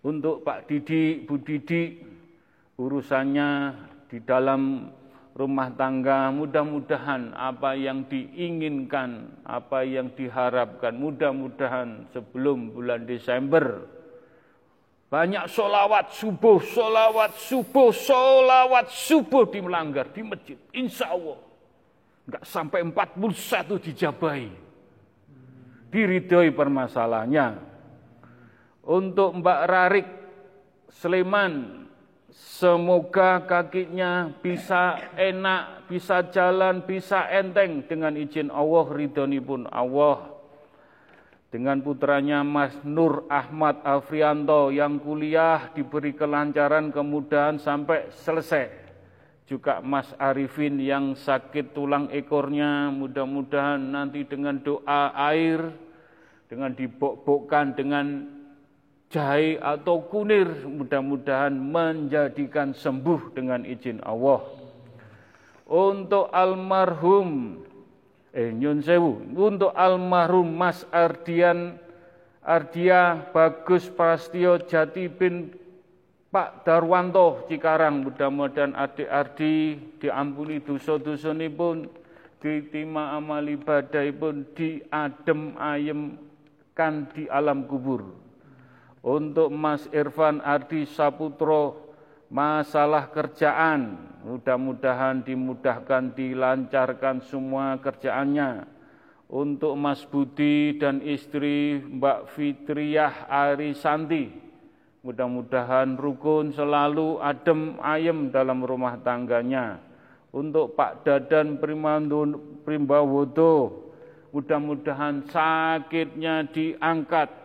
untuk 0.02 0.42
Pak 0.42 0.68
Didi, 0.68 1.22
Bu 1.24 1.40
Didi, 1.40 2.02
urusannya 2.82 3.50
di 4.10 4.18
dalam 4.26 4.90
rumah 5.32 5.72
tangga, 5.74 6.30
mudah-mudahan 6.30 7.32
apa 7.36 7.76
yang 7.78 8.04
diinginkan, 8.08 9.42
apa 9.48 9.88
yang 9.88 10.12
diharapkan, 10.12 10.92
mudah-mudahan 10.96 12.12
sebelum 12.12 12.76
bulan 12.76 13.08
Desember, 13.08 13.88
banyak 15.12 15.44
solawat 15.52 16.16
subuh, 16.16 16.64
solawat 16.64 17.36
subuh, 17.36 17.92
solawat 17.92 18.88
subuh 18.88 19.44
di 19.52 19.60
melanggar 19.60 20.08
di 20.12 20.24
masjid. 20.24 20.56
Insya 20.72 21.12
Allah. 21.12 21.36
Enggak 22.24 22.44
sampai 22.48 22.80
41 22.88 23.76
dijabai. 23.92 24.48
Diridhoi 25.92 26.56
permasalahannya 26.56 27.60
untuk 28.88 29.44
Mbak 29.44 29.62
Rarik 29.68 30.08
Sleman, 30.88 31.81
semoga 32.32 33.44
kakinya 33.44 34.32
bisa 34.40 35.12
enak, 35.20 35.86
bisa 35.92 36.24
jalan, 36.32 36.82
bisa 36.88 37.28
enteng 37.28 37.84
dengan 37.86 38.16
izin 38.16 38.48
Allah, 38.48 38.86
ridhoni 38.88 39.40
pun 39.44 39.68
Allah. 39.68 40.32
Dengan 41.52 41.84
putranya 41.84 42.48
Mas 42.48 42.72
Nur 42.88 43.28
Ahmad 43.28 43.84
Afrianto 43.84 44.72
yang 44.72 45.04
kuliah 45.04 45.68
diberi 45.76 46.16
kelancaran 46.16 46.96
kemudahan 46.96 47.60
sampai 47.60 48.08
selesai. 48.24 48.72
Juga 49.52 49.84
Mas 49.84 50.08
Arifin 50.16 50.80
yang 50.80 51.12
sakit 51.12 51.76
tulang 51.76 52.08
ekornya, 52.08 52.88
mudah-mudahan 52.96 53.84
nanti 53.84 54.24
dengan 54.24 54.64
doa 54.64 55.12
air, 55.12 55.76
dengan 56.48 56.72
dibok-bokkan, 56.72 57.76
dengan 57.76 58.32
jahe 59.12 59.60
atau 59.60 60.08
kunir 60.08 60.48
mudah-mudahan 60.64 61.52
menjadikan 61.52 62.72
sembuh 62.72 63.36
dengan 63.36 63.68
izin 63.68 64.00
Allah. 64.08 64.40
Untuk 65.68 66.32
almarhum 66.32 67.60
eh 68.32 68.52
nyun 68.56 68.80
sewu, 68.80 69.20
untuk 69.36 69.76
almarhum 69.76 70.48
Mas 70.48 70.88
Ardian 70.90 71.76
Ardia 72.42 73.30
Bagus 73.36 73.92
Prastio 73.92 74.58
Jati 74.64 75.12
bin 75.12 75.54
Pak 76.32 76.64
Darwanto 76.64 77.44
Cikarang 77.52 78.08
mudah-mudahan 78.08 78.72
adik 78.74 79.12
Ardi 79.12 79.76
diampuni 80.00 80.64
dosa-dosa 80.64 81.36
pun 81.52 81.92
ditima 82.40 83.14
amal 83.20 83.44
ibadah 83.46 84.08
pun 84.16 84.48
diadem 84.56 85.60
ayem 85.60 86.16
kan 86.72 87.12
di 87.12 87.28
alam 87.28 87.68
kubur. 87.68 88.21
Untuk 89.02 89.50
Mas 89.50 89.90
Irfan 89.90 90.46
Ardi 90.46 90.86
Saputro 90.86 91.94
masalah 92.30 93.10
kerjaan 93.10 93.98
mudah-mudahan 94.22 95.26
dimudahkan 95.26 96.14
dilancarkan 96.14 97.26
semua 97.26 97.82
kerjaannya 97.82 98.70
untuk 99.32 99.80
Mas 99.80 100.04
Budi 100.06 100.76
dan 100.76 101.00
istri 101.02 101.80
Mbak 101.80 102.36
Fitriah 102.36 103.26
Arisanti. 103.32 104.28
Mudah-mudahan 105.02 105.98
rukun 105.98 106.54
selalu 106.54 107.18
adem 107.24 107.80
ayem 107.82 108.30
dalam 108.30 108.62
rumah 108.62 109.02
tangganya. 109.02 109.82
Untuk 110.30 110.78
Pak 110.78 111.02
Dadan 111.04 111.58
Primbawodo, 112.62 113.82
mudah-mudahan 114.30 115.26
sakitnya 115.26 116.46
diangkat, 116.54 117.41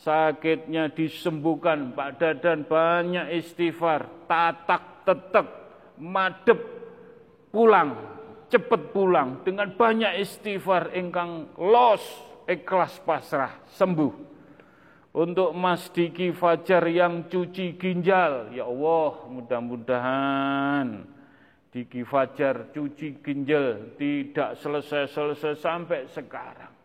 sakitnya 0.00 0.92
disembuhkan. 0.92 1.92
Pak 1.96 2.10
Dadan 2.20 2.64
banyak 2.66 3.32
istighfar, 3.36 4.28
tatak 4.28 5.04
tetek, 5.06 5.48
madep, 6.00 6.60
pulang 7.54 8.16
cepat 8.46 8.94
pulang 8.94 9.42
dengan 9.42 9.74
banyak 9.74 10.22
istighfar 10.22 10.94
ingkang 10.94 11.50
los 11.58 12.02
ikhlas 12.46 13.02
pasrah 13.02 13.58
sembuh. 13.74 14.38
Untuk 15.16 15.56
Mas 15.56 15.88
Diki 15.96 16.28
Fajar 16.36 16.84
yang 16.92 17.24
cuci 17.32 17.80
ginjal, 17.80 18.52
ya 18.52 18.68
Allah 18.68 19.24
mudah-mudahan 19.32 21.08
Diki 21.72 22.04
Fajar 22.04 22.68
cuci 22.68 23.24
ginjal 23.24 23.96
tidak 23.96 24.60
selesai-selesai 24.60 25.56
sampai 25.56 26.04
sekarang. 26.12 26.75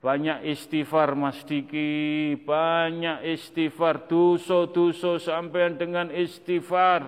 Banyak 0.00 0.48
istighfar 0.48 1.12
Mas 1.12 1.44
Diki, 1.44 2.32
banyak 2.40 3.20
istighfar, 3.36 4.08
dosa-dosa 4.08 5.20
sampai 5.20 5.76
dengan 5.76 6.08
istighfar. 6.08 7.04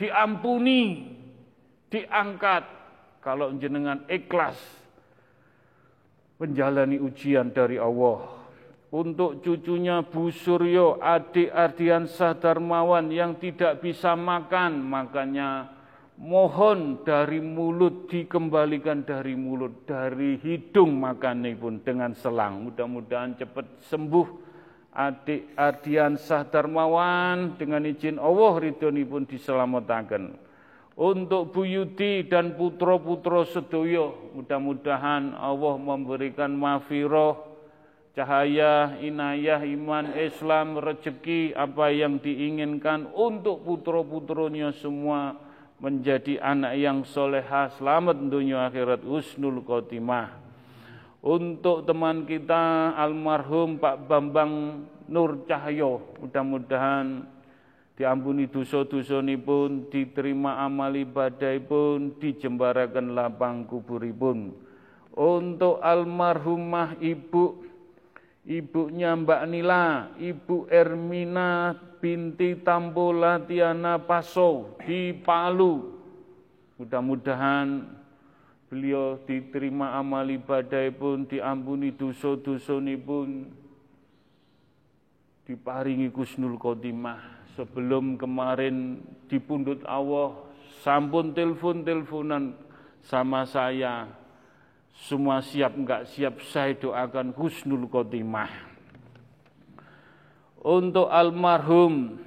Diampuni, 0.00 1.12
diangkat 1.92 2.64
kalau 3.20 3.52
jenengan 3.60 4.00
ikhlas 4.08 4.56
menjalani 6.40 6.96
ujian 7.00 7.52
dari 7.52 7.76
Allah. 7.76 8.32
Untuk 8.96 9.44
cucunya 9.44 10.00
Bu 10.00 10.32
Suryo, 10.32 10.96
adik 11.02 11.52
Ardian 11.52 12.08
Darmawan 12.08 13.12
yang 13.12 13.36
tidak 13.36 13.84
bisa 13.84 14.16
makan, 14.16 14.80
makanya 14.88 15.75
mohon 16.16 17.04
dari 17.04 17.44
mulut 17.44 18.08
dikembalikan 18.08 19.04
dari 19.04 19.36
mulut, 19.36 19.84
dari 19.84 20.40
hidung 20.40 20.96
makan 20.96 21.44
pun 21.60 21.80
dengan 21.84 22.16
selang. 22.16 22.68
Mudah-mudahan 22.68 23.36
cepat 23.36 23.84
sembuh 23.88 24.26
adik 24.96 25.52
Ardian 25.60 26.16
Darmawan 26.48 27.60
dengan 27.60 27.84
izin 27.84 28.16
Allah 28.16 28.52
ridhoni 28.56 29.04
pun 29.04 29.28
diselamatkan 29.28 30.32
untuk 30.96 31.52
Bu 31.52 31.68
Yudi 31.68 32.24
dan 32.24 32.56
putra-putra 32.56 33.44
sedoyo. 33.44 34.32
Mudah-mudahan 34.32 35.36
Allah 35.36 35.76
memberikan 35.76 36.56
mafiroh, 36.56 37.60
cahaya, 38.16 38.96
inayah, 39.04 39.60
iman, 39.60 40.16
Islam, 40.16 40.80
rezeki, 40.80 41.52
apa 41.52 41.92
yang 41.92 42.16
diinginkan 42.16 43.12
untuk 43.12 43.68
putra-putranya 43.68 44.72
semua 44.72 45.45
menjadi 45.76 46.40
anak 46.40 46.72
yang 46.80 46.98
soleha, 47.04 47.68
selamat 47.76 48.16
dunia 48.32 48.68
akhirat, 48.68 49.04
husnul 49.04 49.60
khotimah. 49.60 50.32
Untuk 51.20 51.84
teman 51.84 52.24
kita 52.24 52.94
almarhum 52.94 53.82
Pak 53.82 54.06
Bambang 54.06 54.86
Nur 55.10 55.44
Cahyo, 55.44 56.16
mudah-mudahan 56.22 57.26
diampuni 57.96 58.46
dosa-dosa 58.48 59.20
pun, 59.40 59.88
diterima 59.90 60.62
amal 60.62 60.92
ibadah 60.94 61.56
pun, 61.64 62.14
dijembarakan 62.20 63.16
lapang 63.16 63.64
kuburipun. 63.68 64.52
Untuk 65.16 65.80
almarhumah 65.80 67.00
ibu, 67.00 67.64
ibunya 68.44 69.16
Mbak 69.16 69.42
Nila, 69.48 70.12
Ibu 70.20 70.68
Ermina 70.68 71.72
binti 72.06 72.54
Tampola 72.62 73.42
Tiana 73.42 73.98
Paso 73.98 74.78
di 74.86 75.10
Palu. 75.10 75.98
Mudah-mudahan 76.78 77.82
beliau 78.70 79.18
diterima 79.26 79.98
amal 79.98 80.30
ibadah 80.30 80.86
pun, 80.94 81.26
diampuni 81.26 81.90
dosa-dosa 81.90 82.78
pun, 83.02 83.50
diparingi 85.50 86.14
kusnul 86.14 86.54
khotimah. 86.54 87.50
Sebelum 87.58 88.14
kemarin 88.14 89.02
dipundut 89.26 89.82
Allah 89.82 90.38
sampun 90.86 91.34
telepon-teleponan 91.34 92.54
sama 93.02 93.42
saya. 93.50 94.06
Semua 94.94 95.42
siap 95.42 95.74
enggak 95.74 96.06
siap 96.06 96.38
saya 96.54 96.72
doakan 96.78 97.34
husnul 97.34 97.90
khotimah 97.90 98.65
untuk 100.66 101.06
almarhum 101.06 102.18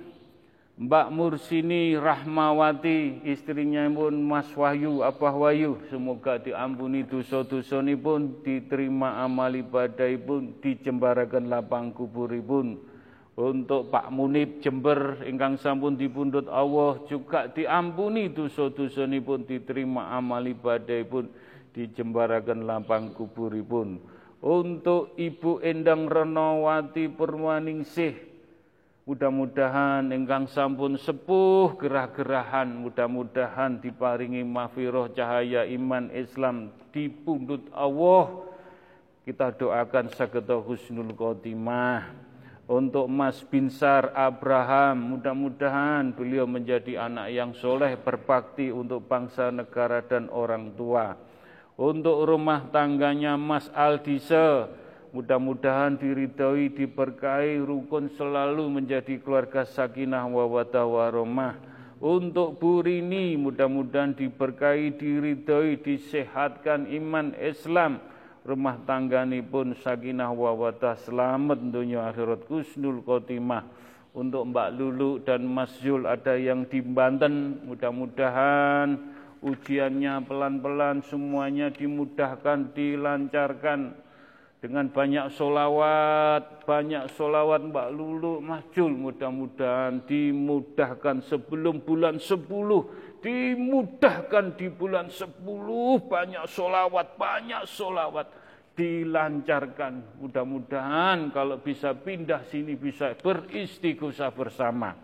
Mbak 0.80 1.08
Mursini 1.12 2.00
Rahmawati 2.00 3.28
istrinya 3.28 3.84
pun 3.92 4.16
Mas 4.24 4.48
Wahyu 4.56 5.04
Abah 5.04 5.36
Wahyu 5.36 5.76
semoga 5.92 6.40
diampuni 6.40 7.04
dosa-dosa 7.04 7.84
pun 8.00 8.40
diterima 8.40 9.20
amal 9.20 9.52
ibadah 9.52 10.08
pun 10.24 10.56
dijembarakan 10.64 11.52
lapang 11.52 11.92
kubur 11.92 12.32
pun 12.40 12.80
untuk 13.36 13.92
Pak 13.92 14.08
Munib 14.08 14.64
Jember 14.64 15.20
ingkang 15.28 15.60
sampun 15.60 16.00
dipundhut 16.00 16.48
Allah 16.48 17.04
juga 17.12 17.52
diampuni 17.52 18.32
dosa-dosa 18.32 19.04
pun 19.20 19.44
diterima 19.44 20.16
amal 20.16 20.48
ibadah 20.48 21.04
pun 21.08 21.28
dijembaraken 21.72 22.68
lapang 22.68 23.16
kuburipun. 23.16 24.00
Untuk 24.40 25.20
Ibu 25.20 25.60
Endang 25.64 26.08
Renowati 26.08 27.12
Purwaningsih 27.12 28.29
mudah-mudahan 29.08 30.08
ingkang 30.12 30.48
sampun 30.50 31.00
sepuh 31.00 31.78
gerah-gerahan 31.80 32.68
mudah-mudahan 32.68 33.80
diparingi 33.80 34.44
mafiroh 34.44 35.12
cahaya 35.12 35.64
iman 35.70 36.12
Islam 36.12 36.74
dipundhut 36.92 37.68
Allah 37.72 38.50
kita 39.24 39.54
doakan 39.56 40.10
sageta 40.12 40.58
husnul 40.58 41.14
khotimah 41.14 42.30
untuk 42.70 43.10
Mas 43.10 43.42
Binsar 43.50 44.14
Abraham, 44.14 45.18
mudah-mudahan 45.18 46.14
beliau 46.14 46.46
menjadi 46.46 47.02
anak 47.10 47.34
yang 47.34 47.50
soleh, 47.58 47.98
berbakti 47.98 48.70
untuk 48.70 49.10
bangsa, 49.10 49.50
negara, 49.50 50.06
dan 50.06 50.30
orang 50.30 50.78
tua. 50.78 51.18
Untuk 51.82 52.30
rumah 52.30 52.70
tangganya 52.70 53.42
Mas 53.42 53.74
Aldise, 53.74 54.70
mudah-mudahan 55.10 55.98
diridhoi, 55.98 56.74
diberkahi, 56.74 57.62
rukun 57.62 58.14
selalu 58.14 58.82
menjadi 58.82 59.18
keluarga 59.22 59.66
sakinah 59.66 60.30
wawadah 60.30 60.86
waromah. 60.86 61.56
Untuk 62.00 62.62
Bu 62.62 62.80
Rini, 62.80 63.36
mudah-mudahan 63.36 64.16
diberkahi, 64.16 64.96
diridhoi, 64.96 65.84
disehatkan 65.84 66.88
iman 66.88 67.36
Islam, 67.36 68.00
rumah 68.48 68.80
pun 69.52 69.76
sakinah 69.76 70.32
wawadah 70.32 70.96
selamat 70.96 71.60
dunia 71.60 72.08
akhirat. 72.08 72.48
Kusnul 72.48 73.04
khotimah. 73.04 73.68
Untuk 74.10 74.42
Mbak 74.50 74.70
Lulu 74.74 75.22
dan 75.22 75.46
Mas 75.46 75.70
Zul 75.78 76.10
ada 76.10 76.34
yang 76.34 76.66
di 76.66 76.82
Banten 76.82 77.62
mudah-mudahan 77.70 78.98
ujiannya 79.46 80.26
pelan-pelan 80.26 81.06
semuanya 81.06 81.70
dimudahkan 81.70 82.74
dilancarkan 82.74 83.94
dengan 84.60 84.92
banyak 84.92 85.32
solawat, 85.32 86.68
banyak 86.68 87.08
solawat 87.16 87.72
Mbak 87.72 87.90
Lulu, 87.96 88.44
Mas 88.44 88.68
Jul, 88.76 88.92
mudah-mudahan 88.92 90.04
dimudahkan 90.04 91.24
sebelum 91.24 91.80
bulan 91.88 92.20
10 92.20 93.24
dimudahkan 93.24 94.56
di 94.60 94.68
bulan 94.68 95.08
10 95.08 95.44
banyak 96.12 96.44
solawat, 96.48 97.16
banyak 97.16 97.64
solawat 97.72 98.28
dilancarkan. 98.76 100.20
Mudah-mudahan 100.24 101.32
kalau 101.36 101.60
bisa 101.60 101.96
pindah 101.96 102.48
sini 102.48 102.80
bisa 102.80 103.16
beristighosah 103.16 104.32
bersama. 104.32 104.96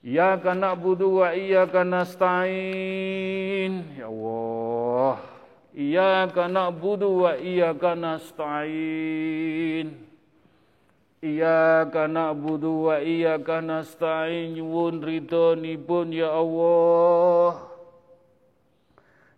Ya 0.00 0.36
kana 0.40 0.72
budu 0.72 1.20
wa 1.20 1.36
iya 1.36 1.68
kana 1.68 2.04
stain. 2.08 3.96
Ya 3.96 4.08
Allah. 4.08 5.35
Ya 5.76 6.24
kana 6.32 6.72
budu 6.72 7.28
wa 7.28 7.36
iya 7.36 7.76
kana 7.76 8.16
stain. 8.16 10.08
Iyyaka 11.26 12.06
na'budu 12.06 12.86
wa 12.86 13.02
iyyaka 13.02 13.64
nasta'in. 13.64 14.54
Nyuwun 14.56 15.02
ridhonipun 15.02 16.14
ya 16.14 16.30
Allah. 16.30 17.66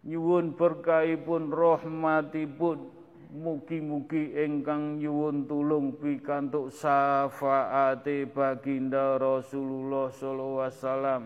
Nyuwun 0.04 0.52
berkahipun 0.58 1.48
rahmatipun. 1.48 2.92
Mugi-mugi 3.28 4.36
ingkang 4.36 5.00
nyuwun 5.00 5.44
tulung 5.48 5.96
pikantuk 6.00 6.72
syafaate 6.72 8.24
baginda 8.28 9.20
Rasulullah 9.20 10.08
sallallahu 10.12 10.64
alaihi 10.64 10.76
wasallam. 10.76 11.24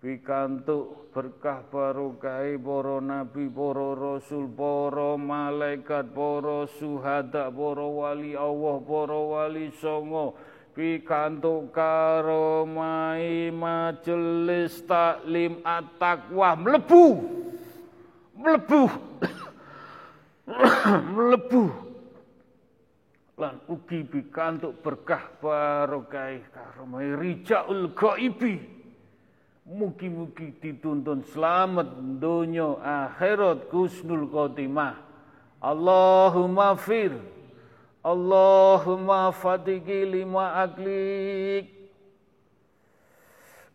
Pikantuk 0.00 0.99
berkah 1.10 1.66
barokah 1.66 2.46
para 2.62 2.96
nabi, 3.02 3.50
para 3.50 3.88
rasul, 3.98 4.46
para 4.54 5.18
malaikat, 5.18 6.06
para 6.14 6.70
suhada, 6.78 7.50
para 7.50 7.86
wali 7.86 8.38
Allah, 8.38 8.76
para 8.78 9.18
wali 9.18 9.74
songo, 9.82 10.38
pikantuk 10.70 11.74
karomai 11.74 13.50
majelis 13.50 14.80
taklim 14.86 15.58
at-taqwa 15.66 16.54
mlebu 16.54 17.06
mlebu 18.38 18.82
mlebu 21.18 21.64
lan 23.34 23.56
ugi 23.66 24.00
pikantuk 24.06 24.78
berkah 24.78 25.26
barokah 25.42 26.38
karomai 26.54 27.18
rijaul 27.18 27.90
ghaibi 27.90 28.79
Mugi-mugi 29.70 30.50
dituntun 30.58 31.22
selamat 31.30 31.94
dunia 32.18 32.74
akhirat 32.82 33.70
kusnul 33.70 34.26
khotimah. 34.26 34.98
Allahumma 35.62 36.74
fir. 36.74 37.14
Allahumma 38.02 39.30
fatiki 39.30 40.10
lima 40.10 40.66
aklik. 40.66 41.70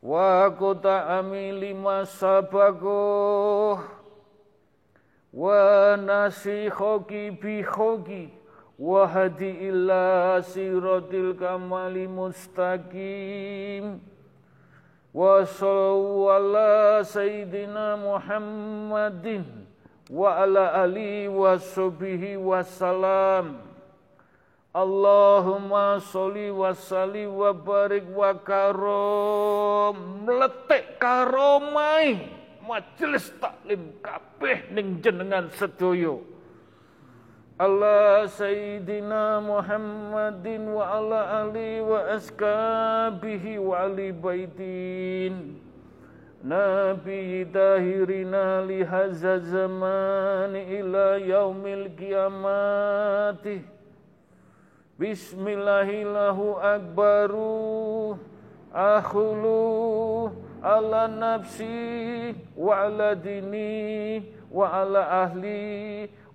Wa 0.04 0.52
kota 0.52 1.16
ami 1.16 1.56
lima 1.56 2.04
sabago. 2.04 3.80
Wa 5.32 5.96
nasikhoki 5.96 7.40
bikhoki. 7.40 8.36
Wa 8.76 9.08
hadi 9.08 9.72
illa 9.72 10.44
siratil 10.44 11.40
kamali 11.40 12.04
mustaqim 12.04 14.12
sayyidina 17.08 17.96
Muhammadin 17.96 19.48
wa 20.12 20.44
ala 20.44 20.84
ali 20.84 21.32
wa 21.32 21.56
sahbihi 21.56 22.36
salam 22.68 23.64
Allahumma 24.76 26.04
sholli 26.04 26.52
wa 26.52 26.76
salli 26.76 27.24
wa 27.24 27.56
barik 27.56 28.04
wa 28.12 28.36
karom 28.44 30.28
meletik 30.28 31.00
karomai 31.00 32.20
majelis 32.60 33.32
taklim 33.40 33.96
ning 34.76 35.00
jenengan 35.00 35.48
sedoyo 35.56 36.35
ala 37.56 38.28
sayyidina 38.28 39.40
Muhammadin 39.40 40.76
wa 40.76 41.00
ala 41.00 41.48
ali 41.48 41.80
wa 41.80 42.04
askabihi 42.12 43.64
wa 43.64 43.80
ali 43.88 44.12
baitin 44.12 45.56
Nabi 46.44 47.48
tahirina 47.48 48.60
li 48.68 48.84
hadza 48.84 49.40
zaman 49.40 50.52
ila 50.52 51.16
yaumil 51.16 51.96
kiamati 51.96 53.64
Bismillahillahu 55.00 56.60
akbaru 56.60 58.20
akhulu 58.76 60.36
ala 60.60 61.08
nafsi 61.08 62.36
wa 62.52 62.84
ala 62.84 63.16
dini 63.16 64.20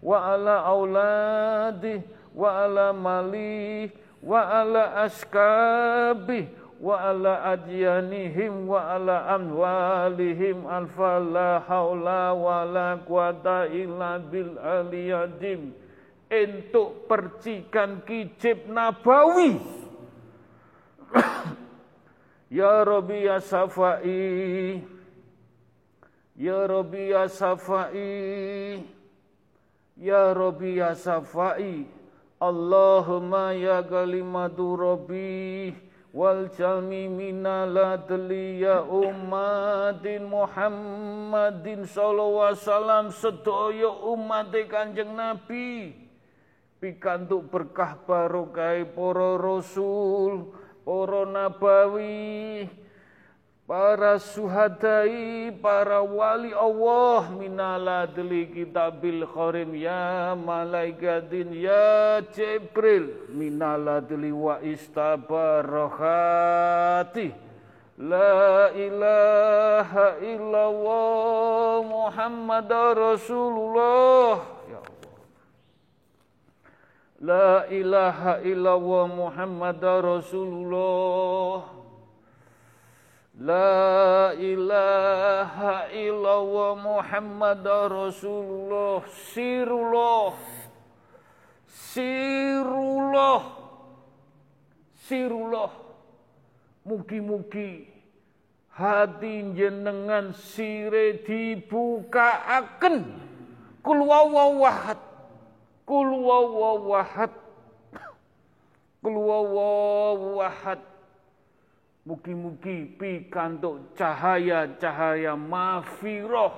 wa 0.01 0.33
ala 0.33 0.65
ahli 0.65 2.01
wa 2.33 2.65
ala 2.65 2.95
auladi 3.05 3.95
wa 4.25 4.49
ala 4.49 4.97
mali 4.97 6.33
wa 6.81 7.13
ala 7.13 7.45
adyanihim 7.53 8.65
wa 8.65 8.97
ala 8.97 9.29
amwalihim 9.37 10.65
alfa 10.65 11.21
la 11.21 11.61
haula 11.69 12.33
wa 12.33 12.65
la 12.65 12.97
quwata 13.05 13.69
illa 13.69 14.17
bil 14.19 14.57
aliyadim. 14.57 15.77
Untuk 16.31 17.11
percikan 17.11 18.01
kijib 18.07 18.71
nabawi. 18.71 19.61
Ya 22.51 22.83
Rabbi 22.83 23.31
ya 23.31 23.39
Safai 23.39 24.83
Ya 26.35 26.67
Rabbi 26.67 27.15
ya 27.15 27.31
Safai 27.31 28.83
Ya 30.01 30.33
Rabbi 30.33 30.81
ya 30.81 30.97
Safai 30.97 31.85
Allahumma 32.41 33.53
ya 33.53 33.85
kalimatu 33.85 34.73
Rabbi 34.73 35.77
wal 36.09 36.49
jalmi 36.57 37.05
minala 37.05 38.01
ya 38.57 38.81
umatin 38.81 40.25
Muhammadin 40.25 41.85
sallallahu 41.85 42.49
wasallam 42.49 43.13
sedaya 43.13 43.93
umat 44.09 44.57
Kanjeng 44.73 45.13
Nabi. 45.13 45.93
Pikantuk 46.81 47.53
berkah 47.53 48.01
barokah 48.09 48.81
para 48.97 49.37
rasul 49.37 50.49
para 50.81 51.29
nabawi 51.29 52.65
para 53.71 54.19
suhadai, 54.19 55.55
para 55.63 56.03
wali 56.03 56.51
Allah 56.51 57.31
minaladli 57.31 58.51
kitabil 58.51 59.23
kharim 59.31 59.79
ya 59.79 60.35
malaikatin 60.35 61.55
ya 61.55 62.19
Jibril 62.35 63.31
minaladli 63.31 64.35
wa 64.35 64.59
istabarohati. 64.59 67.31
La 67.95 68.75
ilaha 68.75 70.19
illallah 70.19 71.87
Muhammad 71.87 72.67
Rasulullah. 72.99 74.51
Ya 74.67 74.83
Allah. 74.83 75.15
La 77.23 77.71
ilaha 77.71 78.43
illallah 78.43 79.07
Muhammad 79.15 79.79
Rasulullah 79.79 81.80
La 83.41 84.37
ilaha 84.37 85.89
illallah 85.97 86.77
Muhammad 86.77 87.65
Rasulullah. 87.65 89.01
Sirullah. 89.33 90.37
Sirullah. 91.65 93.41
Sirullah. 95.09 95.73
Mugi-mugi 96.85 97.89
hati 98.77 99.57
jenengan 99.57 100.37
sire 100.37 101.25
dibuka 101.25 102.45
akan 102.45 103.05
kulwawawahad 103.81 105.01
kulwawawahad 105.89 107.33
kulwawawahad 109.05 110.90
Mugi-mugi 112.01 112.97
pikantuk 112.97 113.93
cahaya-cahaya 113.93 115.37
mafiroh 115.37 116.57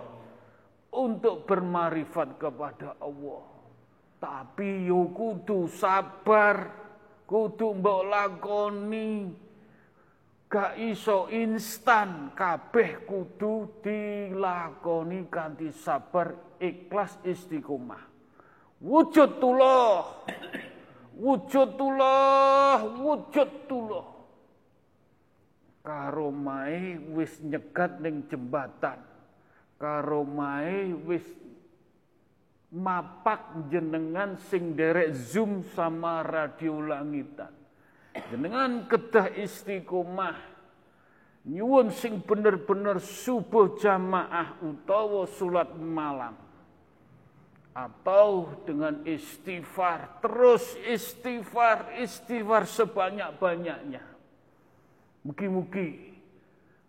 untuk 0.95 1.51
bermarifat 1.51 2.39
kepada 2.39 2.95
Allah. 3.03 3.43
Tapi 4.23 4.87
yo 4.87 5.11
kudu 5.11 5.67
sabar, 5.67 6.71
kudu 7.27 7.75
mbok 7.75 8.03
lakoni. 8.07 9.35
Gak 10.47 10.79
iso 10.79 11.27
instan, 11.35 12.31
kabeh 12.39 13.03
kudu 13.03 13.83
dilakoni 13.83 15.27
kanthi 15.27 15.75
sabar, 15.75 16.55
ikhlas 16.63 17.19
istiqomah. 17.27 18.05
Wujud 18.79 19.43
tullah. 19.43 20.23
Wujud 21.19 21.69
tullah, 21.75 22.79
wujud 22.95 23.51
tullah 23.67 24.12
karo 25.83 26.31
mae 26.31 26.95
wis 27.11 27.43
nyegat 27.43 27.99
ning 27.99 28.25
jembatan. 28.31 29.03
Karo 29.77 30.23
mae 30.23 30.95
wis 30.95 31.27
mapak 32.71 33.67
jenengan 33.69 34.39
sing 34.49 34.79
derek 34.79 35.11
zoom 35.11 35.67
sama 35.75 36.23
radio 36.23 36.79
langitan. 36.79 37.51
Jenengan 38.31 38.87
kedah 38.87 39.35
istiqomah. 39.35 40.55
Nyuwun 41.43 41.91
sing 41.91 42.23
bener-bener 42.23 43.03
subuh 43.03 43.75
jamaah 43.75 44.63
utawa 44.63 45.27
sulat 45.27 45.75
malam. 45.75 46.39
Atau 47.75 48.63
dengan 48.63 49.03
istighfar 49.03 50.23
terus 50.23 50.77
istighfar 50.87 51.99
istighfar 51.99 52.69
sebanyak-banyaknya 52.69 54.12
mugi-mugi 55.23 56.19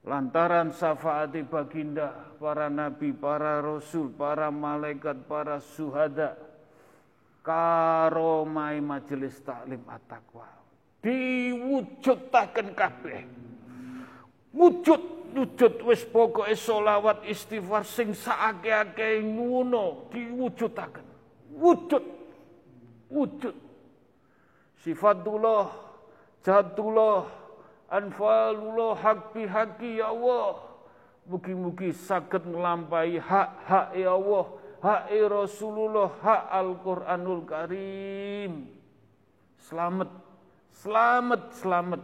lantaran 0.04 0.74
syafaati 0.74 1.46
baginda 1.48 2.36
para 2.42 2.68
nabi 2.70 3.14
para 3.14 3.62
rasul 3.64 4.12
para 4.12 4.52
malaikat 4.52 5.24
para 5.30 5.62
suhada 5.62 6.36
karomai 7.46 8.84
majelis 8.84 9.40
taklim 9.42 9.82
at-taqwa 9.88 10.50
diwujudaken 11.00 12.68
kabeh 12.76 13.24
wujud 14.52 15.24
wujud 15.34 15.82
wis 15.82 16.06
pokoke 16.06 16.54
solawat 16.56 17.26
istighfar 17.26 17.84
sing 17.84 18.14
saake-ake 18.14 19.26
ngono 19.26 20.08
diwujudaken. 20.14 21.06
Wujud. 21.58 22.06
Wujud. 23.10 23.56
Sifatullah, 24.82 25.70
jatullah, 26.46 27.26
anfalullah 27.90 28.96
hak 29.00 29.34
bihaki 29.36 30.00
ya 30.00 30.12
Allah. 30.12 30.60
Mugi-mugi 31.24 31.96
saged 31.96 32.44
nglampahi 32.44 33.16
hak-hak 33.16 33.96
ya 33.96 34.12
Allah, 34.12 34.46
hak 34.84 35.08
Rasulullah, 35.32 36.12
hak 36.20 36.44
Al-Qur'anul 36.52 37.48
Karim. 37.48 38.68
Selamat, 39.56 40.12
selamat, 40.76 41.42
selamat 41.56 42.02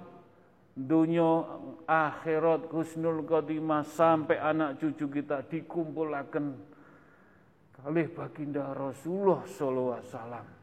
dunia 0.79 1.43
akhirat 1.83 2.71
husnul 2.71 3.27
khotimah 3.27 3.83
sampai 3.83 4.39
anak 4.39 4.79
cucu 4.79 5.19
kita 5.19 5.43
dikumpulkan 5.43 6.55
kali 7.75 8.07
baginda 8.07 8.71
Rasulullah 8.71 9.43
sallallahu 9.43 9.99
alaihi 9.99 10.07
wasallam. 10.07 10.58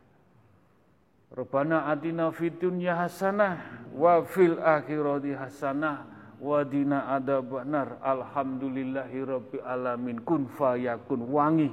Rabbana 1.34 1.90
atina 1.90 2.30
fid 2.30 2.62
dunya 2.62 2.94
hasanah 2.94 3.90
wa 3.90 4.22
fil 4.22 4.62
akhirati 4.62 5.34
hasanah 5.34 6.06
wa 6.38 6.62
dina 6.62 7.10
adzabannar. 7.18 7.98
Alhamdulillahi 8.04 9.18
rabbil 9.26 9.64
alamin. 9.66 10.22
Kun 10.22 10.46
fayakun 10.46 11.26
wangi. 11.26 11.68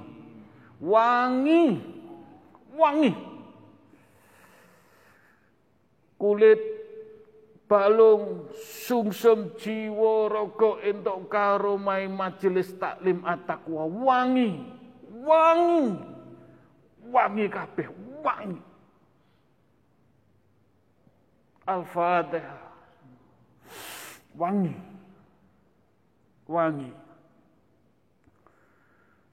Wangi. 0.81 1.65
Wangi. 2.73 3.11
Kulit 6.17 6.73
balung 7.73 8.53
sungsum 8.85 9.57
jiwa 9.57 10.29
raga 10.29 10.77
entuk 10.85 11.25
karomai 11.25 12.05
majelis 12.05 12.69
taklim 12.77 13.25
at-taqwa 13.25 13.89
wangi 13.89 14.61
wangi 15.25 15.97
wangi 17.09 17.45
kabeh 17.49 17.89
wangi 18.21 18.61
Al-Fatihah 21.63 22.59
wangi. 24.35 24.75
Wangi. 26.49 26.91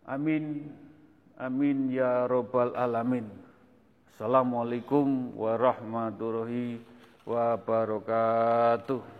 Amin 0.07 0.71
Amin 1.41 1.89
ya 1.89 2.29
Rabbal 2.29 2.77
Alamin. 2.77 3.25
Assalamualaikum 4.13 5.33
warahmatullahi 5.33 6.77
wabarakatuh. 7.25 9.20